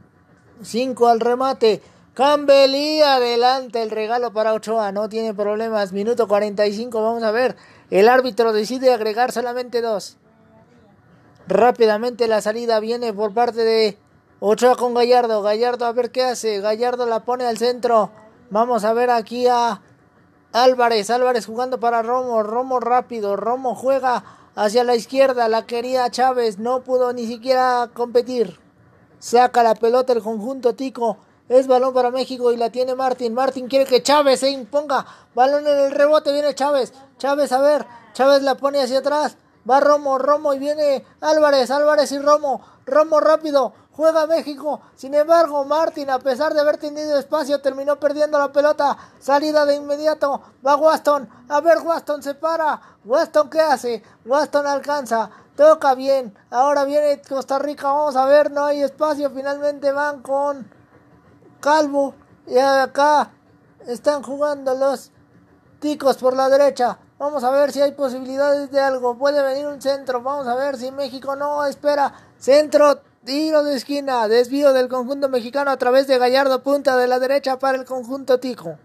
5 0.61 1.07
al 1.07 1.19
remate. 1.19 1.81
Campbell 2.15 3.01
adelante 3.03 3.81
el 3.81 3.91
regalo 3.91 4.31
para 4.31 4.53
Ochoa, 4.53 4.93
no 4.93 5.09
tiene 5.09 5.33
problemas. 5.33 5.91
Minuto 5.91 6.29
45, 6.29 7.03
vamos 7.03 7.23
a 7.23 7.31
ver. 7.31 7.57
El 7.89 8.07
árbitro 8.07 8.53
decide 8.53 8.93
agregar 8.93 9.33
solamente 9.33 9.81
dos. 9.81 10.15
Rápidamente 11.45 12.29
la 12.29 12.39
salida 12.39 12.79
viene 12.79 13.11
por 13.11 13.33
parte 13.33 13.65
de 13.65 13.97
Ochoa 14.39 14.77
con 14.77 14.93
Gallardo. 14.93 15.41
Gallardo 15.41 15.85
a 15.85 15.91
ver 15.91 16.09
qué 16.11 16.23
hace. 16.23 16.61
Gallardo 16.61 17.05
la 17.05 17.25
pone 17.25 17.43
al 17.43 17.57
centro. 17.57 18.11
Vamos 18.49 18.85
a 18.85 18.93
ver 18.93 19.09
aquí 19.09 19.47
a 19.47 19.81
Álvarez. 20.53 21.09
Álvarez 21.09 21.45
jugando 21.45 21.81
para 21.81 22.01
Romo. 22.01 22.43
Romo 22.43 22.79
rápido. 22.79 23.35
Romo 23.35 23.75
juega 23.75 24.23
hacia 24.55 24.85
la 24.85 24.95
izquierda. 24.95 25.49
La 25.49 25.65
quería 25.65 26.09
Chávez. 26.09 26.59
No 26.59 26.81
pudo 26.81 27.11
ni 27.11 27.27
siquiera 27.27 27.89
competir. 27.93 28.57
Saca 29.19 29.63
la 29.63 29.75
pelota 29.75 30.13
el 30.13 30.21
conjunto 30.21 30.75
Tico. 30.75 31.17
Es 31.47 31.67
balón 31.67 31.93
para 31.93 32.09
México 32.09 32.51
y 32.51 32.57
la 32.57 32.71
tiene 32.71 32.95
Martín. 32.95 33.35
Martín 33.35 33.67
quiere 33.67 33.85
que 33.85 34.01
Chávez 34.01 34.39
se 34.39 34.49
imponga. 34.49 35.05
Balón 35.35 35.67
en 35.67 35.79
el 35.79 35.91
rebote, 35.91 36.33
viene 36.33 36.55
Chávez. 36.55 36.91
Chávez, 37.19 37.51
a 37.51 37.61
ver. 37.61 37.85
Chávez 38.13 38.41
la 38.41 38.55
pone 38.55 38.81
hacia 38.81 38.99
atrás. 38.99 39.37
Va 39.69 39.79
Romo, 39.79 40.17
Romo 40.17 40.53
y 40.53 40.59
viene 40.59 41.05
Álvarez, 41.21 41.69
Álvarez 41.69 42.11
y 42.11 42.19
Romo. 42.19 42.61
Romo 42.85 43.19
rápido. 43.19 43.73
Juega 43.91 44.25
México. 44.25 44.81
Sin 44.95 45.13
embargo, 45.13 45.63
Martín, 45.65 46.09
a 46.09 46.19
pesar 46.19 46.53
de 46.53 46.61
haber 46.61 46.77
tenido 46.77 47.17
espacio, 47.17 47.61
terminó 47.61 47.99
perdiendo 47.99 48.39
la 48.39 48.51
pelota. 48.51 48.97
Salida 49.19 49.65
de 49.65 49.75
inmediato. 49.75 50.41
Va 50.65 50.75
Waston. 50.75 51.29
A 51.47 51.61
ver, 51.61 51.77
Waston 51.79 52.23
se 52.23 52.33
para. 52.33 52.81
Waston, 53.05 53.49
¿qué 53.51 53.61
hace? 53.61 54.03
Waston 54.25 54.65
alcanza. 54.65 55.29
Toca 55.55 55.93
bien. 55.93 56.35
Ahora 56.49 56.85
viene 56.85 57.21
Costa 57.21 57.59
Rica. 57.59 57.91
Vamos 57.91 58.15
a 58.15 58.25
ver. 58.25 58.51
No 58.51 58.65
hay 58.65 58.81
espacio. 58.81 59.29
Finalmente 59.29 59.91
van 59.91 60.21
con 60.21 60.69
Calvo. 61.65 62.13
Y 62.45 62.59
acá 62.59 63.31
están 63.87 64.21
jugando 64.21 64.75
los 64.75 65.11
ticos 65.79 66.15
por 66.17 66.35
la 66.35 66.47
derecha. 66.47 66.99
Vamos 67.17 67.43
a 67.43 67.49
ver 67.49 67.71
si 67.71 67.81
hay 67.81 67.93
posibilidades 67.93 68.69
de 68.69 68.79
algo. 68.79 69.17
Puede 69.17 69.41
venir 69.41 69.65
un 69.65 69.81
centro. 69.81 70.21
Vamos 70.21 70.45
a 70.45 70.53
ver 70.53 70.77
si 70.77 70.91
México 70.91 71.35
no 71.35 71.65
espera. 71.65 72.13
Centro, 72.37 73.01
tiro 73.23 73.63
de 73.63 73.77
esquina. 73.77 74.27
Desvío 74.27 74.73
del 74.73 74.89
conjunto 74.89 75.27
mexicano 75.27 75.71
a 75.71 75.77
través 75.77 76.05
de 76.05 76.19
Gallardo. 76.19 76.61
Punta 76.61 76.97
de 76.97 77.07
la 77.07 77.17
derecha 77.17 77.57
para 77.57 77.79
el 77.79 77.85
conjunto 77.85 78.39
tico. 78.39 78.77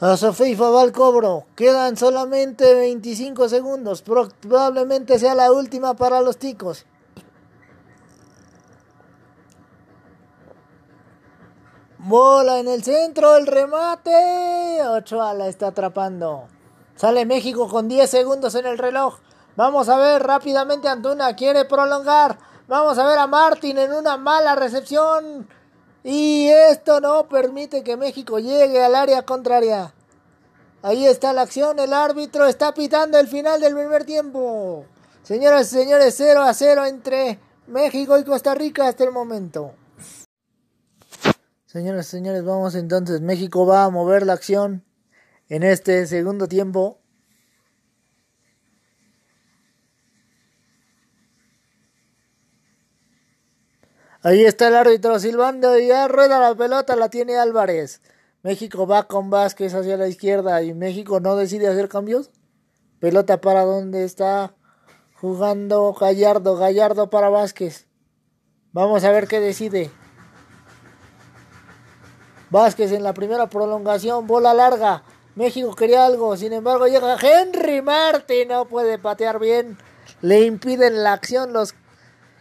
A 0.00 0.16
Sofeifa 0.16 0.70
va 0.70 0.80
al 0.80 0.92
cobro. 0.92 1.44
Quedan 1.54 1.94
solamente 1.98 2.74
25 2.74 3.50
segundos. 3.50 4.00
Probablemente 4.00 5.18
sea 5.18 5.34
la 5.34 5.52
última 5.52 5.92
para 5.94 6.22
los 6.22 6.38
ticos. 6.38 6.86
Bola 11.98 12.60
en 12.60 12.68
el 12.68 12.82
centro, 12.82 13.36
el 13.36 13.46
remate. 13.46 14.80
Ochoa 14.88 15.34
la 15.34 15.48
está 15.48 15.66
atrapando. 15.66 16.48
Sale 16.96 17.26
México 17.26 17.68
con 17.68 17.86
10 17.86 18.08
segundos 18.08 18.54
en 18.54 18.64
el 18.64 18.78
reloj. 18.78 19.18
Vamos 19.54 19.90
a 19.90 19.98
ver 19.98 20.22
rápidamente 20.22 20.88
Antuna 20.88 21.36
quiere 21.36 21.66
prolongar. 21.66 22.38
Vamos 22.68 22.96
a 22.96 23.06
ver 23.06 23.18
a 23.18 23.26
Martín 23.26 23.76
en 23.76 23.92
una 23.92 24.16
mala 24.16 24.54
recepción. 24.54 25.46
Y 26.02 26.48
esto 26.48 27.00
no 27.00 27.28
permite 27.28 27.82
que 27.82 27.96
México 27.96 28.38
llegue 28.38 28.82
al 28.82 28.94
área 28.94 29.22
contraria. 29.22 29.92
Ahí 30.82 31.06
está 31.06 31.32
la 31.34 31.42
acción, 31.42 31.78
el 31.78 31.92
árbitro 31.92 32.46
está 32.46 32.72
pitando 32.72 33.18
el 33.18 33.28
final 33.28 33.60
del 33.60 33.74
primer 33.74 34.04
tiempo. 34.04 34.86
Señoras 35.22 35.70
y 35.72 35.76
señores, 35.76 36.14
0 36.16 36.42
a 36.42 36.54
0 36.54 36.86
entre 36.86 37.38
México 37.66 38.18
y 38.18 38.24
Costa 38.24 38.54
Rica 38.54 38.88
hasta 38.88 39.04
el 39.04 39.12
momento. 39.12 39.74
Señoras 41.66 42.08
y 42.08 42.10
señores, 42.10 42.44
vamos 42.44 42.74
entonces. 42.74 43.20
México 43.20 43.66
va 43.66 43.84
a 43.84 43.90
mover 43.90 44.24
la 44.24 44.32
acción 44.32 44.84
en 45.50 45.62
este 45.62 46.06
segundo 46.06 46.48
tiempo. 46.48 46.99
Ahí 54.22 54.44
está 54.44 54.68
el 54.68 54.76
árbitro 54.76 55.18
silbando 55.18 55.78
y 55.78 55.86
ya 55.86 56.06
rueda 56.06 56.38
la 56.38 56.54
pelota, 56.54 56.94
la 56.94 57.08
tiene 57.08 57.38
Álvarez. 57.38 58.02
México 58.42 58.86
va 58.86 59.04
con 59.04 59.30
Vázquez 59.30 59.72
hacia 59.74 59.96
la 59.96 60.08
izquierda 60.08 60.62
y 60.62 60.74
México 60.74 61.20
no 61.20 61.36
decide 61.36 61.68
hacer 61.68 61.88
cambios. 61.88 62.30
Pelota 62.98 63.40
para 63.40 63.64
donde 63.64 64.04
está 64.04 64.54
jugando 65.14 65.94
Gallardo, 65.94 66.56
Gallardo 66.56 67.08
para 67.08 67.30
Vázquez. 67.30 67.86
Vamos 68.72 69.04
a 69.04 69.10
ver 69.10 69.26
qué 69.26 69.40
decide. 69.40 69.90
Vázquez 72.50 72.92
en 72.92 73.02
la 73.02 73.14
primera 73.14 73.48
prolongación, 73.48 74.26
bola 74.26 74.52
larga. 74.52 75.02
México 75.34 75.74
quería 75.74 76.04
algo, 76.04 76.36
sin 76.36 76.52
embargo 76.52 76.86
llega 76.88 77.16
Henry 77.16 77.80
Martin, 77.80 78.48
no 78.48 78.66
puede 78.66 78.98
patear 78.98 79.38
bien. 79.38 79.78
Le 80.20 80.42
impiden 80.42 81.02
la 81.02 81.14
acción 81.14 81.54
los 81.54 81.74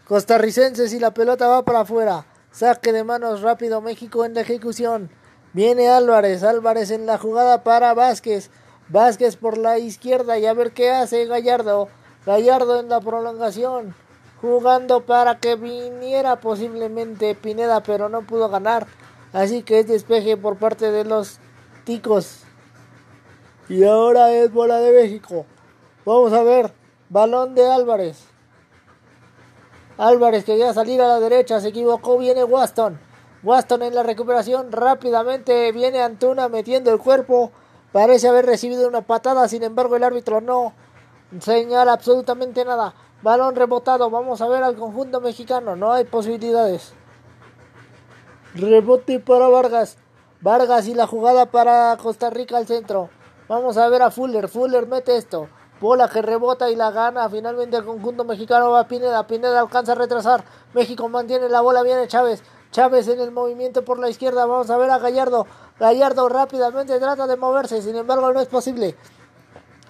costarricenses 0.09 0.91
y 0.93 0.99
la 0.99 1.13
pelota 1.13 1.47
va 1.47 1.63
para 1.63 1.81
afuera. 1.81 2.25
Saque 2.51 2.91
de 2.91 3.03
manos 3.03 3.41
rápido 3.41 3.79
México 3.79 4.25
en 4.25 4.33
la 4.33 4.41
ejecución. 4.41 5.11
Viene 5.53 5.87
Álvarez, 5.87 6.41
Álvarez 6.41 6.89
en 6.89 7.05
la 7.05 7.19
jugada 7.19 7.63
para 7.63 7.93
Vázquez. 7.93 8.49
Vázquez 8.87 9.35
por 9.35 9.59
la 9.59 9.77
izquierda 9.77 10.39
y 10.39 10.47
a 10.47 10.53
ver 10.53 10.71
qué 10.71 10.89
hace 10.89 11.27
Gallardo. 11.27 11.89
Gallardo 12.25 12.79
en 12.79 12.89
la 12.89 12.99
prolongación. 12.99 13.93
Jugando 14.41 15.05
para 15.05 15.37
que 15.37 15.55
viniera 15.55 16.39
posiblemente 16.39 17.35
Pineda, 17.35 17.83
pero 17.83 18.09
no 18.09 18.23
pudo 18.23 18.49
ganar. 18.49 18.87
Así 19.31 19.61
que 19.61 19.77
es 19.77 19.87
despeje 19.87 20.37
por 20.37 20.57
parte 20.57 20.89
de 20.89 21.05
los 21.05 21.37
ticos. 21.83 22.45
Y 23.67 23.83
ahora 23.83 24.31
es 24.31 24.51
bola 24.51 24.79
de 24.79 24.91
México. 24.91 25.45
Vamos 26.03 26.33
a 26.33 26.41
ver. 26.41 26.73
Balón 27.09 27.53
de 27.53 27.69
Álvarez. 27.69 28.29
Álvarez 29.99 30.45
quería 30.45 30.73
salir 30.73 31.01
a 31.01 31.09
la 31.09 31.19
derecha, 31.19 31.59
se 31.59 31.67
equivocó, 31.67 32.17
viene 32.17 32.45
Waston. 32.45 32.97
Waston 33.43 33.83
en 33.83 33.93
la 33.93 34.01
recuperación, 34.01 34.71
rápidamente 34.71 35.73
viene 35.73 36.01
Antuna 36.01 36.47
metiendo 36.47 36.89
el 36.93 36.99
cuerpo. 36.99 37.51
Parece 37.91 38.29
haber 38.29 38.45
recibido 38.45 38.87
una 38.87 39.01
patada, 39.01 39.45
sin 39.49 39.61
embargo 39.61 39.97
el 39.97 40.05
árbitro 40.05 40.39
no 40.39 40.71
señala 41.41 41.91
absolutamente 41.91 42.63
nada. 42.63 42.93
Balón 43.21 43.57
rebotado, 43.57 44.09
vamos 44.09 44.39
a 44.41 44.47
ver 44.47 44.63
al 44.63 44.77
conjunto 44.77 45.19
mexicano, 45.19 45.75
no 45.75 45.91
hay 45.91 46.05
posibilidades. 46.05 46.93
Rebote 48.55 49.19
para 49.19 49.49
Vargas. 49.49 49.97
Vargas 50.39 50.87
y 50.87 50.93
la 50.93 51.07
jugada 51.07 51.47
para 51.47 51.97
Costa 51.97 52.29
Rica 52.29 52.55
al 52.55 52.67
centro. 52.67 53.09
Vamos 53.49 53.75
a 53.75 53.89
ver 53.89 54.01
a 54.01 54.11
Fuller. 54.11 54.47
Fuller 54.47 54.87
mete 54.87 55.17
esto. 55.17 55.49
Bola 55.79 56.09
que 56.09 56.21
rebota 56.21 56.69
y 56.69 56.75
la 56.75 56.91
gana. 56.91 57.29
Finalmente 57.29 57.77
el 57.77 57.85
conjunto 57.85 58.23
mexicano 58.23 58.71
va 58.71 58.81
a 58.81 58.87
Pineda. 58.87 59.25
Pineda 59.27 59.59
alcanza 59.59 59.93
a 59.93 59.95
retrasar. 59.95 60.43
México 60.73 61.07
mantiene 61.09 61.49
la 61.49 61.61
bola. 61.61 61.83
Viene 61.83 62.07
Chávez. 62.07 62.43
Chávez 62.71 63.07
en 63.07 63.19
el 63.19 63.31
movimiento 63.31 63.83
por 63.83 63.99
la 63.99 64.09
izquierda. 64.09 64.45
Vamos 64.45 64.69
a 64.69 64.77
ver 64.77 64.91
a 64.91 64.99
Gallardo. 64.99 65.47
Gallardo 65.79 66.27
rápidamente 66.27 66.99
trata 66.99 67.25
de 67.25 67.37
moverse, 67.37 67.81
sin 67.81 67.95
embargo 67.95 68.33
no 68.33 68.41
es 68.41 68.47
posible. 68.47 68.95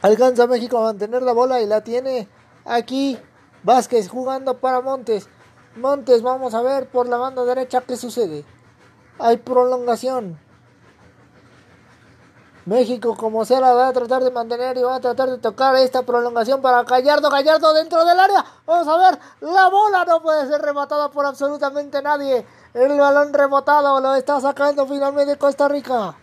Alcanza 0.01 0.47
México 0.47 0.77
a 0.77 0.83
mantener 0.83 1.23
la 1.23 1.33
bola 1.33 1.61
y 1.61 1.65
la 1.65 1.83
tiene 1.83 2.29
aquí 2.63 3.19
Vázquez 3.63 4.07
jugando 4.07 4.59
para 4.59 4.81
Montes. 4.81 5.27
Montes, 5.75 6.21
vamos 6.21 6.53
a 6.53 6.61
ver 6.61 6.87
por 6.89 7.09
la 7.09 7.17
banda 7.17 7.43
derecha 7.43 7.81
qué 7.81 7.97
sucede. 7.97 8.45
Hay 9.17 9.37
prolongación. 9.37 10.39
México, 12.69 13.17
como 13.17 13.45
sea, 13.45 13.59
la 13.59 13.73
va 13.73 13.87
a 13.87 13.93
tratar 13.93 14.23
de 14.23 14.29
mantener 14.29 14.77
y 14.77 14.83
va 14.83 14.95
a 14.95 14.99
tratar 14.99 15.27
de 15.31 15.39
tocar 15.39 15.75
esta 15.77 16.03
prolongación 16.03 16.61
para 16.61 16.83
Gallardo. 16.83 17.31
Gallardo 17.31 17.73
dentro 17.73 18.05
del 18.05 18.19
área. 18.19 18.45
Vamos 18.67 18.87
a 18.87 19.09
ver. 19.09 19.19
La 19.41 19.69
bola 19.69 20.05
no 20.05 20.21
puede 20.21 20.47
ser 20.47 20.61
rematada 20.61 21.09
por 21.09 21.25
absolutamente 21.25 21.99
nadie. 22.03 22.45
El 22.75 22.95
balón 22.99 23.33
rebotado 23.33 23.99
lo 23.99 24.13
está 24.13 24.39
sacando 24.39 24.85
finalmente 24.85 25.35
Costa 25.37 25.67
Rica. 25.67 26.15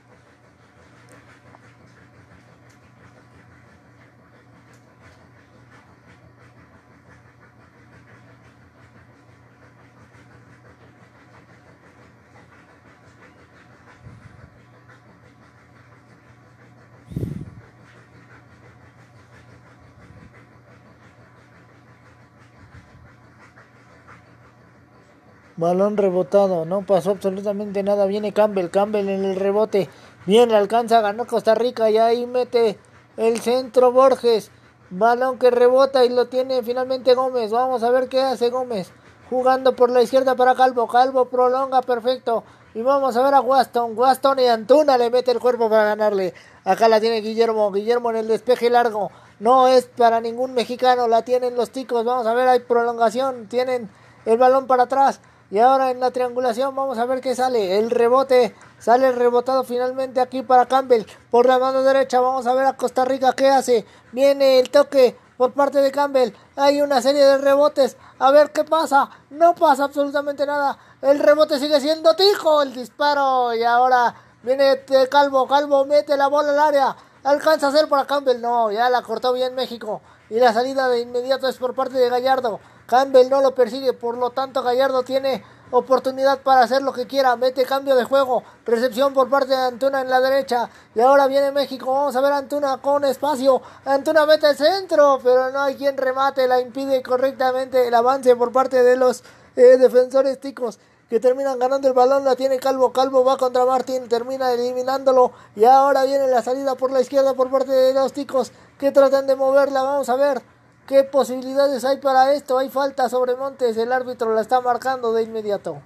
Balón 25.56 25.96
rebotado, 25.96 26.66
no 26.66 26.82
pasó 26.82 27.12
absolutamente 27.12 27.82
nada. 27.82 28.04
Viene 28.04 28.32
Campbell, 28.32 28.68
Campbell 28.68 29.08
en 29.08 29.24
el 29.24 29.36
rebote. 29.36 29.88
Bien, 30.26 30.52
alcanza, 30.52 31.00
ganó 31.00 31.26
Costa 31.26 31.54
Rica 31.54 31.88
y 31.88 31.96
ahí 31.96 32.26
mete 32.26 32.78
el 33.16 33.40
centro 33.40 33.90
Borges. 33.90 34.50
Balón 34.90 35.38
que 35.38 35.50
rebota 35.50 36.04
y 36.04 36.10
lo 36.10 36.26
tiene 36.26 36.62
finalmente 36.62 37.14
Gómez. 37.14 37.50
Vamos 37.50 37.82
a 37.82 37.90
ver 37.90 38.08
qué 38.08 38.20
hace 38.20 38.50
Gómez. 38.50 38.92
Jugando 39.30 39.74
por 39.74 39.90
la 39.90 40.02
izquierda 40.02 40.36
para 40.36 40.54
Calvo. 40.54 40.86
Calvo 40.86 41.24
prolonga 41.24 41.80
perfecto. 41.80 42.44
Y 42.74 42.82
vamos 42.82 43.16
a 43.16 43.22
ver 43.22 43.32
a 43.32 43.40
Waston. 43.40 43.98
Waston 43.98 44.38
y 44.38 44.46
Antuna 44.46 44.98
le 44.98 45.08
mete 45.10 45.30
el 45.30 45.40
cuerpo 45.40 45.70
para 45.70 45.84
ganarle. 45.84 46.34
Acá 46.64 46.88
la 46.88 47.00
tiene 47.00 47.22
Guillermo. 47.22 47.72
Guillermo 47.72 48.10
en 48.10 48.16
el 48.16 48.28
despeje 48.28 48.68
largo. 48.68 49.10
No 49.40 49.66
es 49.68 49.86
para 49.86 50.20
ningún 50.20 50.52
mexicano. 50.52 51.08
La 51.08 51.22
tienen 51.22 51.56
los 51.56 51.70
ticos. 51.70 52.04
Vamos 52.04 52.26
a 52.26 52.34
ver, 52.34 52.46
hay 52.46 52.60
prolongación. 52.60 53.46
Tienen 53.48 53.90
el 54.26 54.36
balón 54.36 54.66
para 54.66 54.82
atrás. 54.82 55.20
Y 55.48 55.60
ahora 55.60 55.92
en 55.92 56.00
la 56.00 56.10
triangulación 56.10 56.74
vamos 56.74 56.98
a 56.98 57.04
ver 57.06 57.20
qué 57.20 57.36
sale. 57.36 57.78
El 57.78 57.90
rebote 57.90 58.56
sale 58.80 59.12
rebotado 59.12 59.62
finalmente 59.62 60.20
aquí 60.20 60.42
para 60.42 60.66
Campbell. 60.66 61.04
Por 61.30 61.46
la 61.46 61.58
mano 61.58 61.82
derecha 61.84 62.20
vamos 62.20 62.48
a 62.48 62.54
ver 62.54 62.66
a 62.66 62.76
Costa 62.76 63.04
Rica 63.04 63.32
qué 63.32 63.48
hace. 63.48 63.86
Viene 64.10 64.58
el 64.58 64.70
toque 64.70 65.16
por 65.36 65.52
parte 65.52 65.80
de 65.80 65.92
Campbell. 65.92 66.32
Hay 66.56 66.80
una 66.82 67.00
serie 67.00 67.24
de 67.24 67.38
rebotes. 67.38 67.96
A 68.18 68.32
ver 68.32 68.50
qué 68.50 68.64
pasa. 68.64 69.08
No 69.30 69.54
pasa 69.54 69.84
absolutamente 69.84 70.44
nada. 70.46 70.78
El 71.00 71.20
rebote 71.20 71.60
sigue 71.60 71.80
siendo 71.80 72.16
Tijo. 72.16 72.62
El 72.62 72.72
disparo. 72.72 73.54
Y 73.54 73.62
ahora 73.62 74.16
viene 74.42 74.82
Calvo. 75.08 75.46
Calvo 75.46 75.84
mete 75.84 76.16
la 76.16 76.26
bola 76.26 76.50
al 76.50 76.58
área. 76.58 76.96
Alcanza 77.22 77.66
a 77.66 77.70
hacer 77.70 77.88
para 77.88 78.04
Campbell. 78.04 78.40
No, 78.40 78.72
ya 78.72 78.90
la 78.90 79.02
cortó 79.02 79.32
bien 79.32 79.54
México. 79.54 80.00
Y 80.28 80.40
la 80.40 80.52
salida 80.52 80.88
de 80.88 81.02
inmediato 81.02 81.46
es 81.46 81.56
por 81.56 81.72
parte 81.72 81.98
de 81.98 82.08
Gallardo. 82.08 82.58
Campbell 82.86 83.28
no 83.28 83.40
lo 83.40 83.54
persigue, 83.54 83.92
por 83.92 84.16
lo 84.16 84.30
tanto 84.30 84.62
Gallardo 84.62 85.02
tiene 85.02 85.42
oportunidad 85.70 86.40
para 86.40 86.62
hacer 86.62 86.82
lo 86.82 86.92
que 86.92 87.06
quiera. 87.06 87.36
Mete 87.36 87.64
cambio 87.64 87.96
de 87.96 88.04
juego. 88.04 88.42
Recepción 88.64 89.12
por 89.12 89.28
parte 89.28 89.50
de 89.50 89.56
Antuna 89.56 90.00
en 90.00 90.10
la 90.10 90.20
derecha. 90.20 90.70
Y 90.94 91.00
ahora 91.00 91.26
viene 91.26 91.52
México. 91.52 91.92
Vamos 91.92 92.16
a 92.16 92.20
ver 92.20 92.32
Antuna 92.32 92.78
con 92.78 93.04
espacio. 93.04 93.60
Antuna 93.84 94.26
mete 94.26 94.50
el 94.50 94.56
centro, 94.56 95.18
pero 95.22 95.50
no 95.50 95.60
hay 95.60 95.74
quien 95.74 95.96
remate. 95.96 96.46
La 96.46 96.60
impide 96.60 97.02
correctamente 97.02 97.88
el 97.88 97.94
avance 97.94 98.34
por 98.36 98.52
parte 98.52 98.82
de 98.82 98.96
los 98.96 99.22
eh, 99.56 99.76
defensores 99.78 100.40
ticos 100.40 100.78
que 101.08 101.20
terminan 101.20 101.58
ganando 101.58 101.86
el 101.86 101.94
balón, 101.94 102.24
la 102.24 102.34
tiene 102.34 102.58
Calvo, 102.58 102.92
Calvo 102.92 103.24
va 103.24 103.36
contra 103.36 103.64
Martín, 103.64 104.08
termina 104.08 104.52
eliminándolo 104.52 105.30
y 105.54 105.64
ahora 105.64 106.02
viene 106.04 106.26
la 106.26 106.42
salida 106.42 106.74
por 106.74 106.90
la 106.90 107.00
izquierda 107.00 107.34
por 107.34 107.48
parte 107.48 107.70
de 107.70 107.94
los 107.94 108.12
ticos 108.12 108.50
que 108.78 108.90
tratan 108.90 109.28
de 109.28 109.36
moverla, 109.36 109.84
vamos 109.84 110.08
a 110.08 110.16
ver 110.16 110.42
qué 110.86 111.04
posibilidades 111.04 111.84
hay 111.84 111.98
para 111.98 112.32
esto, 112.32 112.58
hay 112.58 112.68
falta 112.68 113.08
sobre 113.08 113.36
Montes, 113.36 113.76
el 113.76 113.92
árbitro 113.92 114.34
la 114.34 114.40
está 114.40 114.60
marcando 114.60 115.12
de 115.12 115.22
inmediato. 115.24 115.82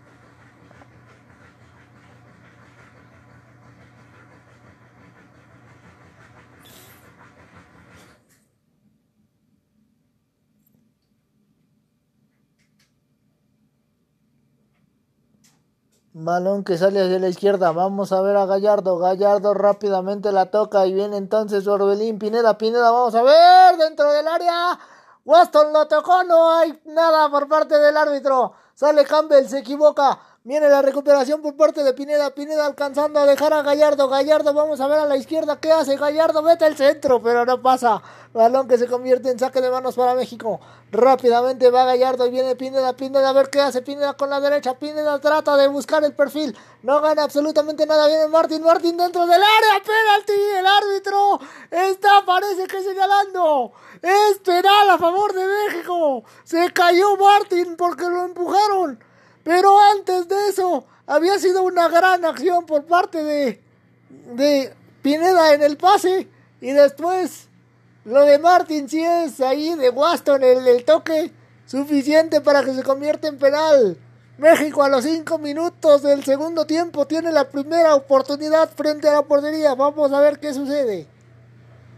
Balón 16.25 16.65
que 16.65 16.77
sale 16.77 17.01
hacia 17.01 17.19
la 17.19 17.29
izquierda. 17.29 17.73
Vamos 17.73 18.13
a 18.13 18.21
ver 18.21 18.37
a 18.37 18.47
Gallardo. 18.47 18.99
Gallardo 18.99 19.55
rápidamente 19.55 20.33
la 20.33 20.51
toca 20.51 20.87
y 20.87 20.93
viene 20.93 21.17
entonces 21.17 21.67
Orbelín. 21.67 22.19
Pineda, 22.19 22.59
Pineda, 22.59 22.91
vamos 22.91 23.15
a 23.15 23.23
ver 23.23 23.77
dentro 23.79 24.13
del 24.13 24.29
área. 24.29 24.79
Waston 25.25 25.73
lo 25.73 25.87
tocó, 25.87 26.25
no 26.25 26.51
hay 26.51 26.81
nada 26.87 27.31
por 27.31 27.49
parte 27.49 27.79
del 27.79 27.97
árbitro. 27.97 28.53
Sale 28.75 29.05
Campbell, 29.05 29.47
se 29.47 29.59
equivoca. 29.59 30.19
Viene 30.43 30.71
la 30.71 30.81
recuperación 30.81 31.43
por 31.43 31.55
parte 31.55 31.85
de 31.85 31.93
Pineda. 31.93 32.31
Pineda 32.31 32.65
alcanzando 32.65 33.21
a 33.21 33.27
dejar 33.27 33.53
a 33.53 33.61
Gallardo. 33.61 34.09
Gallardo, 34.09 34.55
vamos 34.55 34.81
a 34.81 34.87
ver 34.87 34.99
a 34.99 35.05
la 35.05 35.19
izquierda 35.19 35.61
qué 35.61 35.71
hace. 35.71 35.99
Gallardo 35.99 36.41
mete 36.41 36.67
el 36.67 36.79
centro, 36.79 37.21
pero 37.21 37.45
no 37.45 37.61
pasa. 37.61 38.01
Balón 38.33 38.67
que 38.67 38.79
se 38.79 38.87
convierte 38.87 39.31
en 39.31 39.39
saque 39.39 39.61
de 39.61 39.71
manos 39.71 39.97
para 39.97 40.15
México. 40.15 40.59
Rápidamente 40.93 41.71
va 41.71 41.85
Gallardo 41.85 42.27
y 42.27 42.31
viene 42.31 42.57
Pineda. 42.57 42.95
Pineda 42.95 43.29
a 43.29 43.33
ver 43.35 43.51
qué 43.51 43.61
hace. 43.61 43.83
Pineda 43.83 44.15
con 44.15 44.31
la 44.31 44.41
derecha. 44.41 44.79
Pineda 44.79 45.21
trata 45.21 45.59
de 45.59 45.69
buscar 45.69 46.03
el 46.05 46.15
perfil. 46.15 46.57
No 46.83 47.03
gana 47.03 47.25
absolutamente 47.25 47.85
nada. 47.85 48.07
Viene 48.07 48.27
Martín. 48.29 48.63
Martín 48.63 48.97
dentro 48.97 49.27
del 49.27 49.43
área. 49.43 49.83
Penalti. 49.85 50.33
El 50.59 50.67
árbitro 50.67 51.39
está, 51.71 52.25
parece 52.25 52.67
que 52.67 52.83
señalando. 52.83 53.73
Es 54.01 54.39
penal 54.39 54.89
a 54.89 54.97
favor 54.97 55.35
de 55.35 55.47
México. 55.47 56.25
Se 56.45 56.73
cayó 56.73 57.19
Martín 57.19 57.77
porque 57.77 58.05
lo 58.05 58.25
empujaron. 58.25 59.10
Pero 59.43 59.79
antes 59.93 60.29
de 60.29 60.49
eso, 60.49 60.85
había 61.07 61.39
sido 61.39 61.63
una 61.63 61.89
gran 61.89 62.25
acción 62.25 62.67
por 62.67 62.85
parte 62.85 63.23
de, 63.23 63.61
de 64.35 64.75
Pineda 65.03 65.55
en 65.55 65.63
el 65.63 65.77
pase. 65.77 66.29
Y 66.61 66.73
después, 66.73 67.49
lo 68.05 68.25
de 68.25 68.39
Martin 68.39 68.89
si 68.89 69.03
es 69.03 69.41
ahí 69.41 69.75
de 69.75 69.91
Waston, 69.91 70.43
el, 70.43 70.67
el 70.67 70.85
toque 70.85 71.33
suficiente 71.67 72.41
para 72.41 72.63
que 72.65 72.75
se 72.75 72.83
convierta 72.83 73.29
en 73.29 73.39
penal. 73.39 73.97
México 74.39 74.83
a 74.83 74.89
los 74.89 75.05
5 75.05 75.39
minutos 75.39 76.03
del 76.03 76.25
segundo 76.25 76.65
tiempo 76.65 77.07
tiene 77.07 77.31
la 77.31 77.51
primera 77.51 77.95
oportunidad 77.95 78.71
frente 78.75 79.09
a 79.09 79.13
la 79.13 79.23
portería. 79.23 79.75
Vamos 79.75 80.13
a 80.13 80.21
ver 80.21 80.39
qué 80.39 80.55
sucede. 80.55 81.07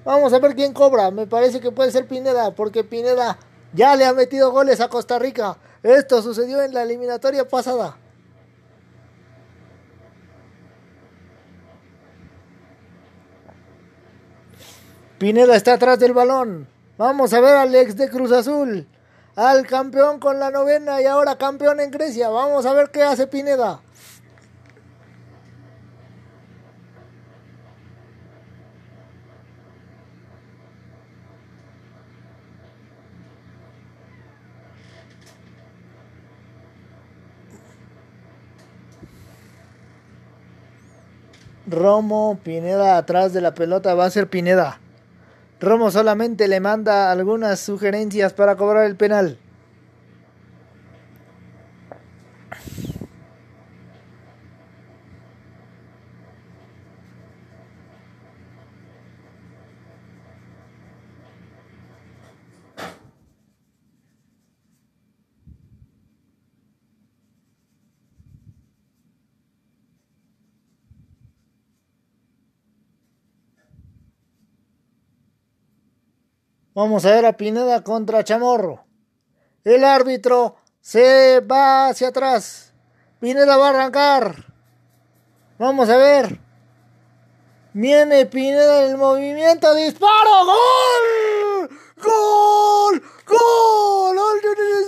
Vamos 0.04 0.32
a 0.32 0.40
ver 0.40 0.56
quién 0.56 0.72
cobra. 0.72 1.10
Me 1.12 1.28
parece 1.28 1.60
que 1.60 1.70
puede 1.70 1.92
ser 1.92 2.08
Pineda, 2.08 2.52
porque 2.52 2.82
Pineda 2.82 3.38
ya 3.72 3.94
le 3.94 4.04
ha 4.04 4.12
metido 4.12 4.50
goles 4.50 4.80
a 4.80 4.88
Costa 4.88 5.18
Rica. 5.20 5.56
Esto 5.82 6.22
sucedió 6.22 6.62
en 6.62 6.72
la 6.72 6.82
eliminatoria 6.82 7.48
pasada. 7.48 7.96
Pineda 15.18 15.54
está 15.56 15.74
atrás 15.74 15.98
del 15.98 16.12
balón. 16.12 16.68
Vamos 16.98 17.32
a 17.32 17.40
ver 17.40 17.54
al 17.54 17.74
ex 17.74 17.96
de 17.96 18.10
Cruz 18.10 18.32
Azul. 18.32 18.88
Al 19.34 19.66
campeón 19.66 20.18
con 20.18 20.38
la 20.38 20.50
novena 20.50 21.00
y 21.00 21.06
ahora 21.06 21.38
campeón 21.38 21.80
en 21.80 21.90
Grecia. 21.90 22.28
Vamos 22.28 22.66
a 22.66 22.72
ver 22.74 22.90
qué 22.90 23.02
hace 23.02 23.26
Pineda. 23.26 23.80
Romo, 41.72 42.38
Pineda 42.44 42.98
atrás 42.98 43.32
de 43.32 43.40
la 43.40 43.54
pelota, 43.54 43.94
va 43.94 44.04
a 44.04 44.10
ser 44.10 44.28
Pineda. 44.28 44.78
Romo 45.58 45.90
solamente 45.90 46.46
le 46.46 46.60
manda 46.60 47.10
algunas 47.10 47.58
sugerencias 47.60 48.32
para 48.32 48.56
cobrar 48.56 48.84
el 48.84 48.94
penal. 48.94 49.38
Vamos 76.74 77.04
a 77.04 77.10
ver 77.10 77.26
a 77.26 77.36
Pineda 77.36 77.84
contra 77.84 78.24
Chamorro. 78.24 78.86
El 79.62 79.84
árbitro 79.84 80.56
se 80.80 81.40
va 81.40 81.88
hacia 81.88 82.08
atrás. 82.08 82.72
Pineda 83.20 83.58
va 83.58 83.66
a 83.66 83.70
arrancar. 83.70 84.34
Vamos 85.58 85.90
a 85.90 85.98
ver. 85.98 86.40
Viene 87.74 88.24
Pineda 88.24 88.84
en 88.84 88.92
el 88.92 88.96
movimiento. 88.96 89.74
Disparo. 89.74 90.46
¡Gol! 90.46 91.70
¡Gol! 92.02 93.02
¡Gol! 93.26 94.18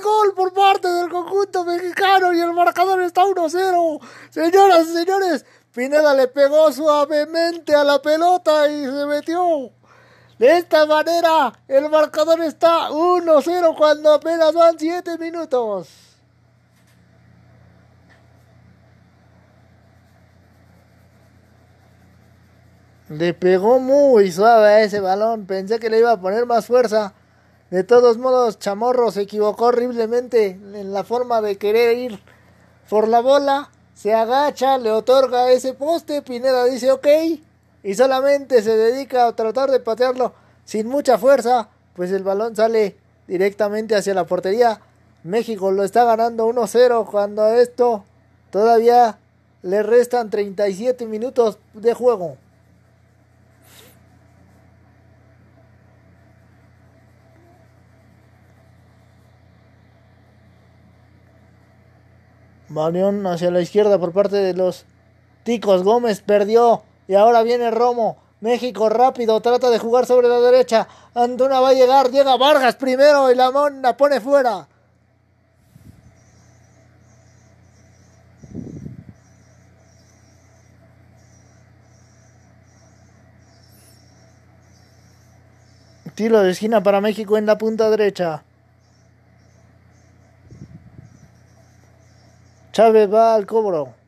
¡Gol 0.03 0.35
por 0.35 0.55
parte 0.55 0.89
del 0.89 1.11
conjunto 1.11 1.65
mexicano! 1.65 2.33
Y 2.33 2.41
el 2.41 2.55
marcador 2.55 3.03
está 3.03 3.25
1-0. 3.25 4.01
Señoras 4.31 4.89
y 4.89 4.93
señores, 4.95 5.45
Pineda 5.75 6.15
le 6.15 6.29
pegó 6.29 6.73
suavemente 6.73 7.75
a 7.75 7.85
la 7.85 8.01
pelota 8.01 8.69
y 8.69 8.85
se 8.85 9.07
metió. 9.07 9.71
De 10.39 10.59
esta 10.59 10.85
manera, 10.87 11.53
el 11.69 11.89
marcador 11.89 12.41
está 12.41 12.91
1-0 12.91 13.77
cuando 13.77 14.13
apenas 14.13 14.53
van 14.53 14.79
7 14.79 15.17
minutos. 15.19 15.89
Le 23.09 23.33
pegó 23.35 23.79
muy 23.79 24.33
suave 24.33 24.67
a 24.67 24.83
ese 24.83 24.99
balón. 24.99 25.47
Pensé 25.47 25.79
que 25.79 25.91
le 25.91 25.99
iba 25.99 26.11
a 26.11 26.21
poner 26.21 26.47
más 26.47 26.67
fuerza. 26.67 27.15
De 27.71 27.85
todos 27.85 28.19
modos, 28.19 28.59
Chamorro 28.59 29.13
se 29.13 29.23
equivocó 29.23 29.67
horriblemente 29.67 30.47
en 30.51 30.93
la 30.93 31.05
forma 31.05 31.41
de 31.41 31.57
querer 31.59 31.97
ir 31.97 32.21
por 32.89 33.07
la 33.07 33.21
bola. 33.21 33.71
Se 33.95 34.15
agacha, 34.15 34.79
le 34.79 34.91
otorga 34.91 35.51
ese 35.51 35.75
poste. 35.75 36.23
Pineda 36.23 36.65
dice 36.65 36.91
ok. 36.91 37.07
Y 37.85 37.95
solamente 37.95 38.63
se 38.63 38.77
dedica 38.77 39.27
a 39.27 39.37
tratar 39.37 39.71
de 39.71 39.79
patearlo 39.79 40.33
sin 40.65 40.89
mucha 40.89 41.19
fuerza. 41.19 41.69
Pues 41.95 42.11
el 42.11 42.25
balón 42.25 42.57
sale 42.57 42.97
directamente 43.29 43.95
hacia 43.95 44.15
la 44.15 44.25
portería. 44.25 44.81
México 45.23 45.71
lo 45.71 45.85
está 45.85 46.05
ganando 46.05 46.49
1-0 46.49 47.05
cuando 47.05 47.43
a 47.43 47.59
esto 47.59 48.05
todavía 48.51 49.19
le 49.63 49.83
restan 49.83 50.31
37 50.31 51.07
minutos 51.07 51.59
de 51.75 51.93
juego. 51.93 52.39
Balón 62.71 63.27
hacia 63.27 63.51
la 63.51 63.61
izquierda 63.61 63.99
por 63.99 64.13
parte 64.13 64.37
de 64.37 64.55
los 64.55 64.87
Ticos. 65.45 65.83
Gómez 65.83 66.23
perdió. 66.23 66.83
Y 67.07 67.15
ahora 67.15 67.43
viene 67.43 67.71
Romo. 67.71 68.19
México 68.41 68.89
rápido. 68.89 69.41
Trata 69.41 69.71
de 69.71 69.79
jugar 69.79 70.07
sobre 70.07 70.29
la 70.29 70.41
derecha. 70.41 70.87
Antuna 71.15 71.61
va 71.61 71.71
a 71.71 71.75
llegar. 71.75 72.11
Llega 72.11 72.37
Vargas 72.37 72.77
primero. 72.77 73.31
Y 73.31 73.35
la 73.35 73.51
la 73.83 73.97
pone 73.97 74.21
fuera. 74.21 74.69
Tiro 86.15 86.43
de 86.43 86.53
esquina 86.53 86.81
para 86.81 87.01
México 87.01 87.37
en 87.37 87.47
la 87.47 87.59
punta 87.59 87.91
derecha. 87.91 88.45
Chávez 92.71 93.13
va 93.13 93.35
al 93.35 93.47
cobro. 93.47 94.04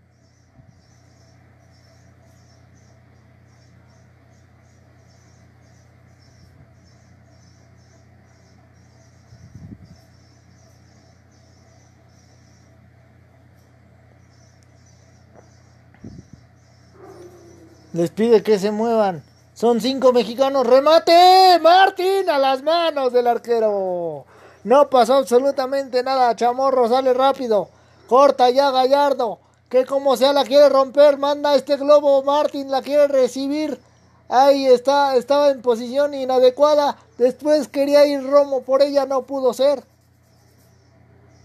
Les 17.97 18.11
pide 18.11 18.43
que 18.43 18.59
se 18.59 18.71
muevan. 18.71 19.25
Son 19.55 19.81
cinco 19.81 20.13
mexicanos. 20.13 20.67
¡Remate! 20.67 21.59
Martín 21.63 22.29
a 22.29 22.37
las 22.37 22.63
manos 22.63 23.11
del 23.11 23.27
arquero. 23.27 24.27
No 24.65 24.91
pasó 24.91 25.15
absolutamente 25.15 26.03
nada. 26.03 26.37
Chamorro 26.37 26.91
sale 26.91 27.15
rápido. 27.15 27.71
Corta 28.07 28.51
ya 28.51 28.71
Gallardo. 28.71 29.39
Que 29.71 29.87
como 29.87 30.15
sea 30.19 30.35
la 30.35 30.45
quiere 30.45 30.69
romper. 30.69 31.17
Manda 31.17 31.55
este 31.55 31.79
globo. 31.79 32.23
Martín 32.23 32.71
la 32.71 32.83
quiere 32.83 33.09
recibir. 33.09 33.81
Ahí 34.29 34.67
está. 34.67 35.17
Estaba 35.17 35.49
en 35.49 35.63
posición 35.63 36.13
inadecuada. 36.13 36.99
Después 37.17 37.67
quería 37.67 38.05
ir 38.05 38.23
Romo. 38.29 38.61
Por 38.61 38.83
ella 38.83 39.07
no 39.07 39.23
pudo 39.23 39.55
ser. 39.55 39.83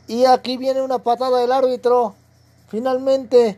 Y 0.10 0.26
aquí 0.26 0.58
viene 0.58 0.82
una 0.82 0.99
patada 0.99 1.39
del 1.39 1.54
árbitro. 1.54 2.14
Finalmente. 2.68 3.58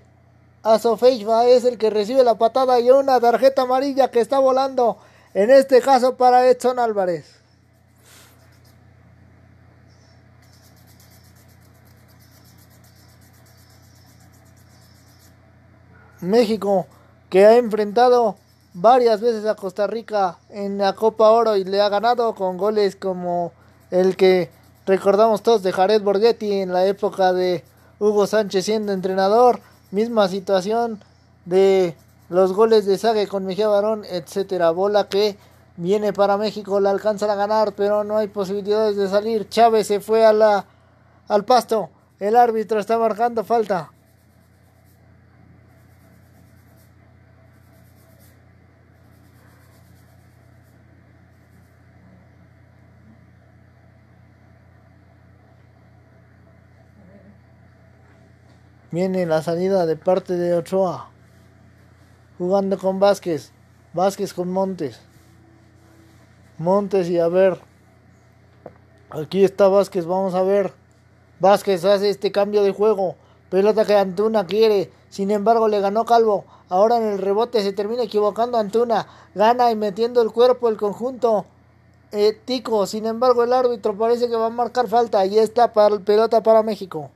Azofeifa 0.64 1.46
es 1.48 1.66
el 1.66 1.78
que 1.78 1.90
recibe 1.90 2.24
la 2.24 2.36
patada 2.36 2.80
y 2.80 2.90
una 2.90 3.20
tarjeta 3.20 3.64
amarilla 3.64 4.10
que 4.10 4.22
está 4.22 4.40
volando. 4.40 4.98
En 5.34 5.52
este 5.52 5.82
caso 5.82 6.16
para 6.16 6.48
Edson 6.48 6.80
Álvarez. 6.80 7.26
México, 16.22 16.88
que 17.30 17.46
ha 17.46 17.58
enfrentado 17.58 18.38
varias 18.74 19.20
veces 19.20 19.46
a 19.46 19.56
Costa 19.56 19.88
Rica 19.88 20.38
en 20.50 20.78
la 20.78 20.94
Copa 20.94 21.30
Oro 21.30 21.58
y 21.58 21.66
le 21.66 21.82
ha 21.82 21.90
ganado 21.90 22.34
con 22.34 22.58
goles 22.58 22.96
como 22.96 23.52
el 23.92 24.16
que 24.16 24.50
recordamos 24.86 25.44
todos 25.44 25.64
de 25.64 25.74
Jared 25.74 26.02
Borghetti 26.02 26.54
en 26.54 26.72
la 26.72 26.86
época 26.86 27.34
de 27.34 27.66
Hugo 28.00 28.26
Sánchez 28.26 28.66
siendo 28.66 28.94
entrenador, 28.94 29.60
misma 29.94 30.28
situación 30.28 31.00
de 31.46 31.96
los 32.28 32.52
goles 32.52 32.86
de 32.86 32.98
Sague 32.98 33.28
con 33.28 33.46
Mejía 33.46 33.68
Barón, 33.68 34.04
etcétera, 34.10 34.72
bola 34.72 35.08
que 35.08 35.38
viene 35.78 36.12
para 36.12 36.36
México, 36.36 36.80
la 36.80 36.90
alcanzan 36.90 37.30
a 37.30 37.36
ganar, 37.36 37.74
pero 37.74 38.04
no 38.04 38.18
hay 38.18 38.28
posibilidades 38.28 38.98
de 38.98 39.08
salir. 39.08 39.48
Chávez 39.48 39.88
se 39.88 40.02
fue 40.02 40.26
a 40.26 40.34
la 40.34 40.66
al 41.28 41.46
pasto. 41.46 41.90
El 42.20 42.36
árbitro 42.36 42.80
está 42.80 42.98
marcando 42.98 43.44
falta. 43.44 43.93
Viene 58.94 59.26
la 59.26 59.42
salida 59.42 59.88
de 59.88 59.96
parte 59.96 60.36
de 60.36 60.54
Ochoa. 60.54 61.10
Jugando 62.38 62.78
con 62.78 63.00
Vázquez. 63.00 63.52
Vázquez 63.92 64.36
con 64.36 64.52
Montes. 64.52 65.00
Montes 66.60 67.10
y 67.10 67.18
a 67.18 67.28
ver. 67.28 67.60
Aquí 69.10 69.44
está 69.44 69.68
Vázquez, 69.68 70.06
vamos 70.06 70.36
a 70.36 70.44
ver. 70.44 70.74
Vázquez 71.40 71.84
hace 71.86 72.12
este 72.12 72.32
cambio 72.32 72.62
de 72.62 72.72
juego. 72.72 73.16
Pelota 73.50 73.84
que 73.84 73.96
Antuna 73.96 74.46
quiere. 74.46 74.92
Sin 75.10 75.32
embargo, 75.32 75.68
le 75.68 75.80
ganó 75.80 76.06
Calvo. 76.06 76.46
Ahora 76.70 76.98
en 76.98 77.14
el 77.14 77.18
rebote 77.18 77.64
se 77.64 77.74
termina 77.74 78.04
equivocando 78.04 78.60
Antuna. 78.60 79.08
Gana 79.34 79.72
y 79.72 79.76
metiendo 79.76 80.22
el 80.22 80.32
cuerpo 80.32 80.70
el 80.70 80.78
conjunto. 80.78 81.46
Eh, 82.12 82.40
Tico. 82.46 82.86
Sin 82.86 83.08
embargo, 83.08 83.44
el 83.44 83.54
árbitro 83.54 83.98
parece 83.98 84.30
que 84.30 84.36
va 84.36 84.46
a 84.46 84.52
marcar 84.52 84.88
falta. 84.88 85.26
Y 85.26 85.40
está 85.40 85.74
para, 85.74 85.98
pelota 85.98 86.44
para 86.44 86.62
México. 86.62 87.10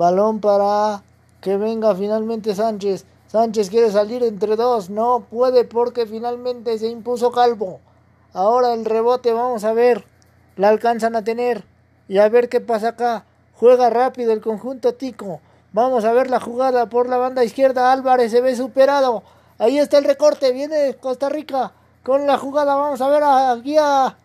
Balón 0.00 0.40
para 0.40 1.02
que 1.42 1.58
venga 1.58 1.94
finalmente 1.94 2.54
Sánchez. 2.54 3.04
Sánchez 3.26 3.68
quiere 3.68 3.90
salir 3.90 4.22
entre 4.22 4.56
dos. 4.56 4.88
No 4.88 5.26
puede 5.30 5.64
porque 5.64 6.06
finalmente 6.06 6.78
se 6.78 6.88
impuso 6.88 7.30
Calvo. 7.30 7.80
Ahora 8.32 8.72
el 8.72 8.86
rebote, 8.86 9.34
vamos 9.34 9.62
a 9.64 9.74
ver. 9.74 10.06
La 10.56 10.70
alcanzan 10.70 11.16
a 11.16 11.22
tener. 11.22 11.64
Y 12.08 12.16
a 12.16 12.30
ver 12.30 12.48
qué 12.48 12.62
pasa 12.62 12.88
acá. 12.88 13.26
Juega 13.56 13.90
rápido 13.90 14.32
el 14.32 14.40
conjunto 14.40 14.94
Tico. 14.94 15.42
Vamos 15.74 16.06
a 16.06 16.14
ver 16.14 16.30
la 16.30 16.40
jugada 16.40 16.86
por 16.86 17.06
la 17.06 17.18
banda 17.18 17.44
izquierda. 17.44 17.92
Álvarez 17.92 18.30
se 18.30 18.40
ve 18.40 18.56
superado. 18.56 19.22
Ahí 19.58 19.78
está 19.78 19.98
el 19.98 20.04
recorte. 20.04 20.52
Viene 20.52 20.96
Costa 20.98 21.28
Rica 21.28 21.72
con 22.02 22.26
la 22.26 22.38
jugada. 22.38 22.74
Vamos 22.74 23.02
a 23.02 23.08
ver 23.10 23.22
a 23.22 23.54
Guía 23.56 24.16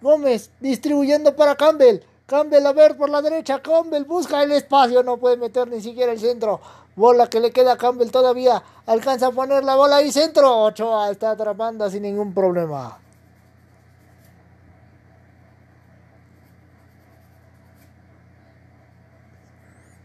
Gómez 0.00 0.50
distribuyendo 0.60 1.36
para 1.36 1.56
Campbell. 1.56 2.00
Campbell 2.30 2.64
a 2.64 2.72
ver 2.72 2.96
por 2.96 3.10
la 3.10 3.20
derecha. 3.22 3.60
Campbell 3.60 4.04
busca 4.04 4.44
el 4.44 4.52
espacio. 4.52 5.02
No 5.02 5.16
puede 5.16 5.36
meter 5.36 5.66
ni 5.66 5.80
siquiera 5.80 6.12
el 6.12 6.20
centro. 6.20 6.60
Bola 6.94 7.26
que 7.26 7.40
le 7.40 7.50
queda 7.50 7.72
a 7.72 7.76
Campbell 7.76 8.12
todavía. 8.12 8.62
Alcanza 8.86 9.26
a 9.26 9.30
poner 9.32 9.64
la 9.64 9.74
bola 9.74 10.00
y 10.00 10.12
centro. 10.12 10.62
Ochoa 10.62 11.10
está 11.10 11.32
atrapando 11.32 11.90
sin 11.90 12.02
ningún 12.02 12.32
problema. 12.32 13.00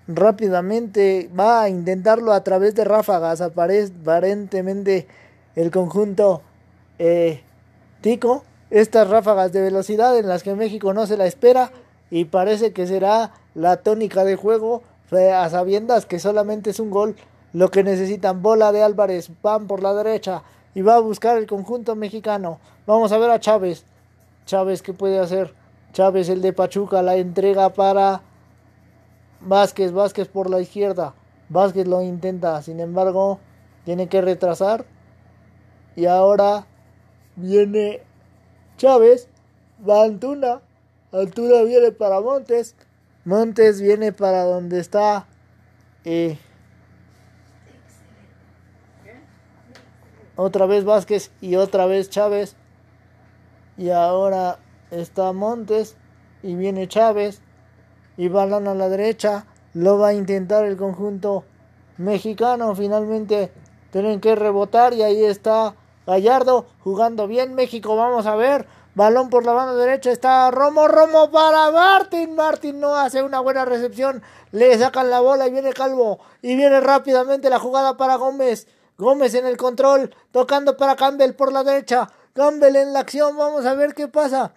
Rápidamente 0.07 1.30
va 1.39 1.61
a 1.61 1.69
intentarlo 1.69 2.34
a 2.34 2.43
través 2.43 2.73
de 2.73 2.86
ráfagas. 2.86 3.39
Aparentemente 3.41 5.07
el 5.53 5.69
conjunto 5.69 6.41
eh, 6.97 7.43
Tico, 8.01 8.43
estas 8.71 9.07
ráfagas 9.11 9.53
de 9.53 9.61
velocidad 9.61 10.17
en 10.17 10.28
las 10.28 10.41
que 10.41 10.55
México 10.55 10.91
no 10.91 11.05
se 11.05 11.17
la 11.17 11.28
espera 11.28 11.69
y 12.09 12.25
parece 12.25 12.73
que 12.73 12.87
será 12.87 13.33
la 13.53 13.77
tónica 13.77 14.23
de 14.23 14.35
juego 14.35 14.83
a 15.11 15.49
sabiendas 15.49 16.05
que 16.05 16.19
solamente 16.19 16.71
es 16.71 16.79
un 16.79 16.89
gol 16.89 17.15
lo 17.53 17.71
que 17.71 17.83
necesitan. 17.83 18.41
Bola 18.41 18.71
de 18.71 18.83
Álvarez, 18.83 19.31
van 19.41 19.67
por 19.67 19.81
la 19.81 19.93
derecha 19.93 20.43
y 20.73 20.81
va 20.81 20.95
a 20.95 20.99
buscar 20.99 21.37
el 21.37 21.47
conjunto 21.47 21.95
mexicano. 21.95 22.59
Vamos 22.85 23.11
a 23.11 23.17
ver 23.17 23.31
a 23.31 23.39
Chávez. 23.39 23.85
Chávez, 24.45 24.81
¿qué 24.81 24.93
puede 24.93 25.19
hacer? 25.19 25.53
Chávez, 25.93 26.27
el 26.29 26.41
de 26.41 26.51
Pachuca, 26.51 27.01
la 27.01 27.15
entrega 27.15 27.69
para 27.69 28.21
Vázquez. 29.39 29.93
Vázquez 29.93 30.27
por 30.27 30.49
la 30.49 30.59
izquierda. 30.59 31.13
Vázquez 31.47 31.87
lo 31.87 32.01
intenta, 32.01 32.61
sin 32.61 32.79
embargo, 32.79 33.39
tiene 33.85 34.09
que 34.09 34.21
retrasar. 34.21 34.85
Y 35.95 36.07
ahora 36.07 36.67
viene 37.37 38.01
Chávez. 38.77 39.29
Va 39.87 40.03
Antuna. 40.03 40.61
Antuna 41.16 41.63
viene 41.63 41.93
para 41.93 42.20
Montes. 42.20 42.76
Montes 43.24 43.80
viene 43.80 44.11
para 44.11 44.43
donde 44.43 44.80
está. 44.80 45.26
Eh, 46.03 46.38
otra 50.36 50.66
vez 50.66 50.84
Vázquez 50.84 51.32
y 51.39 51.55
otra 51.55 51.86
vez 51.86 52.09
Chávez. 52.09 52.57
Y 53.78 53.91
ahora 53.91 54.59
está 54.91 55.32
Montes 55.32 55.95
y 56.43 56.55
viene 56.55 56.88
Chávez 56.89 57.41
y 58.18 58.28
balón 58.28 58.68
a 58.68 58.76
la 58.76 58.89
derecha. 58.89 59.45
Lo 59.74 59.97
va 59.97 60.09
a 60.09 60.13
intentar 60.13 60.66
el 60.66 60.76
conjunto 60.76 61.45
mexicano. 61.97 62.76
Finalmente 62.76 63.53
tienen 63.91 64.20
que 64.20 64.36
rebotar 64.36 64.93
y 64.93 65.03
ahí 65.03 65.24
está 65.24 65.76
Gallardo 66.05 66.66
jugando 66.84 67.26
bien. 67.26 67.55
México, 67.55 67.95
vamos 67.95 68.26
a 68.26 68.36
ver. 68.36 68.68
Balón 68.95 69.29
por 69.29 69.45
la 69.45 69.51
banda 69.51 69.73
derecha 69.75 70.09
está 70.09 70.49
Romo, 70.51 70.87
Romo 70.87 71.29
para 71.29 71.69
Martín. 71.69 72.33
Martín 72.33 72.79
no 72.79 72.95
hace 72.95 73.21
una 73.23 73.41
buena 73.41 73.65
recepción. 73.65 74.23
Le 74.51 74.77
sacan 74.77 75.09
la 75.09 75.19
bola 75.19 75.47
y 75.47 75.51
viene 75.51 75.73
Calvo. 75.73 76.19
Y 76.41 76.55
viene 76.55 76.79
rápidamente 76.79 77.49
la 77.49 77.59
jugada 77.59 77.97
para 77.97 78.15
Gómez. 78.15 78.67
Gómez 78.97 79.33
en 79.33 79.45
el 79.45 79.57
control, 79.57 80.15
tocando 80.31 80.77
para 80.77 80.95
Campbell 80.95 81.33
por 81.33 81.51
la 81.51 81.65
derecha. 81.65 82.09
Campbell 82.33 82.77
en 82.77 82.93
la 82.93 83.01
acción, 83.01 83.35
vamos 83.35 83.65
a 83.65 83.73
ver 83.73 83.93
qué 83.93 84.07
pasa. 84.07 84.53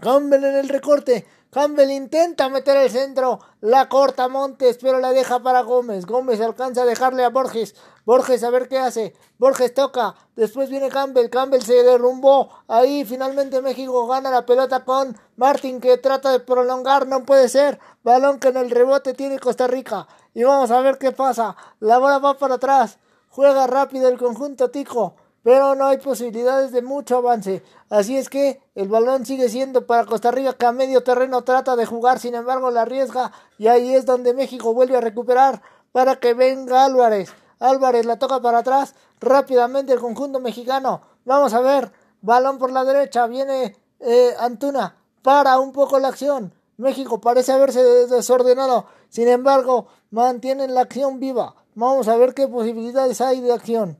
Campbell 0.00 0.44
en 0.44 0.54
el 0.54 0.68
recorte. 0.68 1.26
Campbell 1.50 1.90
intenta 1.90 2.48
meter 2.48 2.76
el 2.76 2.90
centro, 2.90 3.40
la 3.60 3.88
corta 3.88 4.28
Montes, 4.28 4.78
pero 4.80 5.00
la 5.00 5.10
deja 5.10 5.40
para 5.40 5.62
Gómez. 5.62 6.06
Gómez 6.06 6.40
alcanza 6.40 6.82
a 6.82 6.86
dejarle 6.86 7.24
a 7.24 7.30
Borges. 7.30 7.74
Borges 8.06 8.44
a 8.44 8.50
ver 8.50 8.68
qué 8.68 8.78
hace. 8.78 9.12
Borges 9.36 9.74
toca. 9.74 10.14
Después 10.36 10.70
viene 10.70 10.88
Campbell. 10.88 11.28
Campbell 11.28 11.60
se 11.60 11.82
derrumbó. 11.82 12.48
Ahí 12.68 13.04
finalmente 13.04 13.60
México 13.60 14.06
gana 14.06 14.30
la 14.30 14.46
pelota 14.46 14.84
con 14.84 15.18
Martin 15.36 15.80
que 15.80 15.98
trata 15.98 16.30
de 16.30 16.40
prolongar. 16.40 17.06
No 17.08 17.24
puede 17.24 17.48
ser. 17.48 17.80
Balón 18.04 18.38
que 18.38 18.48
en 18.48 18.56
el 18.56 18.70
rebote 18.70 19.12
tiene 19.12 19.40
Costa 19.40 19.66
Rica. 19.66 20.06
Y 20.32 20.44
vamos 20.44 20.70
a 20.70 20.80
ver 20.80 20.98
qué 20.98 21.12
pasa. 21.12 21.56
La 21.80 21.98
bola 21.98 22.18
va 22.18 22.38
para 22.38 22.54
atrás. 22.54 22.98
Juega 23.36 23.66
rápido 23.66 24.08
el 24.08 24.16
conjunto 24.16 24.70
Tico, 24.70 25.14
pero 25.42 25.74
no 25.74 25.88
hay 25.88 25.98
posibilidades 25.98 26.72
de 26.72 26.80
mucho 26.80 27.18
avance. 27.18 27.62
Así 27.90 28.16
es 28.16 28.30
que 28.30 28.62
el 28.74 28.88
balón 28.88 29.26
sigue 29.26 29.50
siendo 29.50 29.86
para 29.86 30.06
Costa 30.06 30.30
Rica 30.30 30.54
que 30.54 30.64
a 30.64 30.72
medio 30.72 31.02
terreno 31.02 31.44
trata 31.44 31.76
de 31.76 31.84
jugar, 31.84 32.18
sin 32.18 32.34
embargo 32.34 32.70
la 32.70 32.82
arriesga 32.82 33.32
y 33.58 33.66
ahí 33.66 33.94
es 33.94 34.06
donde 34.06 34.32
México 34.32 34.72
vuelve 34.72 34.96
a 34.96 35.02
recuperar 35.02 35.60
para 35.92 36.16
que 36.16 36.32
venga 36.32 36.86
Álvarez. 36.86 37.30
Álvarez 37.58 38.06
la 38.06 38.18
toca 38.18 38.40
para 38.40 38.58
atrás 38.58 38.94
rápidamente 39.20 39.92
el 39.92 40.00
conjunto 40.00 40.40
mexicano. 40.40 41.02
Vamos 41.24 41.54
a 41.54 41.60
ver, 41.60 41.92
balón 42.20 42.58
por 42.58 42.72
la 42.72 42.84
derecha, 42.84 43.26
viene 43.26 43.76
eh, 44.00 44.34
Antuna, 44.38 44.96
para 45.22 45.58
un 45.58 45.72
poco 45.72 45.98
la 45.98 46.08
acción. 46.08 46.52
México 46.76 47.20
parece 47.20 47.52
haberse 47.52 47.82
desordenado, 47.82 48.86
sin 49.08 49.28
embargo 49.28 49.86
mantienen 50.10 50.74
la 50.74 50.82
acción 50.82 51.18
viva. 51.20 51.54
Vamos 51.74 52.08
a 52.08 52.16
ver 52.16 52.34
qué 52.34 52.48
posibilidades 52.48 53.20
hay 53.20 53.40
de 53.40 53.52
acción. 53.52 53.98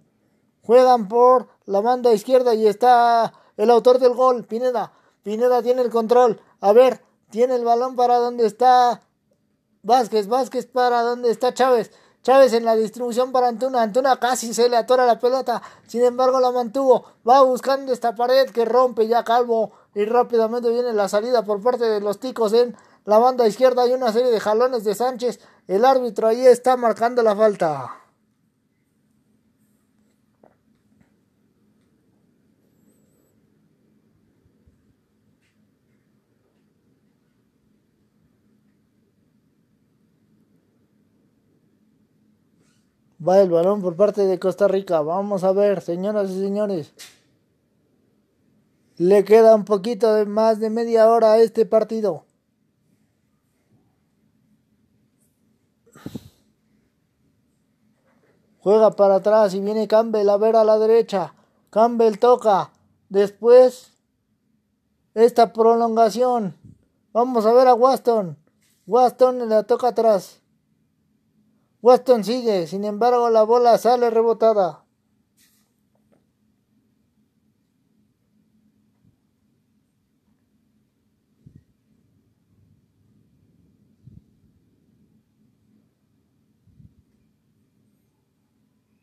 Juegan 0.63 1.09
por 1.09 1.49
la 1.65 1.81
banda 1.81 2.13
izquierda 2.13 2.55
y 2.55 2.67
está 2.67 3.33
el 3.57 3.71
autor 3.71 3.99
del 3.99 4.15
gol, 4.15 4.45
Pineda. 4.45 4.93
Pineda 5.23 5.63
tiene 5.63 5.83
el 5.83 5.91
control. 5.91 6.41
A 6.61 6.73
ver, 6.73 7.03
tiene 7.31 7.55
el 7.55 7.65
balón 7.65 7.97
para 7.97 8.19
donde 8.19 8.47
está 8.47 9.03
Vázquez. 9.83 10.27
Vázquez 10.29 10.67
para 10.67 11.03
donde 11.03 11.31
está 11.31 11.55
Chávez. 11.55 11.93
Chávez 12.27 12.55
en 12.55 12.65
la 12.65 12.75
distribución 12.75 13.31
para 13.31 13.47
Antuna. 13.47 13.83
Antuna 13.83 14.19
casi 14.19 14.53
se 14.53 14.69
le 14.69 14.77
atora 14.77 15.07
la 15.07 15.21
pelota. 15.21 15.63
Sin 15.87 16.03
embargo, 16.03 16.41
la 16.41 16.51
mantuvo. 16.51 17.05
Va 17.25 17.41
buscando 17.43 17.93
esta 17.93 18.17
pared 18.17 18.51
que 18.51 18.65
rompe 18.65 19.07
ya 19.07 19.23
Calvo. 19.23 19.71
Y 19.95 20.07
rápidamente 20.07 20.69
viene 20.69 20.93
la 20.93 21.09
salida 21.09 21.45
por 21.45 21.63
parte 21.63 21.85
de 21.85 22.01
los 22.01 22.19
ticos 22.19 22.53
en 22.53 22.77
la 23.05 23.19
banda 23.19 23.47
izquierda. 23.47 23.83
Hay 23.83 23.93
una 23.93 24.13
serie 24.13 24.33
de 24.33 24.41
jalones 24.41 24.83
de 24.83 24.97
Sánchez. 24.97 25.39
El 25.69 25.85
árbitro 25.85 26.27
ahí 26.27 26.45
está 26.45 26.77
marcando 26.77 27.23
la 27.23 27.37
falta. 27.37 27.95
Va 43.27 43.41
el 43.41 43.51
balón 43.51 43.83
por 43.83 43.97
parte 43.97 44.27
de 44.27 44.39
Costa 44.39 44.69
Rica. 44.69 45.01
Vamos 45.01 45.43
a 45.43 45.53
ver, 45.53 45.81
señoras 45.81 46.31
y 46.31 46.41
señores. 46.41 46.93
Le 48.97 49.25
queda 49.25 49.55
un 49.55 49.65
poquito 49.65 50.15
de 50.15 50.27
más 50.27 50.61
de 50.61 50.71
media 50.71 51.11
hora 51.11 51.33
a 51.33 51.39
este 51.39 51.67
partido. 51.67 52.25
Juega 58.61 58.91
para 58.93 59.17
atrás 59.17 59.55
y 59.55 59.61
viene 59.61 59.89
Campbell 59.89 60.29
a 60.29 60.37
ver 60.37 60.57
a 60.57 60.65
la 60.65 60.79
derecha. 60.79 61.35
Campbell 61.71 62.19
toca. 62.19 62.73
Después 63.09 63.93
esta 65.15 65.53
prolongación. 65.53 66.57
Vamos 67.13 67.47
a 67.47 67.53
ver 67.53 67.69
a 67.69 67.75
Waston. 67.75 68.37
Waston 68.87 69.49
la 69.49 69.63
toca 69.65 69.89
atrás. 69.89 70.41
Waston 71.87 72.25
sigue. 72.25 72.67
Sin 72.67 72.85
embargo 72.85 73.31
la 73.31 73.45
bola 73.45 73.79
sale 73.79 74.11
rebotada. 74.11 74.85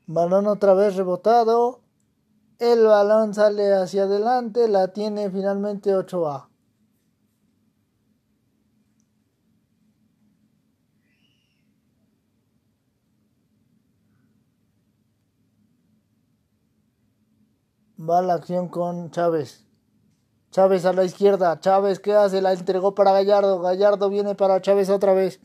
Balón 0.08 0.48
otra 0.48 0.74
vez 0.74 0.98
rebotado. 0.98 1.80
El 2.60 2.84
balón 2.84 3.34
sale 3.34 3.74
hacia 3.74 4.04
adelante. 4.04 4.68
La 4.68 4.90
tiene 4.90 5.32
finalmente 5.32 5.96
8A. 5.96 6.53
Va 18.10 18.22
la 18.22 18.34
acción 18.34 18.68
con 18.68 19.12
Chávez. 19.12 19.66
Chávez 20.52 20.84
a 20.84 20.92
la 20.92 21.06
izquierda. 21.06 21.62
Chávez, 21.62 22.00
¿qué 22.00 22.14
hace? 22.14 22.42
La 22.42 22.52
entregó 22.52 22.94
para 22.94 23.14
Gallardo. 23.14 23.62
Gallardo 23.62 24.10
viene 24.10 24.36
para 24.36 24.62
Chávez 24.62 24.90
otra 24.90 25.14
vez. 25.14 25.40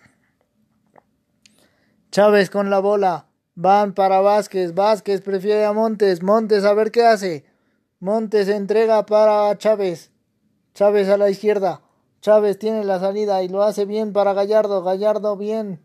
Chávez 2.10 2.50
con 2.50 2.68
la 2.68 2.80
bola. 2.80 3.26
Van 3.54 3.94
para 3.94 4.20
Vázquez. 4.20 4.74
Vázquez 4.74 5.20
prefiere 5.20 5.66
a 5.66 5.72
Montes. 5.72 6.20
Montes 6.20 6.64
a 6.64 6.74
ver 6.74 6.90
qué 6.90 7.06
hace. 7.06 7.44
Montes 8.00 8.48
entrega 8.48 9.06
para 9.06 9.56
Chávez. 9.56 10.10
Chávez 10.74 11.08
a 11.10 11.16
la 11.16 11.30
izquierda. 11.30 11.82
Chávez 12.22 12.58
tiene 12.58 12.82
la 12.82 12.98
salida 12.98 13.40
y 13.44 13.48
lo 13.48 13.62
hace 13.62 13.84
bien 13.84 14.12
para 14.12 14.32
Gallardo. 14.32 14.82
Gallardo 14.82 15.36
bien. 15.36 15.80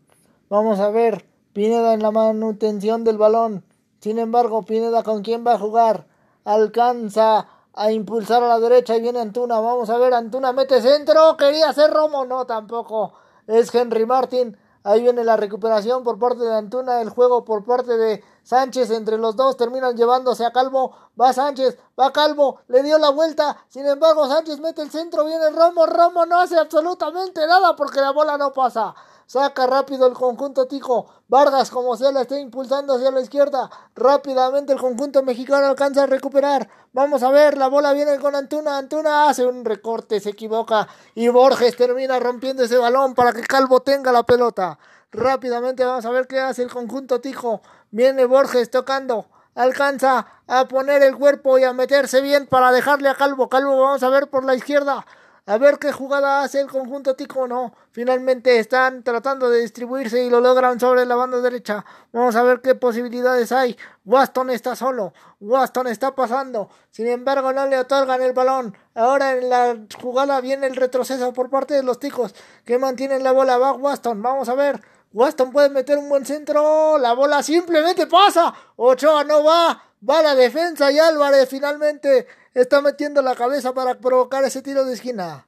Vamos 0.48 0.80
a 0.80 0.90
ver. 0.90 1.24
Pineda 1.52 1.94
en 1.94 2.02
la 2.02 2.10
manutención 2.10 3.04
del 3.04 3.16
balón. 3.16 3.64
Sin 4.00 4.18
embargo, 4.18 4.64
Pineda 4.64 5.04
con 5.04 5.22
quién 5.22 5.46
va 5.46 5.54
a 5.54 5.58
jugar. 5.58 6.12
Alcanza 6.44 7.46
a 7.72 7.90
impulsar 7.90 8.42
a 8.42 8.48
la 8.48 8.60
derecha 8.60 8.96
y 8.96 9.00
viene 9.00 9.20
Antuna. 9.20 9.60
Vamos 9.60 9.90
a 9.90 9.98
ver. 9.98 10.14
Antuna 10.14 10.52
mete 10.52 10.80
centro. 10.80 11.36
Quería 11.36 11.70
hacer 11.70 11.90
Romo. 11.90 12.24
No, 12.24 12.46
tampoco. 12.46 13.12
Es 13.46 13.74
Henry 13.74 14.06
Martin 14.06 14.56
Ahí 14.86 15.00
viene 15.00 15.24
la 15.24 15.38
recuperación 15.38 16.04
por 16.04 16.18
parte 16.18 16.44
de 16.44 16.54
Antuna, 16.54 17.00
el 17.00 17.08
juego 17.08 17.42
por 17.42 17.64
parte 17.64 17.96
de 17.96 18.22
Sánchez. 18.42 18.90
Entre 18.90 19.16
los 19.16 19.34
dos 19.34 19.56
terminan 19.56 19.96
llevándose 19.96 20.44
a 20.44 20.52
Calvo. 20.52 20.94
Va 21.18 21.32
Sánchez, 21.32 21.78
va 21.98 22.12
Calvo, 22.12 22.60
le 22.68 22.82
dio 22.82 22.98
la 22.98 23.08
vuelta. 23.08 23.56
Sin 23.70 23.86
embargo, 23.86 24.28
Sánchez 24.28 24.60
mete 24.60 24.82
el 24.82 24.90
centro, 24.90 25.24
viene 25.24 25.48
Romo. 25.48 25.86
Romo 25.86 26.26
no 26.26 26.38
hace 26.38 26.58
absolutamente 26.58 27.46
nada 27.46 27.74
porque 27.74 28.02
la 28.02 28.10
bola 28.10 28.36
no 28.36 28.52
pasa. 28.52 28.94
Saca 29.26 29.66
rápido 29.66 30.06
el 30.06 30.14
conjunto 30.14 30.66
Tico. 30.66 31.06
Vargas, 31.28 31.70
como 31.70 31.96
sea, 31.96 32.12
la 32.12 32.22
está 32.22 32.38
impulsando 32.38 32.94
hacia 32.94 33.10
la 33.10 33.20
izquierda. 33.20 33.70
Rápidamente 33.94 34.72
el 34.72 34.78
conjunto 34.78 35.22
mexicano 35.22 35.66
alcanza 35.66 36.02
a 36.02 36.06
recuperar. 36.06 36.68
Vamos 36.92 37.22
a 37.22 37.30
ver, 37.30 37.56
la 37.56 37.68
bola 37.68 37.92
viene 37.92 38.18
con 38.18 38.34
Antuna. 38.34 38.78
Antuna 38.78 39.28
hace 39.28 39.46
un 39.46 39.64
recorte, 39.64 40.20
se 40.20 40.30
equivoca. 40.30 40.88
Y 41.14 41.28
Borges 41.28 41.76
termina 41.76 42.18
rompiendo 42.20 42.62
ese 42.62 42.76
balón 42.76 43.14
para 43.14 43.32
que 43.32 43.42
Calvo 43.42 43.80
tenga 43.80 44.12
la 44.12 44.22
pelota. 44.22 44.78
Rápidamente 45.12 45.84
vamos 45.84 46.04
a 46.04 46.10
ver 46.10 46.26
qué 46.26 46.40
hace 46.40 46.62
el 46.62 46.72
conjunto 46.72 47.20
Tico. 47.20 47.62
Viene 47.90 48.26
Borges 48.26 48.70
tocando 48.70 49.26
alcanza 49.54 50.26
a 50.46 50.66
poner 50.66 51.02
el 51.02 51.16
cuerpo 51.16 51.58
y 51.58 51.64
a 51.64 51.72
meterse 51.72 52.20
bien 52.20 52.46
para 52.46 52.72
dejarle 52.72 53.08
a 53.08 53.14
Calvo. 53.14 53.48
Calvo, 53.48 53.80
vamos 53.80 54.02
a 54.02 54.08
ver 54.08 54.28
por 54.28 54.44
la 54.44 54.54
izquierda. 54.54 55.06
A 55.46 55.58
ver 55.58 55.78
qué 55.78 55.92
jugada 55.92 56.42
hace 56.42 56.58
el 56.58 56.68
conjunto 56.68 57.16
Tico. 57.16 57.46
No, 57.46 57.74
finalmente 57.90 58.58
están 58.58 59.02
tratando 59.02 59.50
de 59.50 59.60
distribuirse 59.60 60.24
y 60.24 60.30
lo 60.30 60.40
logran 60.40 60.80
sobre 60.80 61.04
la 61.04 61.16
banda 61.16 61.38
derecha. 61.42 61.84
Vamos 62.12 62.34
a 62.34 62.42
ver 62.42 62.62
qué 62.62 62.74
posibilidades 62.74 63.52
hay. 63.52 63.76
Waston 64.06 64.48
está 64.48 64.74
solo. 64.74 65.12
Waston 65.40 65.88
está 65.88 66.14
pasando. 66.14 66.70
Sin 66.90 67.08
embargo, 67.08 67.52
no 67.52 67.66
le 67.66 67.76
otorgan 67.76 68.22
el 68.22 68.32
balón. 68.32 68.74
Ahora 68.94 69.32
en 69.32 69.50
la 69.50 69.76
jugada 70.00 70.40
viene 70.40 70.66
el 70.66 70.76
retroceso 70.76 71.34
por 71.34 71.50
parte 71.50 71.74
de 71.74 71.82
los 71.82 71.98
ticos 71.98 72.34
que 72.64 72.78
mantienen 72.78 73.22
la 73.22 73.32
bola. 73.32 73.58
Va 73.58 73.74
Waston. 73.74 74.22
Vamos 74.22 74.48
a 74.48 74.54
ver. 74.54 74.80
Waston 75.14 75.52
puede 75.52 75.70
meter 75.70 75.96
un 75.96 76.08
buen 76.08 76.26
centro. 76.26 76.98
La 76.98 77.14
bola 77.14 77.42
simplemente 77.42 78.06
pasa. 78.08 78.52
Ochoa 78.76 79.22
no 79.24 79.44
va. 79.44 79.82
Va 80.06 80.22
la 80.22 80.34
defensa 80.34 80.90
y 80.92 80.98
Álvarez 80.98 81.48
finalmente 81.48 82.26
está 82.52 82.82
metiendo 82.82 83.22
la 83.22 83.34
cabeza 83.34 83.72
para 83.72 83.98
provocar 83.98 84.44
ese 84.44 84.60
tiro 84.60 84.84
de 84.84 84.92
esquina. 84.94 85.46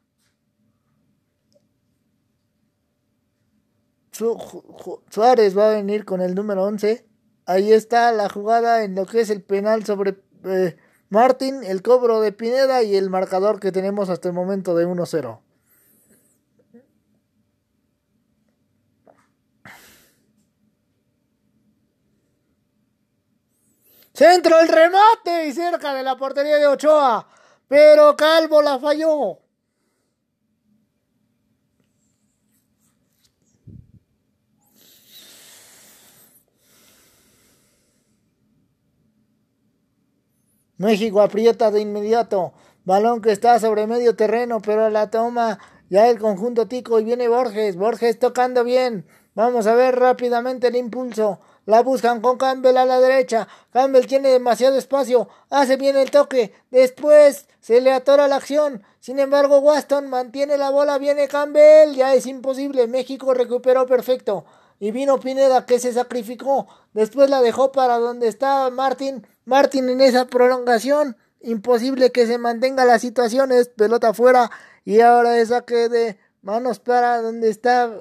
Suárez 4.12 5.58
va 5.58 5.68
a 5.68 5.74
venir 5.74 6.06
con 6.06 6.22
el 6.22 6.34
número 6.34 6.62
11. 6.64 7.04
Ahí 7.44 7.72
está 7.72 8.12
la 8.12 8.30
jugada 8.30 8.84
en 8.84 8.94
lo 8.94 9.04
que 9.04 9.20
es 9.20 9.30
el 9.30 9.42
penal 9.42 9.84
sobre 9.84 10.22
eh, 10.44 10.76
Martín, 11.10 11.62
el 11.64 11.82
cobro 11.82 12.20
de 12.20 12.32
Pineda 12.32 12.82
y 12.82 12.96
el 12.96 13.10
marcador 13.10 13.60
que 13.60 13.72
tenemos 13.72 14.08
hasta 14.08 14.28
el 14.28 14.34
momento 14.34 14.74
de 14.74 14.86
1-0. 14.86 15.40
Centro 24.16 24.58
el 24.60 24.68
remate 24.68 25.46
y 25.46 25.52
cerca 25.52 25.92
de 25.92 26.02
la 26.02 26.16
portería 26.16 26.56
de 26.56 26.66
Ochoa. 26.66 27.28
Pero 27.68 28.16
Calvo 28.16 28.62
la 28.62 28.78
falló. 28.78 29.40
México 40.78 41.20
aprieta 41.20 41.70
de 41.70 41.82
inmediato. 41.82 42.54
Balón 42.86 43.20
que 43.20 43.32
está 43.32 43.58
sobre 43.58 43.86
medio 43.86 44.16
terreno, 44.16 44.62
pero 44.62 44.88
la 44.88 45.10
toma 45.10 45.58
ya 45.90 46.08
el 46.08 46.18
conjunto 46.18 46.66
tico 46.66 46.98
y 47.00 47.04
viene 47.04 47.28
Borges. 47.28 47.76
Borges 47.76 48.18
tocando 48.18 48.64
bien. 48.64 49.06
Vamos 49.34 49.66
a 49.66 49.74
ver 49.74 49.94
rápidamente 49.98 50.68
el 50.68 50.76
impulso. 50.76 51.38
La 51.66 51.82
buscan 51.82 52.20
con 52.20 52.38
Campbell 52.38 52.76
a 52.76 52.84
la 52.84 53.00
derecha. 53.00 53.48
Campbell 53.72 54.06
tiene 54.06 54.28
demasiado 54.28 54.78
espacio. 54.78 55.28
Hace 55.50 55.76
bien 55.76 55.96
el 55.96 56.12
toque. 56.12 56.54
Después 56.70 57.48
se 57.60 57.80
le 57.80 57.92
atora 57.92 58.28
la 58.28 58.36
acción. 58.36 58.84
Sin 59.00 59.18
embargo, 59.18 59.58
Waston 59.58 60.08
mantiene 60.08 60.58
la 60.58 60.70
bola. 60.70 60.96
Viene 60.98 61.26
Campbell. 61.26 61.94
Ya 61.96 62.14
es 62.14 62.26
imposible. 62.26 62.86
México 62.86 63.34
recuperó 63.34 63.84
perfecto. 63.84 64.44
Y 64.78 64.92
vino 64.92 65.18
Pineda 65.18 65.66
que 65.66 65.80
se 65.80 65.92
sacrificó. 65.92 66.68
Después 66.92 67.30
la 67.30 67.42
dejó 67.42 67.72
para 67.72 67.98
donde 67.98 68.28
estaba 68.28 68.70
Martin. 68.70 69.26
Martin 69.44 69.88
en 69.88 70.00
esa 70.00 70.26
prolongación. 70.26 71.16
Imposible 71.40 72.12
que 72.12 72.28
se 72.28 72.38
mantenga 72.38 72.84
la 72.84 73.00
situación. 73.00 73.50
Es 73.50 73.68
pelota 73.70 74.10
afuera. 74.10 74.52
Y 74.84 75.00
ahora 75.00 75.36
es 75.38 75.48
saque 75.48 75.88
de 75.88 76.16
manos 76.42 76.78
para 76.78 77.20
donde 77.20 77.50
está 77.50 77.92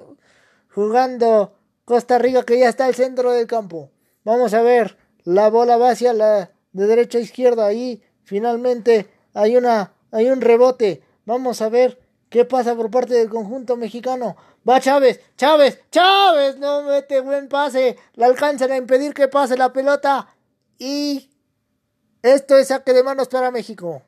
jugando 0.69 1.54
Costa 1.85 2.17
Rica 2.17 2.43
que 2.43 2.59
ya 2.59 2.67
está 2.67 2.85
al 2.85 2.95
centro 2.95 3.31
del 3.31 3.47
campo. 3.47 3.91
Vamos 4.23 4.53
a 4.53 4.61
ver, 4.61 4.97
la 5.23 5.49
bola 5.49 5.77
va 5.77 5.91
hacia 5.91 6.13
la 6.13 6.51
de 6.73 6.87
derecha 6.87 7.19
a 7.19 7.21
izquierda 7.21 7.71
y 7.73 8.03
finalmente 8.23 9.07
hay 9.33 9.55
una 9.55 9.93
hay 10.11 10.29
un 10.29 10.41
rebote. 10.41 11.03
Vamos 11.25 11.61
a 11.61 11.69
ver 11.69 11.99
qué 12.29 12.43
pasa 12.43 12.75
por 12.75 12.89
parte 12.89 13.13
del 13.13 13.29
conjunto 13.29 13.77
mexicano. 13.77 14.35
Va 14.67 14.79
Chávez, 14.79 15.21
Chávez, 15.37 15.79
Chávez, 15.91 16.57
no 16.57 16.83
mete 16.83 17.21
buen 17.21 17.47
pase. 17.47 17.97
Le 18.15 18.25
alcanzan 18.25 18.71
a 18.71 18.77
impedir 18.77 19.13
que 19.13 19.27
pase 19.27 19.55
la 19.55 19.71
pelota 19.71 20.27
y 20.79 21.29
esto 22.23 22.57
es 22.57 22.69
saque 22.69 22.93
de 22.93 23.03
manos 23.03 23.27
para 23.27 23.51
México. 23.51 24.01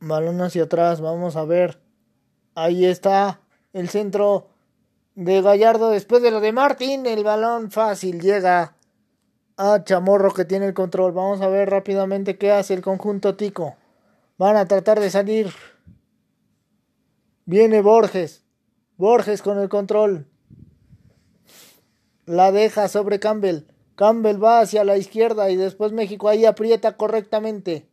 Balón 0.00 0.40
hacia 0.40 0.64
atrás, 0.64 1.00
vamos 1.00 1.36
a 1.36 1.44
ver. 1.44 1.80
Ahí 2.54 2.84
está 2.84 3.40
el 3.72 3.88
centro 3.88 4.48
de 5.14 5.42
Gallardo 5.42 5.90
después 5.90 6.22
de 6.22 6.30
lo 6.30 6.40
de 6.40 6.52
Martín. 6.52 7.06
El 7.06 7.24
balón 7.24 7.70
fácil 7.70 8.20
llega 8.20 8.76
a 9.56 9.82
Chamorro 9.82 10.32
que 10.32 10.44
tiene 10.44 10.66
el 10.66 10.74
control. 10.74 11.12
Vamos 11.12 11.40
a 11.40 11.48
ver 11.48 11.70
rápidamente 11.70 12.38
qué 12.38 12.52
hace 12.52 12.74
el 12.74 12.82
conjunto 12.82 13.34
Tico. 13.34 13.76
Van 14.38 14.56
a 14.56 14.66
tratar 14.66 15.00
de 15.00 15.10
salir. 15.10 15.52
Viene 17.44 17.80
Borges. 17.80 18.44
Borges 18.96 19.42
con 19.42 19.58
el 19.58 19.68
control. 19.68 20.28
La 22.24 22.52
deja 22.52 22.88
sobre 22.88 23.18
Campbell. 23.18 23.64
Campbell 23.96 24.42
va 24.42 24.60
hacia 24.60 24.84
la 24.84 24.96
izquierda 24.96 25.50
y 25.50 25.56
después 25.56 25.90
México 25.90 26.28
ahí 26.28 26.44
aprieta 26.44 26.96
correctamente. 26.96 27.87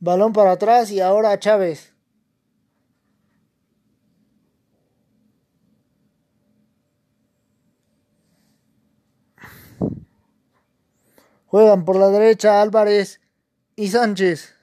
Balón 0.00 0.32
para 0.32 0.52
atrás 0.52 0.90
y 0.90 1.00
ahora 1.00 1.38
Chávez. 1.38 1.92
Juegan 11.46 11.84
por 11.84 11.96
la 11.96 12.10
derecha 12.10 12.60
Álvarez 12.60 13.20
y 13.74 13.88
Sánchez. 13.88 14.54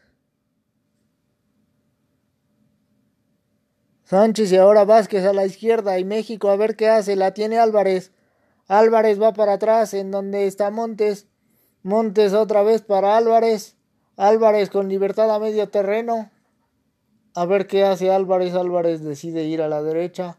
Sánchez 4.04 4.52
y 4.52 4.58
ahora 4.58 4.86
Vázquez 4.86 5.26
a 5.26 5.34
la 5.34 5.46
izquierda 5.46 5.98
y 5.98 6.06
México 6.06 6.50
a 6.50 6.56
ver 6.56 6.76
qué 6.76 6.88
hace. 6.90 7.16
La 7.16 7.34
tiene 7.34 7.58
Álvarez. 7.58 8.12
Álvarez 8.68 9.20
va 9.20 9.34
para 9.34 9.54
atrás 9.54 9.96
en 9.96 10.12
donde 10.12 10.46
está 10.46 10.70
Montes. 10.70 11.28
Montes 11.82 12.34
otra 12.34 12.62
vez 12.62 12.84
para 12.84 13.18
Álvarez. 13.18 13.76
Álvarez 14.18 14.70
con 14.70 14.88
libertad 14.88 15.30
a 15.34 15.40
medio 15.40 15.68
terreno. 15.70 16.30
A 17.34 17.46
ver 17.46 17.68
qué 17.68 17.84
hace 17.84 18.12
Álvarez. 18.12 18.54
Álvarez 18.54 19.04
decide 19.04 19.44
ir 19.44 19.62
a 19.62 19.68
la 19.68 19.82
derecha 19.82 20.38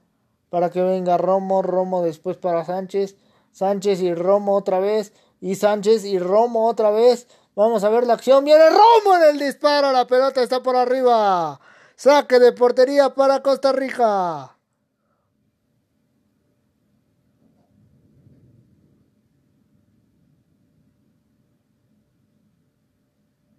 para 0.49 0.71
que 0.71 0.81
venga 0.81 1.19
Romo. 1.19 1.63
Romo 1.63 2.03
después 2.03 2.37
para 2.37 2.65
Sánchez. 2.65 3.17
Sánchez 3.53 4.01
y 4.01 4.15
Romo 4.15 4.55
otra 4.55 4.81
vez. 4.81 5.13
Y 5.41 5.57
Sánchez 5.57 6.05
y 6.05 6.19
Romo 6.19 6.67
otra 6.67 6.91
vez. 6.91 7.29
Vamos 7.55 7.85
a 7.85 7.91
ver 7.91 8.07
la 8.07 8.15
acción. 8.15 8.45
Viene 8.45 8.71
Romo 8.71 9.17
en 9.17 9.35
el 9.35 9.39
disparo. 9.39 9.93
La 9.93 10.07
pelota 10.07 10.43
está 10.43 10.63
por 10.63 10.77
arriba. 10.77 11.61
Saque 11.97 12.39
de 12.39 12.53
portería 12.53 13.11
para 13.11 13.43
Costa 13.43 13.73
Rica. 13.73 14.56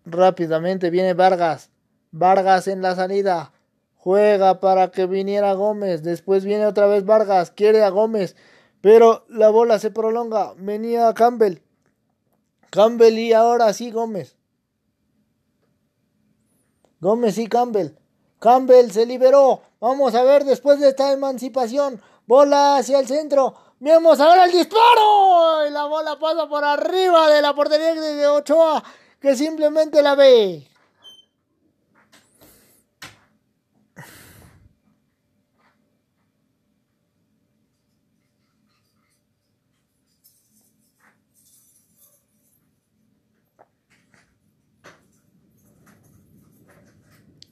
Rápidamente 0.10 0.90
viene 0.90 1.14
Vargas. 1.14 1.70
Vargas 2.12 2.68
en 2.70 2.82
la 2.82 2.96
salida. 2.96 3.52
Juega 3.98 4.62
para 4.62 4.90
que 4.90 5.06
viniera 5.06 5.54
Gómez. 5.54 6.02
Después 6.02 6.46
viene 6.46 6.66
otra 6.66 6.88
vez 6.88 7.06
Vargas. 7.06 7.52
Quiere 7.52 7.84
a 7.84 7.90
Gómez. 7.90 8.38
Pero 8.80 9.26
la 9.28 9.50
bola 9.50 9.80
se 9.80 9.92
prolonga. 9.92 10.54
Venía 10.56 11.14
Campbell. 11.14 11.58
Campbell 12.70 13.18
y 13.18 13.34
ahora 13.34 13.74
sí 13.74 13.92
Gómez. 13.92 14.38
Gómez 17.02 17.38
y 17.38 17.48
Campbell. 17.48 17.90
Campbell 18.40 18.92
se 18.92 19.06
liberó. 19.06 19.62
Vamos 19.82 20.16
a 20.16 20.24
ver 20.24 20.46
después 20.46 20.80
de 20.80 20.88
esta 20.88 21.12
emancipación. 21.12 22.02
Bola 22.26 22.78
hacia 22.78 23.00
el 23.00 23.08
centro. 23.08 23.56
Vamos 23.82 24.22
a 24.22 24.30
ver 24.30 24.46
el 24.46 24.52
disparo. 24.54 25.68
Y 25.68 25.72
la 25.72 25.84
bola 25.84 26.18
pasa 26.18 26.48
por 26.48 26.64
arriba 26.64 27.30
de 27.30 27.42
la 27.42 27.54
portería 27.54 27.94
de 27.94 28.28
Ochoa 28.28 28.82
que 29.20 29.36
simplemente 29.36 30.02
la 30.02 30.16
ve. 30.16 30.68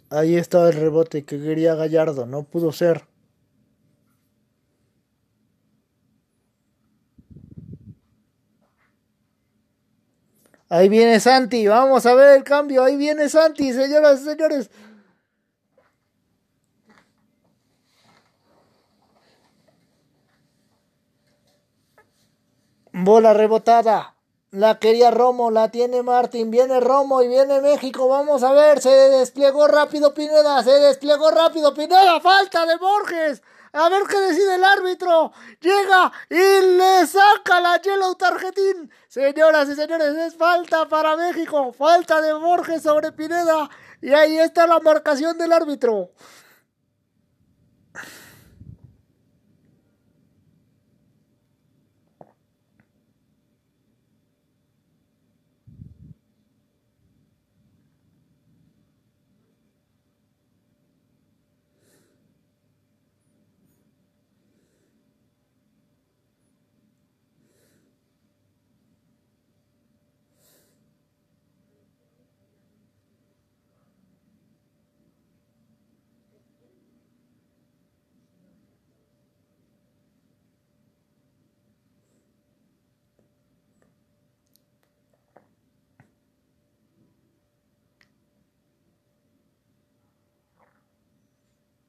Ahí 0.10 0.38
estaba 0.38 0.70
el 0.70 0.76
rebote 0.76 1.26
que 1.26 1.42
quería 1.42 1.76
Gallardo, 1.76 2.26
no 2.26 2.44
pudo 2.44 2.72
ser. 2.72 3.15
Ahí 10.70 10.90
viene 10.90 11.20
Santi, 11.20 11.68
vamos 11.68 12.06
a 12.06 12.14
ver 12.16 12.38
el 12.38 12.44
cambio, 12.44 12.84
ahí 12.84 12.98
viene 12.98 13.30
Santi, 13.30 13.72
señoras 13.72 14.22
y 14.22 14.26
señores. 14.26 14.70
Bola 22.98 23.34
rebotada. 23.34 24.16
La 24.52 24.80
quería 24.80 25.12
Romo, 25.12 25.52
la 25.52 25.70
tiene 25.70 26.02
Martín. 26.02 26.50
Viene 26.50 26.80
Romo 26.80 27.22
y 27.22 27.28
viene 27.28 27.60
México. 27.60 28.08
Vamos 28.08 28.42
a 28.42 28.54
ver, 28.54 28.82
se 28.82 28.90
desplegó 28.90 29.68
rápido 29.68 30.14
Pineda, 30.14 30.64
se 30.64 30.72
desplegó 30.72 31.30
rápido 31.30 31.74
Pineda. 31.74 32.22
Falta 32.22 32.66
de 32.66 32.78
Borges. 32.78 33.42
A 33.76 33.90
ver 33.90 34.04
qué 34.10 34.18
decide 34.18 34.56
el 34.56 34.64
árbitro. 34.64 35.34
Llega 35.60 36.10
y 36.30 36.78
le 36.78 37.06
saca 37.06 37.60
la 37.60 37.82
yellow 37.82 38.16
tarjetín. 38.16 38.90
Señoras 39.10 39.68
y 39.68 39.76
señores, 39.76 40.16
es 40.16 40.36
falta 40.38 40.88
para 40.88 41.18
México. 41.18 41.74
Falta 41.74 42.22
de 42.22 42.32
Borges 42.32 42.84
sobre 42.84 43.12
Pineda. 43.12 43.70
Y 44.02 44.14
ahí 44.14 44.38
está 44.38 44.66
la 44.66 44.80
marcación 44.80 45.38
del 45.38 45.52
árbitro. 45.52 46.12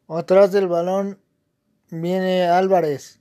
Atrás 0.09 0.53
del 0.53 0.69
balón 0.69 1.21
viene 1.91 2.47
Álvarez. 2.47 3.21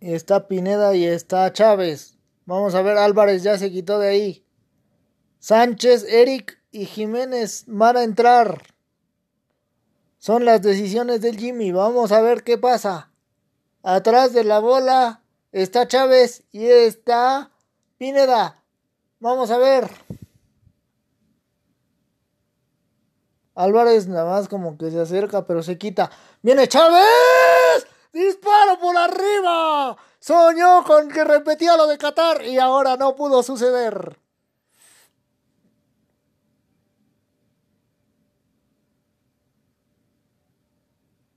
Está 0.00 0.48
Pineda 0.48 0.94
y 0.94 1.04
está 1.04 1.52
Chávez. 1.52 2.18
Vamos 2.44 2.74
a 2.74 2.82
ver, 2.82 2.98
Álvarez 2.98 3.42
ya 3.42 3.56
se 3.58 3.70
quitó 3.70 3.98
de 3.98 4.08
ahí. 4.08 4.46
Sánchez, 5.38 6.04
Eric 6.04 6.60
y 6.70 6.84
Jiménez 6.84 7.64
van 7.66 7.96
a 7.96 8.02
entrar. 8.02 8.62
Son 10.18 10.44
las 10.44 10.60
decisiones 10.60 11.22
del 11.22 11.38
Jimmy. 11.38 11.72
Vamos 11.72 12.12
a 12.12 12.20
ver 12.20 12.42
qué 12.42 12.58
pasa. 12.58 13.10
Atrás 13.82 14.34
de 14.34 14.44
la 14.44 14.58
bola 14.58 15.22
está 15.52 15.88
Chávez 15.88 16.44
y 16.52 16.66
está 16.66 17.50
Pineda. 17.96 18.62
Vamos 19.18 19.50
a 19.50 19.56
ver. 19.56 19.90
Álvarez 23.54 24.06
nada 24.06 24.30
más 24.30 24.48
como 24.48 24.78
que 24.78 24.90
se 24.90 25.00
acerca, 25.00 25.46
pero 25.46 25.62
se 25.62 25.78
quita. 25.78 26.10
¡Viene 26.42 26.68
Chávez! 26.68 27.86
¡Disparo 28.12 28.78
por 28.80 28.96
arriba! 28.96 29.96
Soñó 30.18 30.84
con 30.84 31.08
que 31.08 31.24
repetía 31.24 31.76
lo 31.76 31.86
de 31.86 31.98
Qatar 31.98 32.44
y 32.44 32.58
ahora 32.58 32.96
no 32.96 33.16
pudo 33.16 33.42
suceder. 33.42 34.18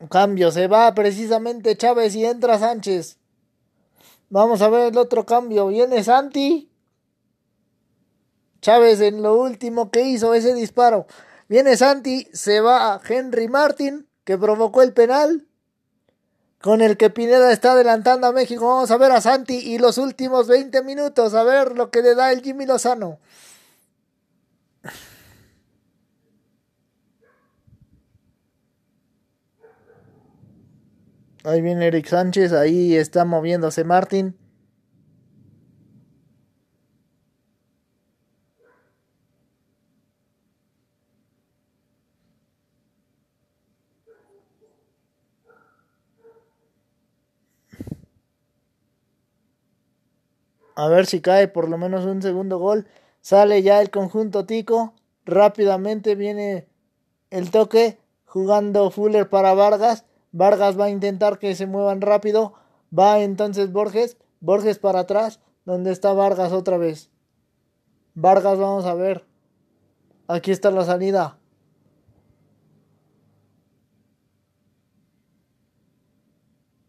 Cambio, 0.09 0.51
se 0.51 0.67
va 0.67 0.93
precisamente 0.93 1.77
Chávez 1.77 2.13
y 2.15 2.25
entra 2.25 2.59
Sánchez. 2.59 3.17
Vamos 4.29 4.61
a 4.61 4.69
ver 4.69 4.91
el 4.91 4.97
otro 4.97 5.25
cambio. 5.25 5.67
Viene 5.67 6.03
Santi. 6.03 6.69
Chávez 8.61 9.01
en 9.01 9.21
lo 9.21 9.35
último 9.35 9.91
que 9.91 10.01
hizo 10.01 10.33
ese 10.33 10.53
disparo. 10.53 11.05
Viene 11.53 11.77
Santi, 11.77 12.27
se 12.33 12.61
va 12.61 12.95
a 12.95 13.01
Henry 13.07 13.47
Martin, 13.47 14.07
que 14.23 14.39
provocó 14.39 14.81
el 14.81 14.91
penal, 14.91 15.45
con 16.59 16.81
el 16.81 16.97
que 16.97 17.11
Pineda 17.11 17.51
está 17.51 17.73
adelantando 17.73 18.25
a 18.25 18.31
México. 18.31 18.67
Vamos 18.67 18.89
a 18.89 18.97
ver 18.97 19.11
a 19.11 19.21
Santi 19.21 19.59
y 19.59 19.77
los 19.77 19.99
últimos 19.99 20.47
20 20.47 20.81
minutos, 20.81 21.35
a 21.35 21.43
ver 21.43 21.73
lo 21.77 21.91
que 21.91 22.01
le 22.01 22.15
da 22.15 22.31
el 22.31 22.41
Jimmy 22.41 22.65
Lozano. 22.65 23.19
Ahí 31.43 31.61
viene 31.61 31.85
Eric 31.85 32.07
Sánchez, 32.07 32.51
ahí 32.51 32.95
está 32.95 33.25
moviéndose 33.25 33.83
Martin. 33.83 34.35
A 50.75 50.87
ver 50.87 51.05
si 51.05 51.21
cae 51.21 51.47
por 51.47 51.69
lo 51.69 51.77
menos 51.77 52.05
un 52.05 52.21
segundo 52.21 52.57
gol. 52.57 52.87
Sale 53.21 53.61
ya 53.61 53.81
el 53.81 53.89
conjunto 53.89 54.45
Tico. 54.45 54.93
Rápidamente 55.25 56.15
viene 56.15 56.67
el 57.29 57.51
toque. 57.51 57.99
Jugando 58.25 58.89
Fuller 58.89 59.29
para 59.29 59.53
Vargas. 59.53 60.05
Vargas 60.31 60.79
va 60.79 60.85
a 60.85 60.89
intentar 60.89 61.37
que 61.37 61.55
se 61.55 61.67
muevan 61.67 62.01
rápido. 62.01 62.53
Va 62.97 63.19
entonces 63.19 63.71
Borges. 63.71 64.17
Borges 64.39 64.79
para 64.79 65.01
atrás. 65.01 65.39
Donde 65.65 65.91
está 65.91 66.13
Vargas 66.13 66.51
otra 66.51 66.77
vez. 66.77 67.11
Vargas, 68.15 68.59
vamos 68.59 68.85
a 68.85 68.93
ver. 68.93 69.25
Aquí 70.27 70.51
está 70.51 70.71
la 70.71 70.85
salida. 70.85 71.37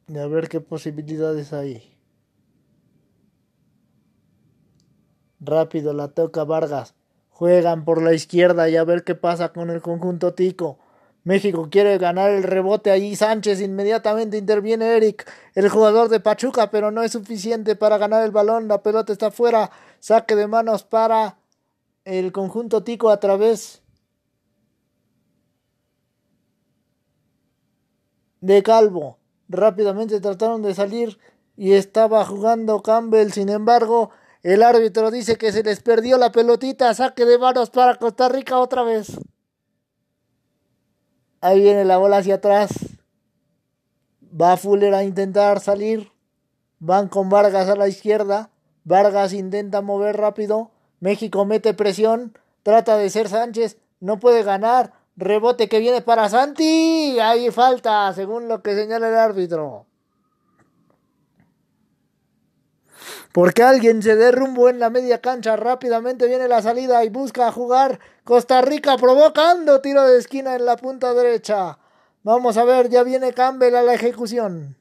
Y 0.08 0.18
a 0.18 0.26
ver 0.26 0.48
qué 0.48 0.60
posibilidades 0.60 1.52
hay. 1.52 1.93
Rápido 5.44 5.92
la 5.92 6.08
toca 6.08 6.44
Vargas. 6.44 6.94
Juegan 7.28 7.84
por 7.84 8.00
la 8.00 8.14
izquierda 8.14 8.68
y 8.68 8.76
a 8.76 8.84
ver 8.84 9.04
qué 9.04 9.14
pasa 9.14 9.52
con 9.52 9.70
el 9.70 9.82
conjunto 9.82 10.34
Tico. 10.34 10.78
México 11.24 11.68
quiere 11.70 11.98
ganar 11.98 12.30
el 12.30 12.42
rebote 12.42 12.90
allí. 12.90 13.16
Sánchez 13.16 13.60
inmediatamente 13.60 14.36
interviene 14.36 14.96
Eric, 14.96 15.30
el 15.54 15.68
jugador 15.68 16.08
de 16.08 16.20
Pachuca, 16.20 16.70
pero 16.70 16.90
no 16.90 17.02
es 17.02 17.12
suficiente 17.12 17.76
para 17.76 17.98
ganar 17.98 18.24
el 18.24 18.30
balón. 18.30 18.68
La 18.68 18.82
pelota 18.82 19.12
está 19.12 19.30
fuera. 19.30 19.70
Saque 20.00 20.36
de 20.36 20.46
manos 20.46 20.84
para 20.84 21.38
el 22.04 22.30
conjunto 22.32 22.84
Tico 22.84 23.10
a 23.10 23.20
través 23.20 23.82
de 28.40 28.62
Calvo. 28.62 29.18
Rápidamente 29.48 30.20
trataron 30.20 30.62
de 30.62 30.74
salir 30.74 31.18
y 31.56 31.72
estaba 31.72 32.24
jugando 32.24 32.82
Campbell. 32.82 33.30
Sin 33.30 33.48
embargo, 33.48 34.10
el 34.44 34.62
árbitro 34.62 35.10
dice 35.10 35.36
que 35.36 35.52
se 35.52 35.62
les 35.62 35.80
perdió 35.80 36.18
la 36.18 36.30
pelotita. 36.30 36.92
Saque 36.92 37.24
de 37.24 37.38
manos 37.38 37.70
para 37.70 37.94
Costa 37.94 38.28
Rica 38.28 38.58
otra 38.58 38.82
vez. 38.82 39.18
Ahí 41.40 41.62
viene 41.62 41.86
la 41.86 41.96
bola 41.96 42.18
hacia 42.18 42.34
atrás. 42.34 42.68
Va 44.22 44.58
Fuller 44.58 44.94
a 44.94 45.02
intentar 45.02 45.60
salir. 45.60 46.12
Van 46.78 47.08
con 47.08 47.30
Vargas 47.30 47.70
a 47.70 47.74
la 47.74 47.88
izquierda. 47.88 48.50
Vargas 48.84 49.32
intenta 49.32 49.80
mover 49.80 50.18
rápido. 50.18 50.70
México 51.00 51.46
mete 51.46 51.72
presión. 51.72 52.36
Trata 52.62 52.98
de 52.98 53.08
ser 53.08 53.30
Sánchez. 53.30 53.78
No 54.00 54.20
puede 54.20 54.42
ganar. 54.42 54.92
Rebote 55.16 55.70
que 55.70 55.78
viene 55.78 56.02
para 56.02 56.28
Santi. 56.28 57.18
Ahí 57.18 57.50
falta, 57.50 58.12
según 58.12 58.48
lo 58.48 58.62
que 58.62 58.74
señala 58.74 59.08
el 59.08 59.16
árbitro. 59.16 59.86
Porque 63.34 63.64
alguien 63.64 64.00
se 64.00 64.14
dé 64.14 64.30
rumbo 64.30 64.68
en 64.68 64.78
la 64.78 64.90
media 64.90 65.20
cancha. 65.20 65.56
Rápidamente 65.56 66.28
viene 66.28 66.46
la 66.46 66.62
salida 66.62 67.04
y 67.04 67.08
busca 67.08 67.50
jugar 67.50 67.98
Costa 68.22 68.62
Rica 68.62 68.96
provocando 68.96 69.80
tiro 69.80 70.04
de 70.04 70.20
esquina 70.20 70.54
en 70.54 70.64
la 70.64 70.76
punta 70.76 71.12
derecha. 71.14 71.76
Vamos 72.22 72.56
a 72.56 72.64
ver, 72.64 72.90
ya 72.90 73.02
viene 73.02 73.32
Campbell 73.32 73.74
a 73.74 73.82
la 73.82 73.94
ejecución. 73.94 74.76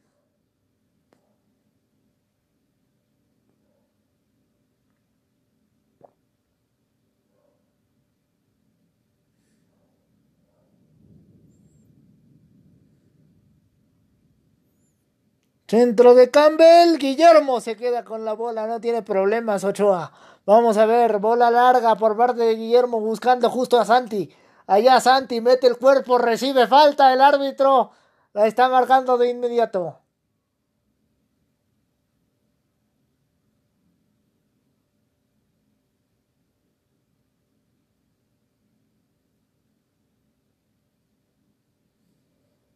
Centro 15.73 16.13
de 16.13 16.29
Campbell, 16.29 16.99
Guillermo 16.99 17.59
se 17.59 17.75
queda 17.75 18.03
con 18.03 18.23
la 18.23 18.33
bola, 18.33 18.67
no 18.67 18.79
tiene 18.79 19.01
problemas 19.01 19.63
Ochoa. 19.63 20.11
Vamos 20.45 20.77
a 20.77 20.85
ver, 20.85 21.17
bola 21.17 21.49
larga 21.49 21.95
por 21.95 22.15
parte 22.15 22.43
de 22.43 22.53
Guillermo 22.53 22.99
buscando 22.99 23.49
justo 23.49 23.79
a 23.79 23.83
Santi. 23.83 24.31
Allá 24.67 24.99
Santi 24.99 25.41
mete 25.41 25.65
el 25.65 25.77
cuerpo, 25.77 26.19
recibe 26.19 26.67
falta 26.67 27.11
el 27.11 27.21
árbitro. 27.21 27.89
La 28.33 28.45
está 28.45 28.69
marcando 28.69 29.17
de 29.17 29.31
inmediato. 29.31 29.97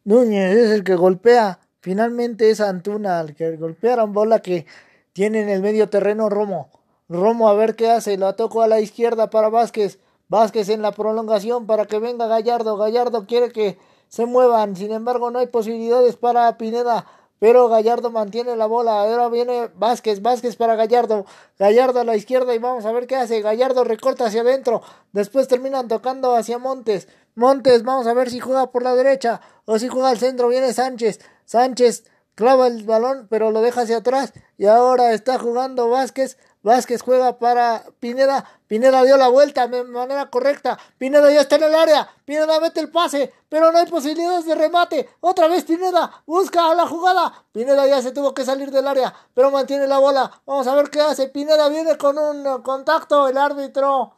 Núñez 0.02 0.56
es 0.56 0.70
el 0.72 0.82
que 0.82 0.96
golpea. 0.96 1.60
Finalmente 1.88 2.50
es 2.50 2.60
Antuna 2.60 3.18
el 3.22 3.34
que 3.34 3.56
golpearon 3.56 4.12
bola 4.12 4.40
que 4.40 4.66
tiene 5.14 5.40
en 5.40 5.48
el 5.48 5.62
medio 5.62 5.88
terreno 5.88 6.28
Romo. 6.28 6.68
Romo 7.08 7.48
a 7.48 7.54
ver 7.54 7.76
qué 7.76 7.88
hace. 7.88 8.18
La 8.18 8.36
tocó 8.36 8.60
a 8.60 8.68
la 8.68 8.78
izquierda 8.80 9.30
para 9.30 9.48
Vázquez. 9.48 9.98
Vázquez 10.28 10.68
en 10.68 10.82
la 10.82 10.92
prolongación 10.92 11.66
para 11.66 11.86
que 11.86 11.98
venga 11.98 12.26
Gallardo. 12.26 12.76
Gallardo 12.76 13.26
quiere 13.26 13.52
que 13.52 13.78
se 14.08 14.26
muevan. 14.26 14.76
Sin 14.76 14.92
embargo, 14.92 15.30
no 15.30 15.38
hay 15.38 15.46
posibilidades 15.46 16.16
para 16.16 16.58
Pineda. 16.58 17.06
Pero 17.38 17.70
Gallardo 17.70 18.10
mantiene 18.10 18.54
la 18.54 18.66
bola. 18.66 19.00
Ahora 19.00 19.30
viene 19.30 19.70
Vázquez. 19.74 20.20
Vázquez 20.20 20.56
para 20.56 20.76
Gallardo. 20.76 21.24
Gallardo 21.58 22.00
a 22.00 22.04
la 22.04 22.16
izquierda 22.16 22.54
y 22.54 22.58
vamos 22.58 22.84
a 22.84 22.92
ver 22.92 23.06
qué 23.06 23.16
hace. 23.16 23.40
Gallardo 23.40 23.84
recorta 23.84 24.26
hacia 24.26 24.42
adentro. 24.42 24.82
Después 25.12 25.48
terminan 25.48 25.88
tocando 25.88 26.36
hacia 26.36 26.58
Montes. 26.58 27.08
Montes, 27.34 27.82
vamos 27.82 28.06
a 28.06 28.12
ver 28.12 28.28
si 28.28 28.40
juega 28.40 28.70
por 28.70 28.82
la 28.82 28.94
derecha 28.94 29.40
o 29.64 29.78
si 29.78 29.88
juega 29.88 30.10
al 30.10 30.18
centro. 30.18 30.48
Viene 30.48 30.74
Sánchez. 30.74 31.20
Sánchez 31.48 32.04
clava 32.34 32.66
el 32.66 32.84
balón, 32.84 33.26
pero 33.30 33.50
lo 33.50 33.62
deja 33.62 33.80
hacia 33.80 33.96
atrás. 33.96 34.34
Y 34.58 34.66
ahora 34.66 35.14
está 35.14 35.38
jugando 35.38 35.88
Vázquez. 35.88 36.36
Vázquez 36.62 37.00
juega 37.00 37.38
para 37.38 37.84
Pineda. 38.00 38.44
Pineda 38.66 39.02
dio 39.02 39.16
la 39.16 39.28
vuelta 39.28 39.66
de 39.66 39.82
manera 39.84 40.28
correcta. 40.28 40.78
Pineda 40.98 41.32
ya 41.32 41.40
está 41.40 41.56
en 41.56 41.62
el 41.62 41.74
área. 41.74 42.06
Pineda 42.26 42.60
mete 42.60 42.80
el 42.80 42.90
pase, 42.90 43.32
pero 43.48 43.72
no 43.72 43.78
hay 43.78 43.86
posibilidades 43.86 44.44
de 44.44 44.56
remate. 44.56 45.08
Otra 45.20 45.48
vez 45.48 45.64
Pineda 45.64 46.22
busca 46.26 46.74
la 46.74 46.86
jugada. 46.86 47.46
Pineda 47.50 47.86
ya 47.86 48.02
se 48.02 48.12
tuvo 48.12 48.34
que 48.34 48.44
salir 48.44 48.70
del 48.70 48.86
área, 48.86 49.14
pero 49.32 49.50
mantiene 49.50 49.86
la 49.86 49.96
bola. 49.96 50.30
Vamos 50.44 50.66
a 50.66 50.74
ver 50.74 50.90
qué 50.90 51.00
hace. 51.00 51.28
Pineda 51.28 51.70
viene 51.70 51.96
con 51.96 52.18
un 52.18 52.60
contacto. 52.62 53.26
El 53.26 53.38
árbitro 53.38 54.12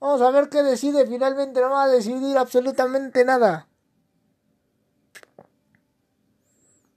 Vamos 0.00 0.20
a 0.22 0.30
ver 0.32 0.48
qué 0.48 0.64
decide. 0.64 1.06
Finalmente 1.06 1.60
no 1.60 1.70
va 1.70 1.84
a 1.84 1.88
decidir 1.88 2.36
absolutamente 2.36 3.24
nada. 3.24 3.68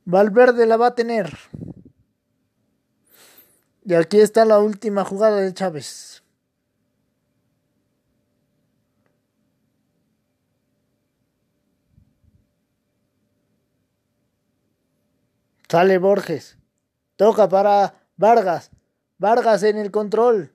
Valverde 0.09 0.65
la 0.65 0.77
va 0.77 0.87
a 0.87 0.95
tener. 0.95 1.37
Y 3.83 3.93
aquí 3.93 4.21
está 4.21 4.45
la 4.45 4.59
última 4.59 5.03
jugada 5.03 5.41
de 5.41 5.53
Chávez. 5.53 6.23
Sale 15.67 15.97
Borges. 15.97 16.57
Toca 17.17 17.49
para 17.49 18.07
Vargas. 18.15 18.71
Vargas 19.17 19.61
en 19.63 19.77
el 19.77 19.91
control. 19.91 20.53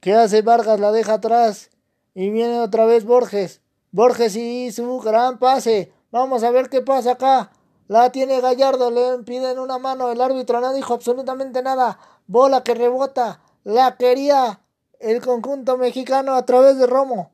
¿Qué 0.00 0.14
hace 0.14 0.40
Vargas? 0.40 0.80
La 0.80 0.92
deja 0.92 1.14
atrás. 1.14 1.68
Y 2.14 2.30
viene 2.30 2.58
otra 2.60 2.86
vez 2.86 3.04
Borges. 3.04 3.60
Borges 3.92 4.34
y 4.34 4.72
su 4.72 4.98
gran 5.00 5.38
pase. 5.38 5.92
Vamos 6.10 6.42
a 6.42 6.50
ver 6.50 6.68
qué 6.70 6.80
pasa 6.80 7.12
acá. 7.12 7.52
La 7.86 8.10
tiene 8.12 8.40
Gallardo, 8.40 8.90
le 8.90 9.22
piden 9.24 9.58
una 9.58 9.78
mano. 9.78 10.10
El 10.10 10.20
árbitro 10.20 10.60
no 10.60 10.72
dijo 10.72 10.94
absolutamente 10.94 11.62
nada. 11.62 11.98
Bola 12.26 12.62
que 12.62 12.74
rebota. 12.74 13.40
La 13.64 13.96
quería 13.96 14.60
el 15.00 15.20
conjunto 15.22 15.76
mexicano 15.76 16.34
a 16.34 16.44
través 16.44 16.78
de 16.78 16.86
Romo. 16.86 17.32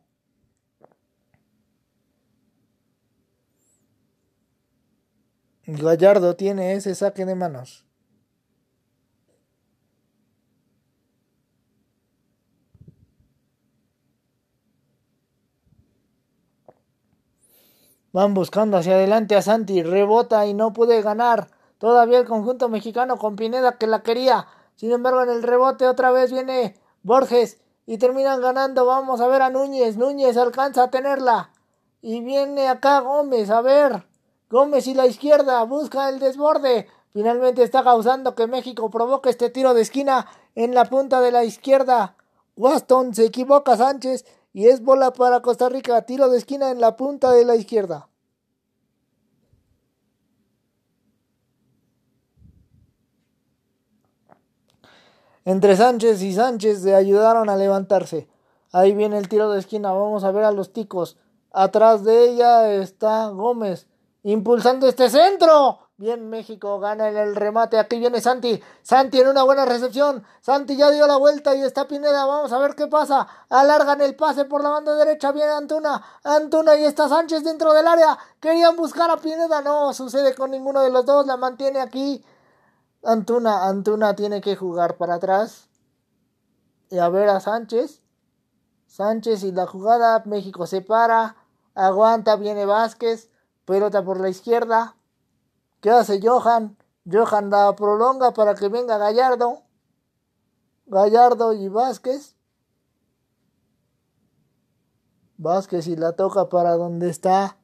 Gallardo 5.67 6.37
tiene 6.37 6.75
ese 6.75 6.95
saque 6.95 7.25
de 7.25 7.35
manos. 7.35 7.85
Van 18.15 18.33
buscando 18.33 18.77
hacia 18.77 18.95
adelante 18.95 19.35
a 19.35 19.43
Santi, 19.43 19.83
rebota 19.83 20.47
y 20.47 20.55
no 20.55 20.73
puede 20.73 21.03
ganar. 21.03 21.49
Todavía 21.79 22.21
el 22.21 22.27
conjunto 22.27 22.69
mexicano 22.69 23.19
con 23.19 23.35
Pineda 23.35 23.77
que 23.77 23.89
la 23.89 24.05
quería. 24.05 24.47
Sin 24.77 24.93
embargo, 24.93 25.23
en 25.23 25.31
el 25.31 25.43
rebote 25.43 25.89
otra 25.89 26.13
vez 26.13 26.31
viene 26.31 26.77
Borges 27.03 27.61
y 27.87 27.99
terminan 27.99 28.41
ganando. 28.41 28.87
Vamos 28.87 29.21
a 29.21 29.27
ver 29.27 29.43
a 29.43 29.51
Núñez. 29.51 29.97
Núñez 29.97 30.37
alcanza 30.37 30.85
a 30.85 30.91
tenerla. 30.93 31.51
Y 32.03 32.21
viene 32.21 32.69
acá 32.69 33.01
Gómez. 33.01 33.51
A 33.51 33.63
ver. 33.63 34.07
Gómez 34.49 34.87
y 34.87 34.95
la 34.95 35.07
izquierda 35.07 35.65
busca 35.65 36.09
el 36.09 36.21
desborde. 36.21 36.87
Finalmente 37.13 37.65
está 37.65 37.83
causando 37.83 38.37
que 38.37 38.47
México 38.47 38.91
provoque 38.91 39.31
este 39.31 39.51
tiro 39.51 39.75
de 39.75 39.83
esquina 39.83 40.29
en 40.55 40.73
la 40.73 40.85
punta 40.85 41.21
de 41.21 41.33
la 41.33 41.43
izquierda. 41.43 42.15
Waston 42.57 43.13
se 43.13 43.25
equivoca 43.25 43.77
Sánchez 43.77 44.25
y 44.55 44.69
es 44.69 44.83
bola 44.83 45.13
para 45.13 45.43
Costa 45.43 45.69
Rica, 45.69 46.01
tiro 46.03 46.31
de 46.31 46.39
esquina 46.39 46.71
en 46.71 46.81
la 46.81 46.97
punta 46.97 47.33
de 47.33 47.45
la 47.45 47.57
izquierda. 47.57 48.09
Entre 55.45 55.77
Sánchez 55.77 56.23
y 56.23 56.33
Sánchez 56.33 56.85
le 56.85 56.95
ayudaron 56.95 57.51
a 57.51 57.57
levantarse. 57.57 58.29
Ahí 58.73 58.95
viene 58.95 59.19
el 59.19 59.29
tiro 59.29 59.51
de 59.51 59.59
esquina. 59.59 59.93
Vamos 59.93 60.25
a 60.25 60.31
ver 60.31 60.45
a 60.45 60.53
los 60.53 60.73
ticos. 60.73 61.19
Atrás 61.51 62.05
de 62.05 62.31
ella 62.31 62.73
está 62.75 63.29
Gómez. 63.29 63.89
Impulsando 64.23 64.87
este 64.87 65.11
centro. 65.11 65.84
Bien, 65.97 66.29
México 66.29 66.81
gana 66.81 67.09
en 67.09 67.17
el 67.17 67.37
remate. 67.37 67.79
Aquí 67.79 68.01
viene 68.01 68.21
Santi. 68.21 68.61
Santi 68.83 69.21
en 69.21 69.29
una 69.29 69.45
buena 69.45 69.65
recepción. 69.65 70.25
Santi 70.41 70.77
ya 70.77 70.91
dio 70.91 71.07
la 71.07 71.17
vuelta 71.17 71.55
y 71.55 71.63
está 71.63 71.87
Pineda. 71.87 72.27
Vamos 72.27 72.53
a 72.53 72.59
ver 72.59 72.75
qué 72.75 72.89
pasa. 72.89 73.29
Alargan 73.49 74.01
el 74.01 74.17
pase 74.17 74.45
por 74.45 74.61
la 74.61 74.71
banda 74.71 74.97
derecha. 74.97 75.31
Viene 75.31 75.53
Antuna. 75.53 76.05
Antuna 76.25 76.75
y 76.77 76.85
está 76.85 77.09
Sánchez 77.09 77.45
dentro 77.45 77.73
del 77.73 77.87
área. 77.87 78.19
Querían 78.41 78.75
buscar 78.75 79.09
a 79.09 79.19
Pineda. 79.19 79.63
No 79.63 79.95
sucede 79.95 80.35
con 80.35 80.51
ninguno 80.51 80.83
de 80.83 80.91
los 80.91 81.07
dos. 81.07 81.27
La 81.27 81.37
mantiene 81.37 81.81
aquí. 81.81 82.25
Antuna. 83.05 83.69
Antuna 83.69 84.17
tiene 84.17 84.41
que 84.41 84.57
jugar 84.57 84.97
para 84.97 85.15
atrás. 85.15 85.69
Y 86.91 86.99
a 86.99 87.09
ver 87.09 87.29
a 87.29 87.39
Sánchez. 87.39 88.03
Sánchez 88.89 89.45
y 89.45 89.53
la 89.53 89.69
jugada. 89.69 90.25
México 90.27 90.67
se 90.67 90.81
para. 90.81 91.37
Aguanta. 91.77 92.35
Viene 92.35 92.67
Vázquez. 92.67 93.31
Pelota 93.65 94.05
por 94.05 94.19
la 94.19 94.29
izquierda. 94.29 94.97
¿Qué 95.85 95.91
hace 95.91 96.19
Johan? 96.19 96.79
Johan 97.05 97.51
la 97.51 97.77
prolonga 97.77 98.33
para 98.33 98.55
que 98.55 98.69
venga 98.69 98.97
Gallardo. 98.97 99.65
Gallardo 100.87 101.53
y 101.53 101.69
Vázquez. 101.69 102.37
Vázquez 105.37 105.87
y 105.87 105.97
la 105.97 106.13
toca 106.13 106.49
para 106.49 106.71
donde 106.79 107.11
está 107.11 107.59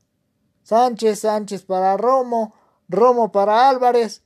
Sánchez, 0.65 1.21
Sánchez 1.21 1.63
para 1.63 1.97
Romo, 1.97 2.53
Romo 2.91 3.33
para 3.33 3.71
Álvarez, 3.71 4.23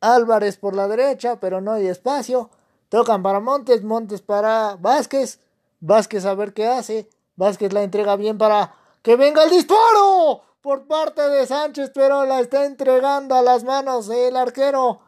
Álvarez 0.00 0.56
por 0.56 0.74
la 0.74 0.88
derecha, 0.88 1.38
pero 1.38 1.60
no 1.60 1.74
hay 1.74 1.86
espacio. 1.86 2.50
Tocan 2.88 3.22
para 3.22 3.38
Montes, 3.38 3.84
Montes 3.84 4.22
para 4.22 4.74
Vázquez, 4.74 5.38
Vázquez 5.78 6.24
a 6.24 6.34
ver 6.34 6.52
qué 6.52 6.66
hace, 6.66 7.08
Vázquez 7.36 7.72
la 7.72 7.84
entrega 7.84 8.16
bien 8.16 8.38
para 8.38 8.74
que 9.02 9.14
venga 9.14 9.44
el 9.44 9.50
disparo 9.50 10.47
por 10.60 10.86
parte 10.86 11.22
de 11.28 11.46
Sánchez, 11.46 11.92
pero 11.94 12.24
la 12.24 12.40
está 12.40 12.64
entregando 12.64 13.34
a 13.34 13.42
las 13.42 13.64
manos 13.64 14.08
del 14.08 14.36
arquero. 14.36 15.00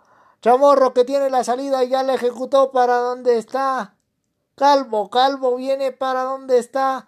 Chamorro 0.42 0.94
que 0.94 1.04
tiene 1.04 1.28
la 1.28 1.44
salida 1.44 1.84
y 1.84 1.88
ya 1.88 2.02
la 2.02 2.14
ejecutó 2.14 2.70
para 2.70 2.96
donde 2.96 3.38
está. 3.38 3.94
Calvo, 4.54 5.10
Calvo 5.10 5.56
viene 5.56 5.92
para 5.92 6.22
donde 6.22 6.58
está. 6.58 7.06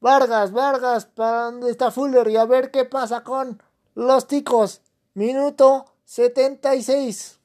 Vargas, 0.00 0.52
Vargas 0.52 1.06
para 1.06 1.42
donde 1.44 1.70
está 1.70 1.90
Fuller 1.90 2.28
y 2.28 2.36
a 2.36 2.44
ver 2.44 2.70
qué 2.70 2.84
pasa 2.84 3.24
con 3.24 3.62
los 3.94 4.26
ticos. 4.26 4.82
Minuto 5.14 5.86
76. 6.04 7.38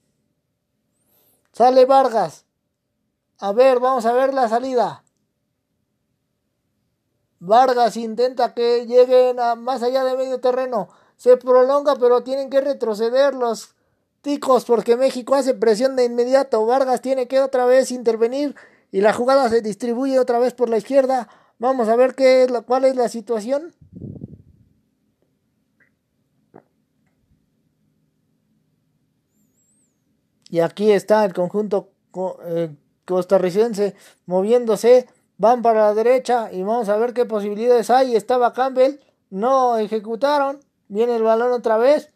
Sale 1.52 1.86
Vargas. 1.86 2.46
A 3.40 3.52
ver, 3.52 3.80
vamos 3.80 4.06
a 4.06 4.14
ver 4.14 4.34
la 4.34 4.48
salida. 4.48 5.03
Vargas 7.46 7.98
intenta 7.98 8.54
que 8.54 8.86
lleguen 8.86 9.38
a 9.38 9.56
más 9.56 9.84
allá 9.84 10.06
de 10.06 10.16
medio 10.16 10.40
terreno. 10.40 10.88
Se 11.18 11.36
prolonga, 11.36 11.98
pero 11.98 12.24
tienen 12.24 12.50
que 12.50 12.62
retroceder 12.62 13.36
los 13.36 13.76
ticos 14.22 14.64
porque 14.64 14.96
México 14.96 15.36
hace 15.36 15.54
presión 15.54 15.98
de 15.98 16.06
inmediato. 16.06 16.66
Vargas 16.66 17.02
tiene 17.02 17.28
que 17.28 17.42
otra 17.42 17.66
vez 17.66 17.92
intervenir 17.92 18.56
y 18.92 19.02
la 19.02 19.12
jugada 19.12 19.50
se 19.50 19.62
distribuye 19.62 20.20
otra 20.20 20.40
vez 20.40 20.54
por 20.54 20.70
la 20.70 20.78
izquierda. 20.78 21.28
Vamos 21.60 21.90
a 21.90 21.98
ver 21.98 22.16
qué 22.16 22.44
es 22.44 22.52
la, 22.52 22.62
cuál 22.62 22.86
es 22.86 22.96
la 22.96 23.10
situación. 23.10 23.74
Y 30.50 30.62
aquí 30.62 30.94
está 30.94 31.26
el 31.26 31.34
conjunto 31.34 31.90
eh, 32.46 32.74
costarricense 33.04 33.96
moviéndose. 34.28 35.10
Van 35.44 35.62
para 35.62 35.88
la 35.88 35.94
derecha 35.94 36.54
y 36.54 36.64
vamos 36.64 36.88
a 36.88 36.96
ver 36.96 37.14
qué 37.14 37.26
posibilidades 37.26 37.90
hay. 37.90 38.16
Estaba 38.16 38.54
Campbell, 38.54 39.02
no 39.30 39.76
ejecutaron. 39.76 40.62
Viene 40.88 41.18
el 41.18 41.24
balón 41.24 41.52
otra 41.52 41.76
vez 41.76 42.14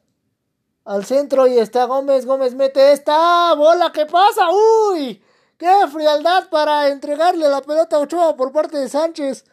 al 0.86 1.04
centro 1.04 1.46
y 1.46 1.58
está 1.58 1.84
Gómez. 1.84 2.26
Gómez 2.26 2.56
mete 2.56 2.94
esta 2.94 3.54
bola. 3.56 3.92
¿Qué 3.92 4.06
pasa? 4.06 4.48
¡Uy! 4.50 5.22
¡Qué 5.58 5.70
frialdad 5.92 6.48
para 6.50 6.88
entregarle 6.88 7.50
la 7.50 7.62
pelota 7.62 7.98
a 7.98 8.00
Ochoa 8.00 8.38
por 8.38 8.54
parte 8.54 8.78
de 8.78 8.88
Sánchez! 8.88 9.44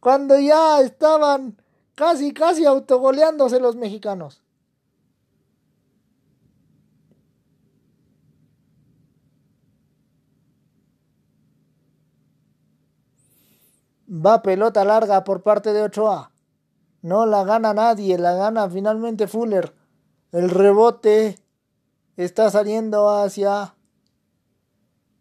Cuando 0.00 0.38
ya 0.38 0.80
estaban 0.80 1.60
casi, 1.96 2.32
casi 2.32 2.64
autogoleándose 2.64 3.60
los 3.60 3.76
mexicanos. 3.76 4.40
Va 14.10 14.40
pelota 14.40 14.86
larga 14.86 15.22
por 15.22 15.42
parte 15.42 15.74
de 15.74 15.82
Ochoa. 15.82 16.32
No 17.02 17.26
la 17.26 17.44
gana 17.44 17.74
nadie, 17.74 18.16
la 18.16 18.32
gana 18.32 18.70
finalmente 18.70 19.28
Fuller. 19.28 19.74
El 20.32 20.48
rebote 20.48 21.38
está 22.16 22.50
saliendo 22.50 23.10
hacia 23.10 23.74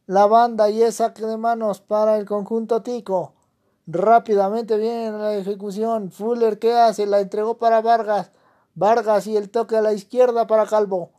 la 0.06 0.26
banda 0.26 0.70
y 0.70 0.82
es 0.82 0.96
saque 0.96 1.26
de 1.26 1.36
manos 1.36 1.82
para 1.82 2.18
el 2.18 2.26
conjunto 2.26 2.82
Tico. 2.82 3.34
Rápidamente 3.88 4.78
viene 4.78 5.12
la 5.12 5.36
ejecución. 5.36 6.10
Fuller, 6.10 6.58
¿qué 6.58 6.74
hace? 6.74 7.06
La 7.06 7.20
entregó 7.20 7.58
para 7.58 7.82
Vargas. 7.82 8.32
Vargas 8.74 9.28
y 9.28 9.36
el 9.36 9.50
toque 9.50 9.76
a 9.76 9.82
la 9.82 9.92
izquierda 9.92 10.48
para 10.48 10.66
Calvo. 10.66 11.12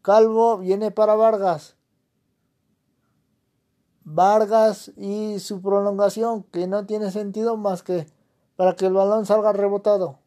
Calvo 0.00 0.56
viene 0.58 0.90
para 0.90 1.14
Vargas. 1.14 1.73
Vargas 4.04 4.92
y 4.96 5.38
su 5.40 5.60
prolongación, 5.62 6.44
que 6.44 6.66
no 6.66 6.86
tiene 6.86 7.10
sentido 7.10 7.56
más 7.56 7.82
que 7.82 8.06
para 8.56 8.74
que 8.76 8.86
el 8.86 8.92
balón 8.92 9.26
salga 9.26 9.52
rebotado. 9.52 10.18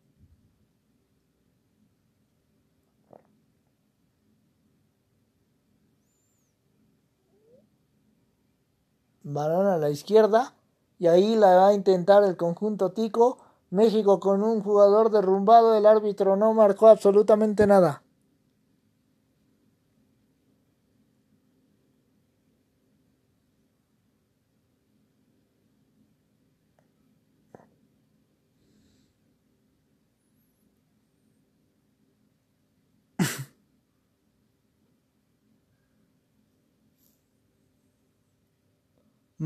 balón 9.34 9.68
a 9.68 9.78
la 9.78 9.90
izquierda 9.90 10.54
y 11.00 11.08
ahí 11.08 11.36
la 11.36 11.56
va 11.56 11.68
a 11.68 11.74
intentar 11.74 12.24
el 12.24 12.38
conjunto 12.38 12.92
Tico. 12.92 13.38
México 13.70 14.20
con 14.20 14.44
un 14.44 14.62
jugador 14.62 15.12
derrumbado, 15.12 15.76
el 15.76 15.86
árbitro 15.86 16.38
no 16.38 16.54
marcó 16.54 16.88
absolutamente 16.88 17.68
nada. 17.68 18.02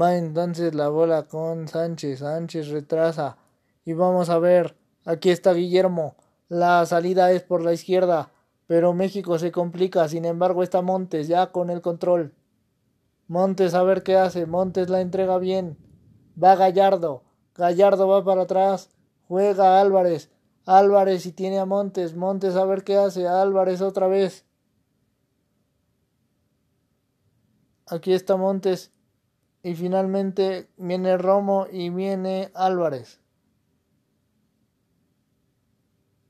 Va 0.01 0.17
entonces 0.17 0.73
la 0.73 0.89
bola 0.89 1.27
con 1.27 1.67
Sánchez. 1.67 2.19
Sánchez 2.19 2.69
retrasa. 2.69 3.37
Y 3.85 3.93
vamos 3.93 4.29
a 4.29 4.39
ver. 4.39 4.75
Aquí 5.05 5.29
está 5.29 5.53
Guillermo. 5.53 6.15
La 6.49 6.83
salida 6.87 7.31
es 7.31 7.43
por 7.43 7.61
la 7.61 7.73
izquierda. 7.73 8.31
Pero 8.65 8.93
México 8.93 9.37
se 9.37 9.51
complica. 9.51 10.07
Sin 10.07 10.25
embargo 10.25 10.63
está 10.63 10.81
Montes 10.81 11.27
ya 11.27 11.51
con 11.51 11.69
el 11.69 11.81
control. 11.81 12.33
Montes 13.27 13.75
a 13.75 13.83
ver 13.83 14.01
qué 14.01 14.15
hace. 14.15 14.47
Montes 14.47 14.89
la 14.89 15.01
entrega 15.01 15.37
bien. 15.37 15.77
Va 16.41 16.55
Gallardo. 16.55 17.21
Gallardo 17.53 18.07
va 18.07 18.23
para 18.23 18.43
atrás. 18.43 18.89
Juega 19.27 19.79
Álvarez. 19.79 20.31
Álvarez 20.65 21.27
y 21.27 21.31
tiene 21.31 21.59
a 21.59 21.65
Montes. 21.65 22.15
Montes 22.15 22.55
a 22.55 22.65
ver 22.65 22.83
qué 22.83 22.97
hace. 22.97 23.27
Álvarez 23.27 23.81
otra 23.81 24.07
vez. 24.07 24.45
Aquí 27.85 28.13
está 28.13 28.35
Montes. 28.35 28.91
Y 29.63 29.75
finalmente 29.75 30.69
viene 30.77 31.17
Romo 31.17 31.67
y 31.71 31.89
viene 31.89 32.51
Álvarez. 32.55 33.19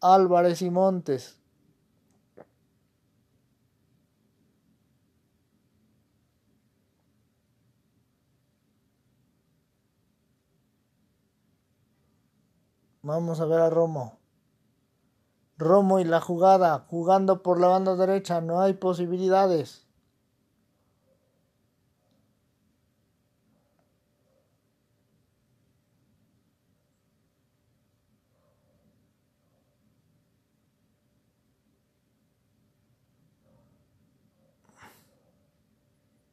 Álvarez 0.01 0.61
y 0.61 0.69
Montes. 0.69 1.37
Vamos 13.03 13.39
a 13.39 13.45
ver 13.45 13.59
a 13.59 13.69
Romo. 13.69 14.19
Romo 15.57 15.99
y 15.99 16.03
la 16.03 16.21
jugada, 16.21 16.85
jugando 16.87 17.41
por 17.41 17.59
la 17.59 17.67
banda 17.67 17.95
derecha, 17.95 18.41
no 18.41 18.61
hay 18.61 18.73
posibilidades. 18.73 19.87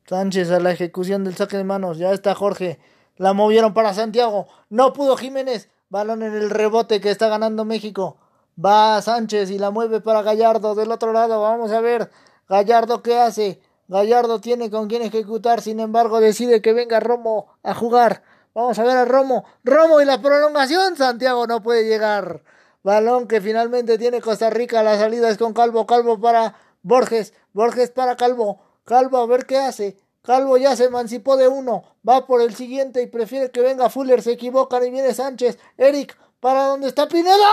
Sánchez 0.08 0.50
a 0.50 0.58
la 0.58 0.70
ejecución 0.70 1.22
del 1.22 1.36
saque 1.36 1.58
de 1.58 1.64
manos. 1.64 1.98
Ya 1.98 2.12
está 2.12 2.34
Jorge. 2.34 2.80
La 3.18 3.34
movieron 3.34 3.74
para 3.74 3.92
Santiago. 3.92 4.46
No 4.70 4.94
pudo 4.94 5.18
Jiménez. 5.18 5.68
Balón 5.90 6.22
en 6.22 6.34
el 6.34 6.48
rebote 6.48 7.02
que 7.02 7.10
está 7.10 7.28
ganando 7.28 7.66
México. 7.66 8.16
Va 8.62 9.02
Sánchez 9.02 9.50
y 9.50 9.58
la 9.58 9.70
mueve 9.70 10.00
para 10.00 10.22
Gallardo 10.22 10.74
del 10.74 10.92
otro 10.92 11.12
lado. 11.12 11.42
Vamos 11.42 11.72
a 11.72 11.82
ver. 11.82 12.10
Gallardo 12.48 13.02
qué 13.02 13.18
hace. 13.18 13.60
Gallardo 13.86 14.40
tiene 14.40 14.70
con 14.70 14.88
quién 14.88 15.02
ejecutar. 15.02 15.60
Sin 15.60 15.78
embargo, 15.78 16.20
decide 16.20 16.62
que 16.62 16.72
venga 16.72 17.00
Romo 17.00 17.48
a 17.62 17.74
jugar. 17.74 18.22
Vamos 18.54 18.78
a 18.78 18.84
ver 18.84 18.96
a 18.96 19.04
Romo. 19.04 19.44
Romo 19.62 20.00
y 20.00 20.06
la 20.06 20.22
prolongación. 20.22 20.96
Santiago 20.96 21.46
no 21.46 21.62
puede 21.62 21.86
llegar. 21.86 22.42
Balón 22.82 23.28
que 23.28 23.42
finalmente 23.42 23.98
tiene 23.98 24.22
Costa 24.22 24.48
Rica. 24.48 24.82
La 24.82 24.96
salida 24.96 25.28
es 25.28 25.36
con 25.36 25.52
Calvo. 25.52 25.86
Calvo 25.86 26.18
para 26.18 26.54
Borges. 26.82 27.34
Borges 27.52 27.90
para 27.90 28.16
Calvo. 28.16 28.67
Calvo 28.88 29.18
a 29.18 29.26
ver 29.26 29.44
qué 29.44 29.58
hace. 29.58 29.98
Calvo 30.22 30.56
ya 30.56 30.74
se 30.74 30.84
emancipó 30.84 31.36
de 31.36 31.46
uno. 31.46 31.82
Va 32.08 32.26
por 32.26 32.40
el 32.40 32.54
siguiente 32.54 33.02
y 33.02 33.06
prefiere 33.06 33.50
que 33.50 33.60
venga 33.60 33.90
Fuller. 33.90 34.22
Se 34.22 34.32
equivocan 34.32 34.82
y 34.82 34.90
viene 34.90 35.12
Sánchez. 35.12 35.58
Eric, 35.76 36.16
¿para 36.40 36.64
dónde 36.64 36.88
está 36.88 37.06
Pineda? 37.06 37.50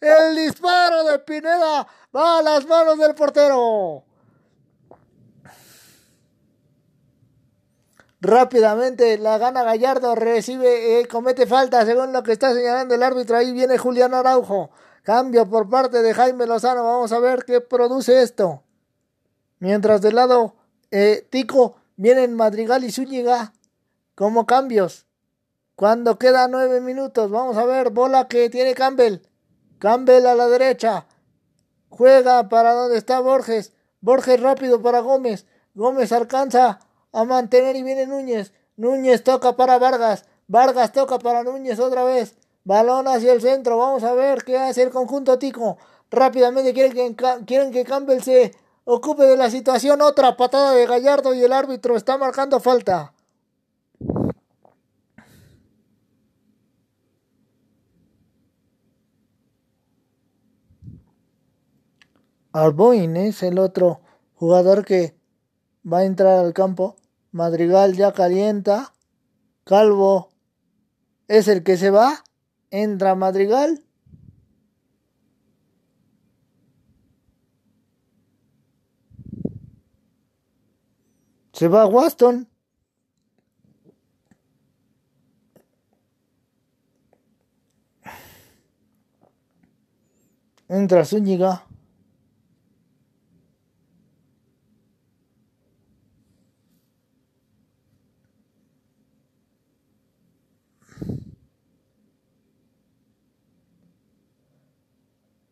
El 0.00 0.36
disparo 0.36 1.02
de 1.02 1.18
Pineda 1.18 1.84
va 2.14 2.38
a 2.38 2.42
las 2.42 2.64
manos 2.64 2.96
del 2.96 3.12
portero. 3.16 4.04
Rápidamente 8.20 9.18
la 9.18 9.36
gana 9.38 9.64
Gallardo, 9.64 10.14
recibe, 10.14 11.00
eh, 11.00 11.08
comete 11.08 11.48
falta 11.48 11.84
según 11.84 12.12
lo 12.12 12.22
que 12.22 12.30
está 12.30 12.54
señalando 12.54 12.94
el 12.94 13.02
árbitro. 13.02 13.36
Ahí 13.36 13.52
viene 13.52 13.78
Julián 13.78 14.14
Araujo. 14.14 14.70
Cambio 15.02 15.50
por 15.50 15.68
parte 15.68 16.02
de 16.02 16.14
Jaime 16.14 16.46
Lozano. 16.46 16.84
Vamos 16.84 17.10
a 17.10 17.18
ver 17.18 17.44
qué 17.44 17.60
produce 17.60 18.22
esto. 18.22 18.62
Mientras 19.60 20.00
del 20.00 20.16
lado 20.16 20.54
eh, 20.90 21.26
Tico 21.30 21.76
vienen 21.96 22.34
Madrigal 22.34 22.82
y 22.82 22.90
Zúñiga 22.90 23.52
como 24.14 24.46
cambios. 24.46 25.06
Cuando 25.76 26.18
queda 26.18 26.48
nueve 26.48 26.80
minutos, 26.80 27.30
vamos 27.30 27.56
a 27.56 27.64
ver, 27.64 27.90
bola 27.90 28.26
que 28.26 28.50
tiene 28.50 28.74
Campbell. 28.74 29.20
Campbell 29.78 30.26
a 30.26 30.34
la 30.34 30.48
derecha. 30.48 31.06
Juega 31.88 32.48
para 32.48 32.72
donde 32.74 32.98
está 32.98 33.20
Borges. 33.20 33.72
Borges 34.00 34.40
rápido 34.40 34.82
para 34.82 35.00
Gómez. 35.00 35.46
Gómez 35.74 36.12
alcanza 36.12 36.80
a 37.12 37.24
mantener 37.24 37.76
y 37.76 37.82
viene 37.82 38.06
Núñez. 38.06 38.52
Núñez 38.76 39.22
toca 39.24 39.56
para 39.56 39.78
Vargas. 39.78 40.24
Vargas 40.48 40.92
toca 40.92 41.18
para 41.18 41.44
Núñez 41.44 41.78
otra 41.78 42.04
vez. 42.04 42.34
Balón 42.64 43.08
hacia 43.08 43.32
el 43.32 43.40
centro. 43.40 43.76
Vamos 43.76 44.04
a 44.04 44.14
ver 44.14 44.44
qué 44.44 44.58
hace 44.58 44.82
el 44.82 44.90
conjunto 44.90 45.38
Tico. 45.38 45.78
Rápidamente 46.10 46.72
quieren 46.72 47.14
que, 47.14 47.44
quieren 47.46 47.72
que 47.72 47.84
Campbell 47.84 48.20
se 48.20 48.54
ocupe 48.92 49.24
de 49.24 49.36
la 49.36 49.50
situación 49.50 50.02
otra 50.02 50.36
patada 50.36 50.72
de 50.72 50.84
Gallardo 50.84 51.32
y 51.32 51.44
el 51.44 51.52
árbitro 51.52 51.96
está 51.96 52.18
marcando 52.18 52.58
falta. 52.58 53.12
Arboin 62.52 63.16
es 63.16 63.44
el 63.44 63.60
otro 63.60 64.00
jugador 64.34 64.84
que 64.84 65.14
va 65.90 65.98
a 65.98 66.04
entrar 66.04 66.38
al 66.38 66.52
campo. 66.52 66.96
Madrigal 67.30 67.96
ya 67.96 68.12
calienta. 68.12 68.92
Calvo 69.62 70.32
es 71.28 71.46
el 71.46 71.62
que 71.62 71.76
se 71.76 71.90
va. 71.90 72.24
Entra 72.72 73.14
Madrigal. 73.14 73.84
Se 81.60 81.68
va 81.68 81.84
Waston. 81.84 82.48
Entra 90.68 91.04
Zúñiga. 91.04 91.66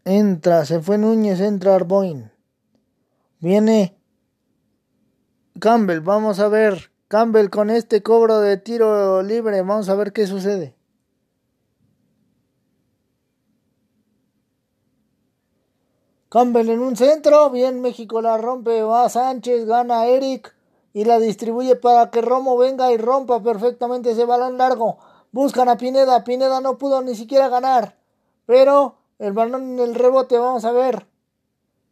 Entra, 0.06 0.64
se 0.64 0.80
fue 0.80 0.96
Núñez, 0.96 1.38
entra 1.40 1.74
Arboin. 1.74 2.32
Viene 3.40 3.97
Campbell, 5.58 6.00
vamos 6.00 6.38
a 6.40 6.48
ver. 6.48 6.90
Campbell 7.08 7.48
con 7.48 7.70
este 7.70 8.02
cobro 8.02 8.40
de 8.40 8.58
tiro 8.58 9.22
libre, 9.22 9.62
vamos 9.62 9.88
a 9.88 9.94
ver 9.94 10.12
qué 10.12 10.26
sucede. 10.26 10.76
Campbell 16.28 16.68
en 16.68 16.80
un 16.80 16.94
centro, 16.96 17.48
bien 17.50 17.80
México 17.80 18.20
la 18.20 18.36
rompe, 18.36 18.82
va 18.82 19.08
Sánchez, 19.08 19.64
gana 19.64 20.06
Eric 20.06 20.54
y 20.92 21.04
la 21.04 21.18
distribuye 21.18 21.74
para 21.76 22.10
que 22.10 22.20
Romo 22.20 22.58
venga 22.58 22.92
y 22.92 22.98
rompa 22.98 23.42
perfectamente 23.42 24.10
ese 24.10 24.26
balón 24.26 24.58
largo. 24.58 24.98
Buscan 25.32 25.70
a 25.70 25.78
Pineda, 25.78 26.24
Pineda 26.24 26.60
no 26.60 26.76
pudo 26.76 27.00
ni 27.00 27.14
siquiera 27.14 27.48
ganar, 27.48 27.96
pero 28.44 28.96
el 29.18 29.32
balón 29.32 29.62
en 29.62 29.78
el 29.78 29.94
rebote, 29.94 30.36
vamos 30.38 30.66
a 30.66 30.72
ver. 30.72 31.06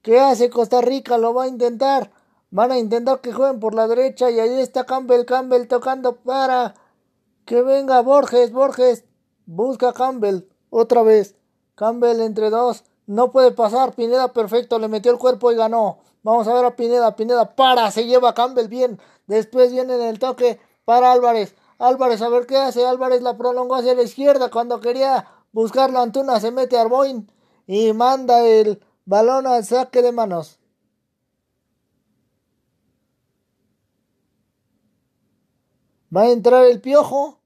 ¿Qué 0.02 0.20
hace 0.20 0.50
Costa 0.50 0.82
Rica? 0.82 1.16
Lo 1.16 1.32
va 1.32 1.44
a 1.44 1.48
intentar. 1.48 2.10
Van 2.56 2.72
a 2.72 2.78
intentar 2.78 3.20
que 3.20 3.34
jueguen 3.34 3.60
por 3.60 3.74
la 3.74 3.86
derecha 3.86 4.30
y 4.30 4.40
ahí 4.40 4.60
está 4.60 4.86
Campbell, 4.86 5.26
Campbell 5.26 5.68
tocando 5.68 6.16
para 6.16 6.72
que 7.44 7.60
venga 7.60 8.00
Borges, 8.00 8.50
Borges. 8.50 9.04
Busca 9.44 9.90
a 9.90 9.92
Campbell 9.92 10.44
otra 10.70 11.02
vez. 11.02 11.34
Campbell 11.74 12.22
entre 12.22 12.48
dos. 12.48 12.84
No 13.06 13.30
puede 13.30 13.52
pasar. 13.52 13.94
Pineda 13.94 14.32
perfecto. 14.32 14.78
Le 14.78 14.88
metió 14.88 15.12
el 15.12 15.18
cuerpo 15.18 15.52
y 15.52 15.54
ganó. 15.54 15.98
Vamos 16.22 16.48
a 16.48 16.54
ver 16.54 16.64
a 16.64 16.76
Pineda. 16.76 17.14
Pineda 17.14 17.54
para. 17.54 17.90
Se 17.90 18.06
lleva 18.06 18.30
a 18.30 18.34
Campbell 18.34 18.68
bien. 18.68 18.98
Después 19.26 19.70
viene 19.70 19.96
en 19.96 20.00
el 20.00 20.18
toque 20.18 20.58
para 20.86 21.12
Álvarez. 21.12 21.54
Álvarez 21.78 22.22
a 22.22 22.30
ver 22.30 22.46
qué 22.46 22.56
hace. 22.56 22.86
Álvarez 22.86 23.20
la 23.20 23.36
prolongó 23.36 23.74
hacia 23.74 23.94
la 23.94 24.02
izquierda 24.02 24.50
cuando 24.50 24.80
quería 24.80 25.28
buscarlo 25.52 25.98
Antuna, 25.98 26.40
se 26.40 26.50
mete 26.52 26.78
Arboin 26.78 27.30
y 27.66 27.92
manda 27.92 28.46
el 28.46 28.82
balón 29.04 29.46
al 29.46 29.62
saque 29.66 30.00
de 30.00 30.12
manos. 30.12 30.58
Va 36.16 36.22
a 36.22 36.30
entrar 36.30 36.64
el 36.64 36.80
piojo 36.80 37.40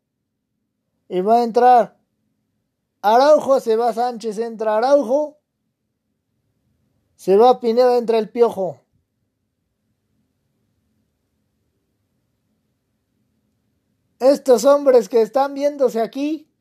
y 1.09 1.23
va 1.23 1.39
a 1.39 1.43
entrar 1.43 1.99
Araujo, 3.03 3.59
se 3.59 3.77
va 3.77 3.93
Sánchez, 3.93 4.39
entra 4.39 4.77
Araujo, 4.77 5.39
se 7.17 7.37
va 7.37 7.59
Pineda, 7.59 7.97
entra 7.97 8.19
el 8.19 8.31
piojo. 8.31 8.79
Estos 14.19 14.65
hombres 14.67 15.09
que 15.09 15.23
están 15.23 15.55
viéndose 15.55 16.01
aquí 16.01 16.53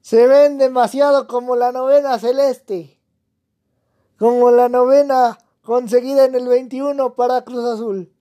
se 0.00 0.26
ven 0.26 0.56
demasiado 0.56 1.26
como 1.26 1.54
la 1.54 1.70
novena 1.70 2.18
celeste, 2.18 2.98
como 4.18 4.50
la 4.50 4.68
novena 4.70 5.38
conseguida 5.62 6.24
en 6.24 6.34
el 6.34 6.48
21 6.48 7.14
para 7.14 7.44
Cruz 7.44 7.64
Azul. 7.64 8.13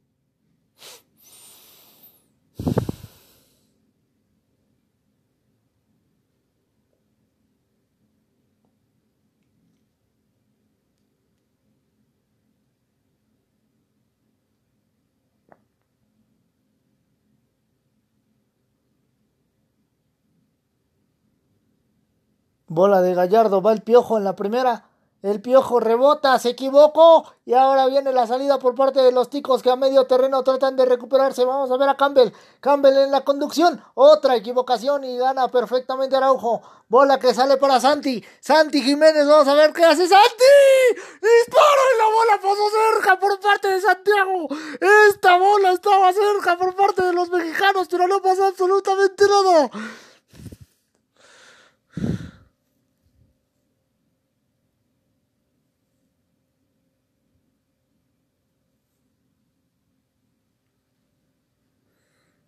Bola 22.73 23.03
de 23.03 23.13
Gallardo, 23.13 23.61
va 23.61 23.71
el 23.71 23.83
piojo 23.83 24.17
en 24.17 24.23
la 24.23 24.35
primera. 24.35 24.85
El 25.21 25.41
piojo 25.41 25.79
rebota, 25.79 26.37
se 26.39 26.49
equivocó 26.49 27.23
y 27.45 27.53
ahora 27.53 27.85
viene 27.85 28.11
la 28.11 28.25
salida 28.25 28.57
por 28.57 28.73
parte 28.73 28.99
de 28.99 29.11
los 29.11 29.29
ticos 29.29 29.61
que 29.61 29.69
a 29.69 29.75
medio 29.75 30.07
terreno 30.07 30.43
tratan 30.43 30.75
de 30.75 30.85
recuperarse. 30.85 31.45
Vamos 31.45 31.69
a 31.69 31.77
ver 31.77 31.87
a 31.87 31.95
Campbell. 31.95 32.33
Campbell 32.59 32.97
en 32.97 33.11
la 33.11 33.21
conducción. 33.21 33.79
Otra 33.93 34.35
equivocación 34.35 35.03
y 35.03 35.15
gana 35.17 35.49
perfectamente 35.49 36.15
Araujo. 36.15 36.63
Bola 36.89 37.19
que 37.19 37.33
sale 37.35 37.57
para 37.57 37.79
Santi. 37.79 38.25
Santi 38.39 38.81
Jiménez, 38.81 39.27
vamos 39.27 39.47
a 39.47 39.53
ver 39.53 39.71
qué 39.71 39.85
hace 39.85 40.07
Santi. 40.07 40.53
Disparo 41.21 41.83
y 41.93 41.97
la 41.99 42.05
bola 42.05 42.41
pasó 42.41 42.69
cerca 42.69 43.19
por 43.19 43.39
parte 43.39 43.67
de 43.67 43.81
Santiago. 43.81 44.47
Esta 45.09 45.37
bola 45.37 45.71
estaba 45.73 46.11
cerca 46.11 46.57
por 46.57 46.75
parte 46.75 47.05
de 47.05 47.13
los 47.13 47.29
mexicanos, 47.29 47.87
pero 47.89 48.07
no 48.07 48.19
pasó 48.19 48.47
absolutamente 48.47 49.25
nada. 49.27 49.69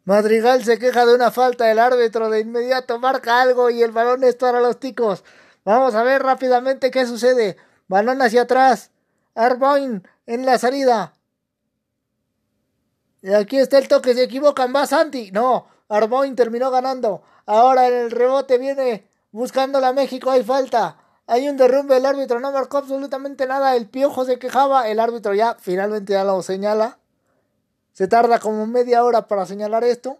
Madrigal 0.05 0.63
se 0.63 0.77
queja 0.77 1.03
de 1.07 1.15
una 1.15 1.31
falta, 1.31 1.71
el 1.71 1.79
árbitro 1.79 2.29
de 2.29 2.41
inmediato 2.41 2.99
marca 2.99 3.41
algo 3.41 3.71
y 3.71 3.81
el 3.81 3.91
balón 3.91 4.23
es 4.23 4.35
para 4.35 4.61
los 4.61 4.79
ticos. 4.79 5.23
Vamos 5.63 5.95
a 5.95 6.03
ver 6.03 6.21
rápidamente 6.21 6.91
qué 6.91 7.07
sucede. 7.07 7.57
Balón 7.87 8.21
hacia 8.21 8.43
atrás. 8.43 8.91
Arboin 9.33 10.07
en 10.27 10.45
la 10.45 10.59
salida. 10.59 11.13
Y 13.23 13.33
aquí 13.33 13.57
está 13.57 13.79
el 13.79 13.87
toque, 13.87 14.13
se 14.13 14.23
equivocan, 14.23 14.73
va 14.75 14.85
Santi. 14.85 15.31
No, 15.31 15.65
Arboin 15.89 16.35
terminó 16.35 16.69
ganando. 16.69 17.23
Ahora 17.47 17.87
en 17.87 17.95
el 17.95 18.11
rebote 18.11 18.59
viene 18.59 19.09
buscando 19.31 19.79
la 19.79 19.91
México, 19.91 20.29
hay 20.29 20.43
falta. 20.43 20.97
Hay 21.25 21.49
un 21.49 21.57
derrumbe, 21.57 21.97
el 21.97 22.05
árbitro 22.05 22.39
no 22.39 22.51
marcó 22.51 22.77
absolutamente 22.77 23.47
nada. 23.47 23.75
El 23.75 23.89
piojo 23.89 24.23
se 24.23 24.37
quejaba, 24.37 24.87
el 24.87 24.99
árbitro 24.99 25.33
ya 25.33 25.57
finalmente 25.59 26.13
ya 26.13 26.23
lo 26.23 26.43
señala. 26.43 26.99
Se 27.95 28.09
tarda 28.09 28.39
como 28.39 28.67
media 28.67 29.05
hora 29.05 29.25
para 29.25 29.45
señalar 29.45 29.85
esto. 29.85 30.17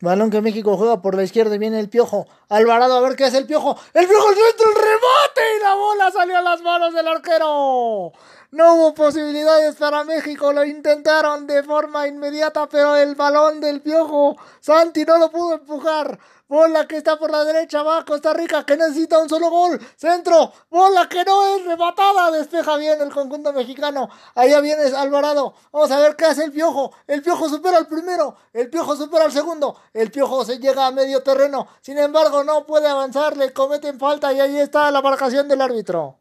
Balón 0.00 0.30
que 0.30 0.42
México 0.42 0.76
juega 0.76 1.00
por 1.00 1.14
la 1.14 1.22
izquierda 1.22 1.54
y 1.54 1.58
viene 1.58 1.80
el 1.80 1.88
piojo. 1.88 2.26
Alvarado 2.50 2.94
a 2.94 3.00
ver 3.00 3.16
qué 3.16 3.24
hace 3.24 3.38
el 3.38 3.46
piojo. 3.46 3.78
El 3.94 4.06
piojo 4.06 4.28
centro, 4.28 4.68
el 4.68 4.74
rebote 4.74 5.56
y 5.56 5.62
la 5.62 5.74
bola 5.74 6.10
salió 6.10 6.36
a 6.36 6.42
las 6.42 6.60
manos 6.60 6.92
del 6.92 7.08
arquero. 7.08 8.12
No 8.50 8.76
hubo 8.76 8.94
posibilidades 8.94 9.76
para 9.76 10.04
México, 10.04 10.54
lo 10.54 10.64
intentaron 10.64 11.46
de 11.46 11.62
forma 11.62 12.06
inmediata, 12.06 12.66
pero 12.66 12.96
el 12.96 13.14
balón 13.14 13.60
del 13.60 13.82
piojo 13.82 14.38
Santi 14.60 15.04
no 15.04 15.18
lo 15.18 15.30
pudo 15.30 15.52
empujar. 15.52 16.18
Bola 16.48 16.88
que 16.88 16.96
está 16.96 17.18
por 17.18 17.30
la 17.30 17.44
derecha, 17.44 17.82
va 17.82 18.06
Costa 18.06 18.32
Rica 18.32 18.64
que 18.64 18.74
necesita 18.78 19.18
un 19.18 19.28
solo 19.28 19.50
gol. 19.50 19.78
Centro, 19.96 20.50
bola 20.70 21.06
que 21.06 21.22
no 21.26 21.44
es 21.44 21.66
rematada. 21.66 22.30
Despeja 22.30 22.78
bien 22.78 22.98
el 23.02 23.12
conjunto 23.12 23.52
mexicano. 23.52 24.08
Allá 24.34 24.62
viene 24.62 24.84
Alvarado. 24.96 25.52
Vamos 25.70 25.90
a 25.90 26.00
ver 26.00 26.16
qué 26.16 26.24
hace 26.24 26.44
el 26.44 26.52
piojo. 26.52 26.90
El 27.06 27.20
piojo 27.20 27.50
supera 27.50 27.76
al 27.76 27.86
primero. 27.86 28.34
El 28.54 28.70
piojo 28.70 28.96
supera 28.96 29.26
al 29.26 29.32
segundo. 29.32 29.78
El 29.92 30.10
piojo 30.10 30.42
se 30.46 30.58
llega 30.58 30.86
a 30.86 30.90
medio 30.90 31.22
terreno. 31.22 31.68
Sin 31.82 31.98
embargo, 31.98 32.42
no 32.44 32.64
puede 32.64 32.88
avanzar. 32.88 33.36
Le 33.36 33.52
cometen 33.52 33.98
falta 33.98 34.32
y 34.32 34.40
ahí 34.40 34.58
está 34.58 34.90
la 34.90 35.02
marcación 35.02 35.48
del 35.48 35.60
árbitro. 35.60 36.16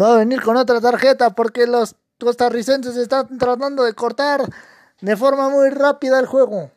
Va 0.00 0.14
a 0.14 0.16
venir 0.16 0.42
con 0.42 0.56
otra 0.56 0.80
tarjeta 0.80 1.30
porque 1.30 1.66
los 1.66 1.94
costarricenses 2.18 2.96
están 2.96 3.38
tratando 3.38 3.84
de 3.84 3.92
cortar 3.92 4.42
de 5.00 5.16
forma 5.16 5.48
muy 5.50 5.70
rápida 5.70 6.18
el 6.18 6.26
juego. 6.26 6.72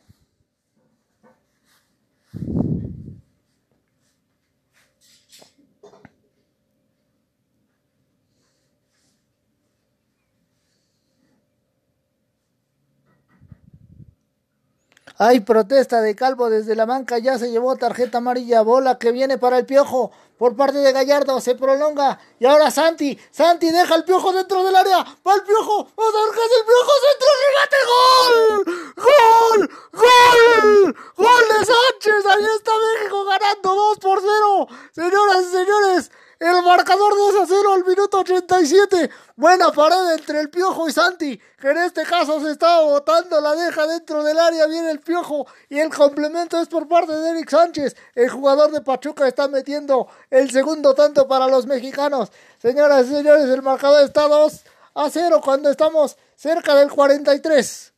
Hay 15.19 15.39
protesta 15.39 16.01
de 16.01 16.15
Calvo 16.15 16.47
desde 16.51 16.75
la 16.75 16.85
banca, 16.85 17.17
ya 17.17 17.39
se 17.39 17.49
llevó 17.49 17.75
tarjeta 17.75 18.19
amarilla, 18.19 18.61
bola 18.61 18.99
que 18.99 19.11
viene 19.11 19.39
para 19.39 19.57
el 19.57 19.65
piojo 19.65 20.11
por 20.37 20.55
parte 20.55 20.77
de 20.77 20.91
Gallardo, 20.91 21.41
se 21.41 21.55
prolonga 21.55 22.19
y 22.39 22.45
ahora 22.45 22.69
Santi, 22.69 23.17
Santi 23.31 23.71
deja 23.71 23.95
el 23.95 24.03
piojo 24.03 24.31
dentro 24.31 24.63
del 24.63 24.75
área, 24.75 24.97
va 24.97 25.33
el 25.33 25.41
piojo, 25.41 25.87
es 25.87 26.51
el 26.59 26.65
piojo, 26.65 26.91
centro, 27.07 27.27
remate, 27.47 27.77
gol, 27.87 28.65
gol, 28.95 29.69
gol, 29.93 30.95
gol 31.15 31.43
de 31.49 31.65
Sánchez, 31.65 32.25
ahí 32.27 32.45
está 32.55 32.71
México 32.77 33.25
ganando 33.25 33.75
2 33.75 33.97
por 33.97 34.21
0, 34.21 34.67
señoras 34.91 35.41
y 35.41 35.51
señores, 35.51 36.11
el 36.39 36.63
marcador 36.63 37.15
2 37.15 37.35
a 37.41 37.45
0 37.47 37.73
al 37.73 37.85
minuto 37.85 38.19
87. 38.19 39.09
Buena 39.35 39.71
pared 39.71 40.11
entre 40.13 40.39
el 40.39 40.49
Piojo 40.49 40.87
y 40.87 40.91
Santi, 40.91 41.39
que 41.59 41.69
en 41.69 41.77
este 41.77 42.03
caso 42.03 42.39
se 42.39 42.51
estaba 42.51 42.81
botando, 42.83 43.41
la 43.41 43.55
deja 43.55 43.87
dentro 43.87 44.23
del 44.23 44.37
área, 44.39 44.67
viene 44.67 44.91
el 44.91 44.99
Piojo 44.99 45.47
y 45.69 45.79
el 45.79 45.93
complemento 45.93 46.59
es 46.61 46.67
por 46.67 46.87
parte 46.87 47.13
de 47.13 47.31
Eric 47.31 47.49
Sánchez. 47.49 47.95
El 48.13 48.29
jugador 48.29 48.71
de 48.71 48.81
Pachuca 48.81 49.27
está 49.27 49.47
metiendo 49.47 50.07
el 50.29 50.51
segundo 50.51 50.93
tanto 50.93 51.27
para 51.27 51.47
los 51.47 51.65
mexicanos. 51.65 52.31
Señoras 52.61 53.07
y 53.07 53.15
señores, 53.15 53.45
el 53.45 53.61
marcador 53.61 54.03
está 54.03 54.27
2 54.27 54.63
a 54.95 55.09
0 55.09 55.41
cuando 55.43 55.69
estamos 55.69 56.17
cerca 56.35 56.75
del 56.75 56.91
43. 56.91 57.93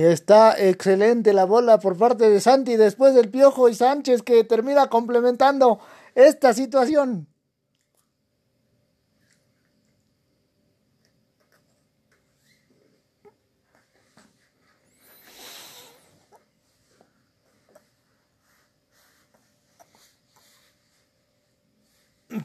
Está 0.00 0.58
excelente 0.58 1.32
la 1.32 1.44
bola 1.44 1.78
por 1.78 1.98
parte 1.98 2.30
de 2.30 2.40
Santi 2.40 2.76
después 2.76 3.14
del 3.14 3.30
Piojo 3.30 3.68
y 3.68 3.74
Sánchez 3.74 4.22
que 4.22 4.42
termina 4.44 4.88
complementando 4.88 5.80
esta 6.14 6.54
situación. 6.54 7.26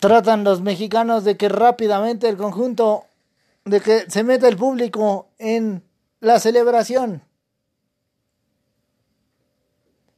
Tratan 0.01 0.43
los 0.43 0.61
mexicanos 0.61 1.23
de 1.23 1.37
que 1.37 1.47
rápidamente 1.47 2.27
el 2.27 2.35
conjunto, 2.35 3.05
de 3.63 3.79
que 3.79 4.09
se 4.09 4.23
meta 4.23 4.49
el 4.49 4.57
público 4.57 5.29
en 5.39 5.81
la 6.19 6.39
celebración. 6.39 7.26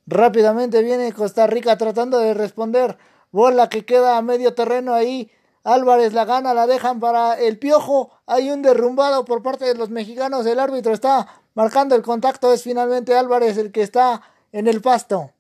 Rápidamente 0.10 0.82
viene 0.82 1.14
Costa 1.14 1.46
Rica 1.46 1.78
tratando 1.78 2.18
de 2.18 2.34
responder. 2.34 2.98
Bola 3.32 3.70
que 3.70 3.86
queda 3.86 4.18
a 4.18 4.24
medio 4.24 4.56
terreno 4.56 4.96
ahí. 4.96 5.32
Álvarez 5.64 6.14
la 6.14 6.26
gana, 6.26 6.56
la 6.56 6.66
dejan 6.66 7.00
para 7.00 7.40
el 7.40 7.60
piojo. 7.60 8.10
Hay 8.26 8.50
un 8.50 8.64
derrumbado 8.64 9.24
por 9.24 9.44
parte 9.44 9.66
de 9.66 9.76
los 9.76 9.92
mexicanos. 9.92 10.48
El 10.48 10.60
árbitro 10.60 10.94
está 10.94 11.28
marcando 11.54 11.96
el 11.96 12.02
contacto. 12.02 12.52
Es 12.52 12.64
finalmente 12.64 13.16
Álvarez 13.16 13.58
el 13.60 13.72
que 13.72 13.84
está 13.84 14.24
en 14.52 14.68
el 14.68 14.82
pasto. 14.82 15.32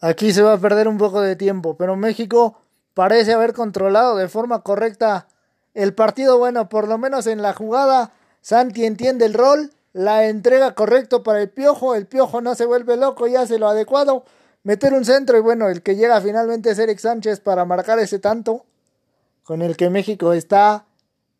Aquí 0.00 0.32
se 0.32 0.42
va 0.42 0.54
a 0.54 0.58
perder 0.58 0.88
un 0.88 0.98
poco 0.98 1.20
de 1.20 1.36
tiempo, 1.36 1.76
pero 1.76 1.94
México 1.94 2.65
parece 2.96 3.34
haber 3.34 3.52
controlado 3.52 4.16
de 4.16 4.26
forma 4.26 4.62
correcta 4.62 5.28
el 5.74 5.92
partido. 5.92 6.38
Bueno, 6.38 6.70
por 6.70 6.88
lo 6.88 6.96
menos 6.96 7.26
en 7.26 7.42
la 7.42 7.52
jugada, 7.52 8.14
Santi 8.40 8.86
entiende 8.86 9.26
el 9.26 9.34
rol, 9.34 9.70
la 9.92 10.24
entrega 10.28 10.74
correcto 10.74 11.22
para 11.22 11.42
el 11.42 11.50
piojo, 11.50 11.94
el 11.94 12.06
piojo 12.06 12.40
no 12.40 12.54
se 12.54 12.64
vuelve 12.64 12.96
loco 12.96 13.26
y 13.26 13.36
hace 13.36 13.58
lo 13.58 13.68
adecuado, 13.68 14.24
meter 14.62 14.94
un 14.94 15.04
centro 15.04 15.36
y 15.36 15.42
bueno, 15.42 15.68
el 15.68 15.82
que 15.82 15.94
llega 15.94 16.18
finalmente 16.22 16.70
es 16.70 16.78
Eric 16.78 16.98
Sánchez 16.98 17.40
para 17.40 17.66
marcar 17.66 17.98
ese 17.98 18.18
tanto, 18.18 18.64
con 19.44 19.60
el 19.60 19.76
que 19.76 19.90
México 19.90 20.32
está 20.32 20.86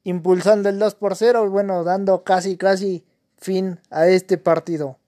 impulsando 0.05 0.69
el 0.69 0.79
2 0.79 0.95
por 0.97 1.17
0 1.17 1.47
y 1.47 1.49
bueno, 1.49 1.85
dando 1.85 2.23
casi 2.23 2.59
casi 2.59 3.07
fin 3.39 3.81
a 3.89 4.09
este 4.09 4.37
partido. 4.37 4.99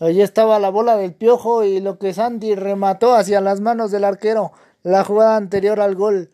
Allí 0.00 0.22
estaba 0.22 0.58
la 0.58 0.70
bola 0.70 0.96
del 0.96 1.14
piojo 1.14 1.64
y 1.64 1.80
lo 1.80 1.98
que 1.98 2.12
Santi 2.12 2.54
remató 2.54 3.14
hacia 3.14 3.40
las 3.40 3.60
manos 3.60 3.90
del 3.90 4.04
arquero. 4.04 4.52
La 4.82 5.04
jugada 5.04 5.36
anterior 5.36 5.80
al 5.80 5.94
gol. 5.94 6.30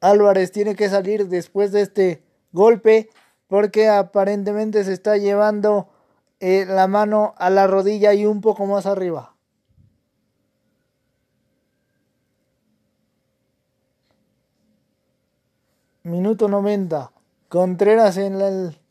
Álvarez 0.00 0.50
tiene 0.50 0.74
que 0.74 0.88
salir 0.88 1.28
después 1.28 1.70
de 1.70 1.82
este 1.82 2.22
golpe 2.50 3.10
porque 3.46 3.88
aparentemente 3.88 4.82
se 4.82 4.92
está 4.92 5.16
llevando 5.16 5.88
eh, 6.40 6.64
la 6.66 6.88
mano 6.88 7.34
a 7.36 7.50
la 7.50 7.66
rodilla 7.66 8.14
y 8.14 8.26
un 8.26 8.40
poco 8.40 8.66
más 8.66 8.86
arriba. 8.86 9.36
Minuto 16.02 16.48
90. 16.48 17.12
Contreras 17.48 18.16
en 18.16 18.40
el 18.40 18.81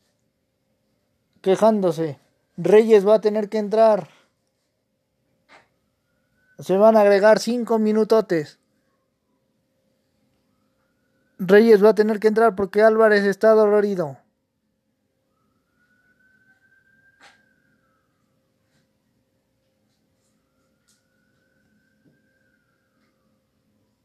quejándose. 1.42 2.18
Reyes 2.56 3.06
va 3.06 3.16
a 3.16 3.20
tener 3.20 3.48
que 3.48 3.58
entrar. 3.58 4.08
Se 6.58 6.76
van 6.76 6.96
a 6.96 7.00
agregar 7.00 7.38
cinco 7.38 7.78
minutotes. 7.78 8.58
Reyes 11.38 11.84
va 11.84 11.90
a 11.90 11.94
tener 11.94 12.20
que 12.20 12.28
entrar 12.28 12.54
porque 12.54 12.82
Álvarez 12.82 13.24
está 13.24 13.50
dolorido. 13.50 14.16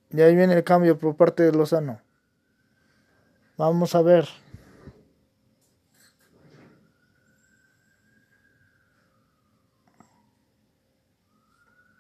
Y 0.10 0.22
ahí 0.22 0.36
viene 0.36 0.56
el 0.56 0.64
cambio 0.64 0.98
por 0.98 1.16
parte 1.16 1.44
de 1.44 1.52
Lozano. 1.52 2.02
Vamos 3.56 3.94
a 3.94 4.02
ver. 4.02 4.28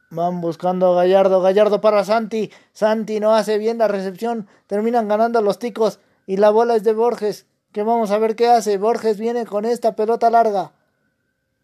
Van 0.09 0.39
buscando 0.39 0.93
a 0.93 0.95
Gallardo. 0.95 1.41
Gallardo 1.41 1.81
para 1.81 2.03
Santi. 2.05 2.51
Santi 2.71 3.19
no 3.19 3.35
hace 3.35 3.57
bien 3.57 3.77
la 3.77 3.87
recepción. 3.87 4.47
Terminan 4.67 5.07
ganando 5.07 5.41
los 5.41 5.59
ticos. 5.59 5.99
Y 6.25 6.37
la 6.37 6.49
bola 6.49 6.75
es 6.75 6.83
de 6.83 6.93
Borges. 6.93 7.45
Que 7.73 7.83
vamos 7.83 8.11
a 8.11 8.17
ver 8.17 8.35
qué 8.35 8.47
hace. 8.47 8.77
Borges 8.77 9.17
viene 9.19 9.45
con 9.45 9.65
esta 9.65 9.95
pelota 9.95 10.29
larga. 10.29 10.71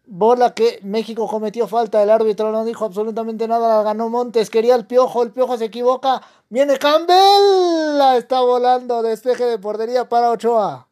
Bola 0.06 0.52
que 0.52 0.80
México 0.82 1.26
cometió 1.26 1.66
falta. 1.66 2.02
El 2.02 2.10
árbitro 2.10 2.52
no 2.52 2.66
dijo 2.66 2.84
absolutamente 2.84 3.48
nada. 3.48 3.78
La 3.78 3.82
ganó 3.82 4.10
Montes. 4.10 4.50
Quería 4.50 4.74
el 4.74 4.86
piojo. 4.86 5.22
El 5.22 5.30
piojo 5.30 5.56
se 5.56 5.66
equivoca. 5.66 6.20
Viene 6.50 6.78
Campbell. 6.78 7.96
La 7.96 8.18
está 8.18 8.42
volando. 8.42 9.02
Despeje 9.02 9.44
de 9.44 9.58
portería 9.58 10.08
para 10.08 10.30
Ochoa. 10.30 10.88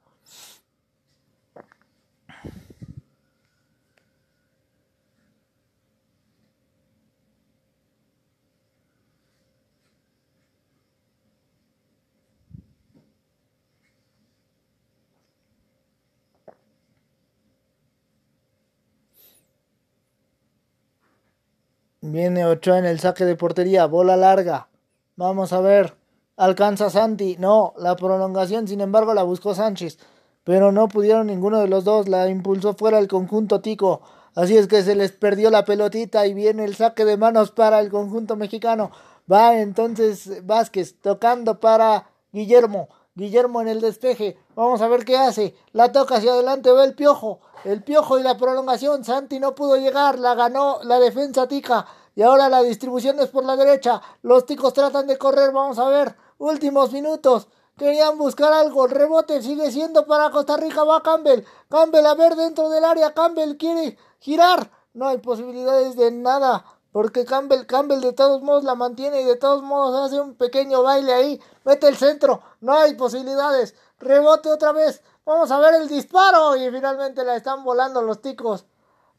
Viene 22.04 22.44
Ochoa 22.44 22.78
en 22.78 22.84
el 22.84 22.98
saque 22.98 23.24
de 23.24 23.36
portería, 23.36 23.86
bola 23.86 24.16
larga. 24.16 24.66
Vamos 25.14 25.52
a 25.52 25.60
ver. 25.60 25.94
Alcanza 26.36 26.90
Santi. 26.90 27.36
No, 27.38 27.74
la 27.78 27.94
prolongación, 27.94 28.66
sin 28.66 28.80
embargo, 28.80 29.14
la 29.14 29.22
buscó 29.22 29.54
Sánchez. 29.54 29.98
Pero 30.42 30.72
no 30.72 30.88
pudieron 30.88 31.28
ninguno 31.28 31.60
de 31.60 31.68
los 31.68 31.84
dos. 31.84 32.08
La 32.08 32.28
impulsó 32.28 32.74
fuera 32.74 32.98
el 32.98 33.06
conjunto 33.06 33.60
Tico. 33.60 34.02
Así 34.34 34.56
es 34.56 34.66
que 34.66 34.82
se 34.82 34.96
les 34.96 35.12
perdió 35.12 35.48
la 35.50 35.64
pelotita 35.64 36.26
y 36.26 36.34
viene 36.34 36.64
el 36.64 36.74
saque 36.74 37.04
de 37.04 37.16
manos 37.16 37.52
para 37.52 37.78
el 37.78 37.88
conjunto 37.88 38.34
mexicano. 38.34 38.90
Va 39.30 39.60
entonces 39.60 40.44
Vázquez 40.44 41.00
tocando 41.00 41.60
para 41.60 42.08
Guillermo. 42.32 42.88
Guillermo 43.14 43.60
en 43.60 43.68
el 43.68 43.82
despeje. 43.82 44.38
Vamos 44.54 44.80
a 44.80 44.88
ver 44.88 45.04
qué 45.04 45.18
hace. 45.18 45.54
La 45.72 45.92
toca 45.92 46.16
hacia 46.16 46.32
adelante, 46.32 46.70
va 46.72 46.84
el 46.84 46.94
piojo. 46.94 47.40
El 47.64 47.84
piojo 47.84 48.18
y 48.18 48.22
la 48.22 48.38
prolongación. 48.38 49.04
Santi 49.04 49.38
no 49.38 49.54
pudo 49.54 49.76
llegar. 49.76 50.18
La 50.18 50.34
ganó 50.34 50.78
la 50.84 50.98
defensa 50.98 51.46
tica. 51.46 51.86
Y 52.14 52.22
ahora 52.22 52.48
la 52.48 52.62
distribución 52.62 53.20
es 53.20 53.28
por 53.28 53.44
la 53.44 53.56
derecha. 53.56 54.00
Los 54.22 54.46
ticos 54.46 54.72
tratan 54.72 55.06
de 55.06 55.18
correr. 55.18 55.52
Vamos 55.52 55.78
a 55.78 55.88
ver. 55.88 56.16
Últimos 56.38 56.90
minutos. 56.92 57.48
Querían 57.76 58.16
buscar 58.16 58.52
algo. 58.52 58.86
El 58.86 58.92
rebote 58.92 59.42
sigue 59.42 59.70
siendo 59.70 60.06
para 60.06 60.30
Costa 60.30 60.56
Rica. 60.56 60.82
Va 60.84 61.02
Campbell. 61.02 61.44
Campbell 61.68 62.06
a 62.06 62.14
ver 62.14 62.34
dentro 62.34 62.70
del 62.70 62.84
área. 62.84 63.12
Campbell 63.12 63.58
quiere 63.58 63.98
girar. 64.20 64.70
No 64.94 65.08
hay 65.08 65.18
posibilidades 65.18 65.96
de 65.96 66.12
nada. 66.12 66.64
Porque 66.92 67.24
Campbell, 67.24 67.64
Campbell 67.66 68.00
de 68.00 68.12
todos 68.12 68.42
modos 68.42 68.64
la 68.64 68.74
mantiene 68.74 69.22
y 69.22 69.24
de 69.24 69.36
todos 69.36 69.62
modos 69.62 69.98
hace 69.98 70.20
un 70.20 70.34
pequeño 70.34 70.82
baile 70.82 71.12
ahí. 71.14 71.40
Mete 71.64 71.88
el 71.88 71.96
centro. 71.96 72.42
No 72.60 72.74
hay 72.74 72.94
posibilidades. 72.94 73.74
Rebote 73.98 74.50
otra 74.50 74.72
vez. 74.72 75.02
Vamos 75.24 75.50
a 75.50 75.58
ver 75.58 75.74
el 75.74 75.88
disparo. 75.88 76.56
Y 76.56 76.70
finalmente 76.70 77.24
la 77.24 77.36
están 77.36 77.64
volando 77.64 78.02
los 78.02 78.20
ticos. 78.20 78.66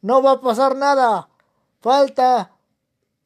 No 0.02 0.22
va 0.22 0.32
a 0.32 0.42
pasar 0.42 0.76
nada. 0.76 1.30
Falta. 1.82 2.52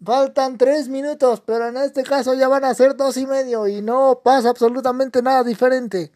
Faltan 0.03 0.57
tres 0.57 0.87
minutos. 0.87 1.41
Pero 1.45 1.67
en 1.67 1.77
este 1.77 2.03
caso 2.03 2.33
ya 2.33 2.47
van 2.47 2.65
a 2.65 2.73
ser 2.73 2.95
dos 2.95 3.17
y 3.17 3.25
medio. 3.25 3.67
Y 3.67 3.81
no 3.81 4.21
pasa 4.23 4.49
absolutamente 4.49 5.21
nada 5.21 5.43
diferente. 5.43 6.11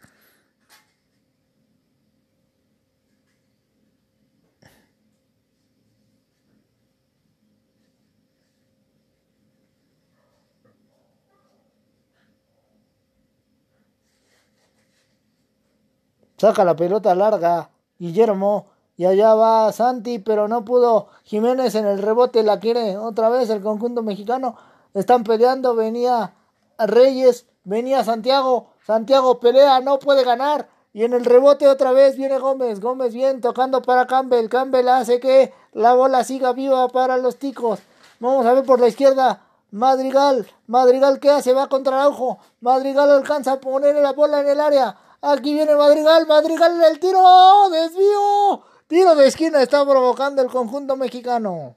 Saca 16.42 16.64
la 16.64 16.74
pelota 16.74 17.14
larga. 17.14 17.70
Guillermo. 18.00 18.66
Y 18.96 19.04
allá 19.04 19.32
va 19.36 19.70
Santi, 19.70 20.18
pero 20.18 20.48
no 20.48 20.64
pudo. 20.64 21.06
Jiménez 21.22 21.76
en 21.76 21.86
el 21.86 22.02
rebote 22.02 22.42
la 22.42 22.58
quiere 22.58 22.98
otra 22.98 23.28
vez 23.28 23.48
el 23.48 23.62
conjunto 23.62 24.02
mexicano. 24.02 24.56
Están 24.92 25.22
peleando. 25.22 25.76
Venía 25.76 26.34
Reyes. 26.78 27.46
Venía 27.62 28.02
Santiago. 28.02 28.70
Santiago 28.84 29.38
pelea. 29.38 29.78
No 29.78 30.00
puede 30.00 30.24
ganar. 30.24 30.68
Y 30.92 31.04
en 31.04 31.12
el 31.12 31.24
rebote 31.24 31.68
otra 31.68 31.92
vez 31.92 32.16
viene 32.16 32.40
Gómez. 32.40 32.80
Gómez 32.80 33.14
bien 33.14 33.40
tocando 33.40 33.80
para 33.80 34.08
Campbell. 34.08 34.48
Campbell 34.48 34.88
hace 34.88 35.20
que 35.20 35.54
la 35.74 35.94
bola 35.94 36.24
siga 36.24 36.52
viva 36.52 36.88
para 36.88 37.18
los 37.18 37.36
ticos. 37.36 37.78
Vamos 38.18 38.44
a 38.46 38.52
ver 38.52 38.64
por 38.64 38.80
la 38.80 38.88
izquierda. 38.88 39.42
Madrigal. 39.70 40.48
Madrigal 40.66 41.20
¿qué 41.20 41.30
hace? 41.30 41.52
Va 41.52 41.68
contra 41.68 42.08
ojo. 42.08 42.40
Madrigal 42.60 43.12
alcanza 43.12 43.52
a 43.52 43.60
poner 43.60 43.94
la 43.94 44.12
bola 44.12 44.40
en 44.40 44.48
el 44.48 44.58
área. 44.58 44.96
Aquí 45.24 45.54
viene 45.54 45.76
Madrigal, 45.76 46.26
Madrigal 46.26 46.74
en 46.74 46.82
el 46.82 46.98
tiro, 46.98 47.70
desvío. 47.70 48.64
Tiro 48.88 49.14
de 49.14 49.28
esquina 49.28 49.62
está 49.62 49.86
provocando 49.86 50.42
el 50.42 50.50
conjunto 50.50 50.96
mexicano. 50.96 51.76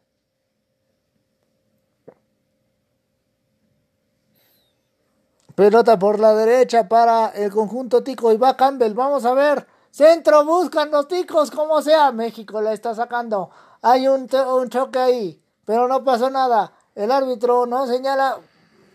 Pelota 5.54 5.98
por 6.00 6.20
la 6.20 6.34
derecha 6.34 6.90
para 6.90 7.28
el 7.30 7.52
conjunto 7.52 8.04
tico 8.04 8.32
y 8.32 8.38
va 8.38 8.58
Campbell. 8.58 8.96
Vamos 8.96 9.24
a 9.26 9.36
ver. 9.36 9.68
Centro, 9.92 10.44
buscan 10.44 10.90
los 10.90 11.08
ticos, 11.08 11.52
como 11.52 11.84
sea. 11.84 12.12
México 12.12 12.60
la 12.62 12.74
está 12.74 12.96
sacando. 12.96 13.52
Hay 13.84 14.08
un, 14.08 14.28
un 14.34 14.70
choque 14.70 15.00
ahí, 15.00 15.42
pero 15.64 15.88
no 15.88 16.04
pasó 16.04 16.32
nada. 16.32 16.74
El 16.96 17.12
árbitro 17.12 17.68
no 17.68 17.86
señala 17.86 18.40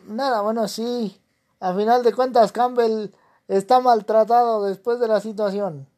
nada. 0.08 0.40
Bueno, 0.40 0.66
sí. 0.66 1.22
A 1.60 1.72
final 1.72 2.02
de 2.02 2.12
cuentas, 2.12 2.50
Campbell 2.50 3.10
está 3.50 3.80
maltratado 3.80 4.64
después 4.64 5.00
de 5.00 5.08
la 5.08 5.20
situación. 5.20 5.88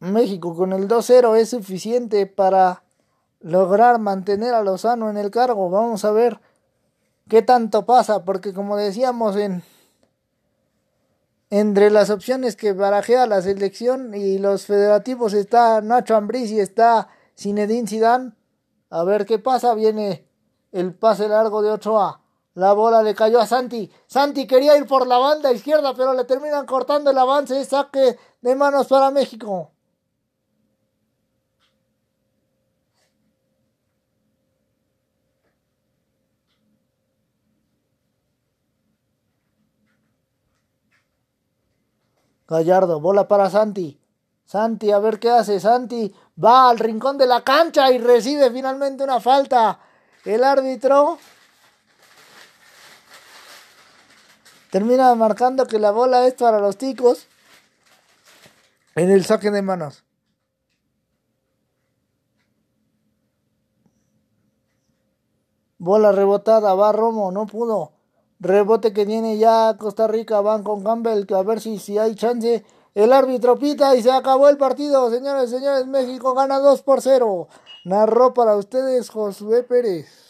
México 0.00 0.54
con 0.54 0.74
el 0.74 0.86
2-0 0.86 1.36
es 1.36 1.50
suficiente 1.50 2.26
para 2.26 2.82
lograr 3.40 3.98
mantener 3.98 4.52
a 4.52 4.62
Lozano 4.62 5.08
en 5.08 5.16
el 5.16 5.30
cargo. 5.30 5.70
Vamos 5.70 6.04
a 6.04 6.10
ver 6.10 6.40
qué 7.28 7.40
tanto 7.40 7.86
pasa, 7.86 8.24
porque 8.24 8.52
como 8.52 8.76
decíamos 8.76 9.36
en 9.36 9.62
entre 11.52 11.90
las 11.90 12.08
opciones 12.08 12.56
que 12.56 12.72
barajea 12.72 13.26
la 13.26 13.42
selección 13.42 14.14
y 14.14 14.38
los 14.38 14.64
federativos 14.64 15.34
está 15.34 15.82
Nacho 15.82 16.16
Ambriz 16.16 16.50
y 16.50 16.58
está 16.58 17.08
Zinedine 17.38 17.86
Zidane. 17.86 18.32
A 18.88 19.04
ver 19.04 19.26
qué 19.26 19.38
pasa. 19.38 19.74
Viene 19.74 20.26
el 20.72 20.94
pase 20.94 21.28
largo 21.28 21.60
de 21.60 21.70
Ochoa. 21.70 22.22
La 22.54 22.72
bola 22.72 23.02
le 23.02 23.14
cayó 23.14 23.38
a 23.38 23.46
Santi. 23.46 23.90
Santi 24.06 24.46
quería 24.46 24.78
ir 24.78 24.86
por 24.86 25.06
la 25.06 25.18
banda 25.18 25.52
izquierda, 25.52 25.92
pero 25.94 26.14
le 26.14 26.24
terminan 26.24 26.64
cortando 26.64 27.10
el 27.10 27.18
avance. 27.18 27.62
Saque 27.66 28.18
de 28.40 28.54
manos 28.54 28.86
para 28.86 29.10
México. 29.10 29.71
Gallardo, 42.52 43.00
bola 43.00 43.26
para 43.26 43.48
Santi. 43.48 43.98
Santi, 44.44 44.92
a 44.92 44.98
ver 44.98 45.18
qué 45.18 45.30
hace. 45.30 45.58
Santi 45.58 46.14
va 46.42 46.68
al 46.68 46.78
rincón 46.78 47.16
de 47.16 47.26
la 47.26 47.42
cancha 47.42 47.90
y 47.90 47.96
recibe 47.96 48.50
finalmente 48.50 49.02
una 49.02 49.20
falta. 49.20 49.80
El 50.26 50.44
árbitro 50.44 51.18
termina 54.70 55.14
marcando 55.14 55.66
que 55.66 55.78
la 55.78 55.92
bola 55.92 56.26
es 56.26 56.34
para 56.34 56.60
los 56.60 56.76
ticos 56.76 57.26
en 58.96 59.10
el 59.10 59.24
saque 59.24 59.50
de 59.50 59.62
manos. 59.62 60.04
Bola 65.78 66.12
rebotada, 66.12 66.74
va 66.74 66.92
Romo, 66.92 67.32
no 67.32 67.46
pudo. 67.46 67.92
Rebote 68.42 68.92
que 68.92 69.06
tiene 69.06 69.38
ya 69.38 69.76
Costa 69.78 70.08
Rica, 70.08 70.40
van 70.40 70.64
con 70.64 70.82
Campbell, 70.82 71.32
a 71.32 71.42
ver 71.44 71.60
si, 71.60 71.78
si 71.78 71.96
hay 71.96 72.16
chance. 72.16 72.64
El 72.92 73.12
árbitro 73.12 73.56
pita 73.56 73.94
y 73.94 74.02
se 74.02 74.10
acabó 74.10 74.48
el 74.48 74.56
partido. 74.56 75.08
Señores, 75.10 75.48
señores, 75.48 75.86
México 75.86 76.34
gana 76.34 76.58
2 76.58 76.82
por 76.82 77.00
0. 77.00 77.46
Narró 77.84 78.34
para 78.34 78.56
ustedes 78.56 79.10
Josué 79.10 79.62
Pérez. 79.62 80.21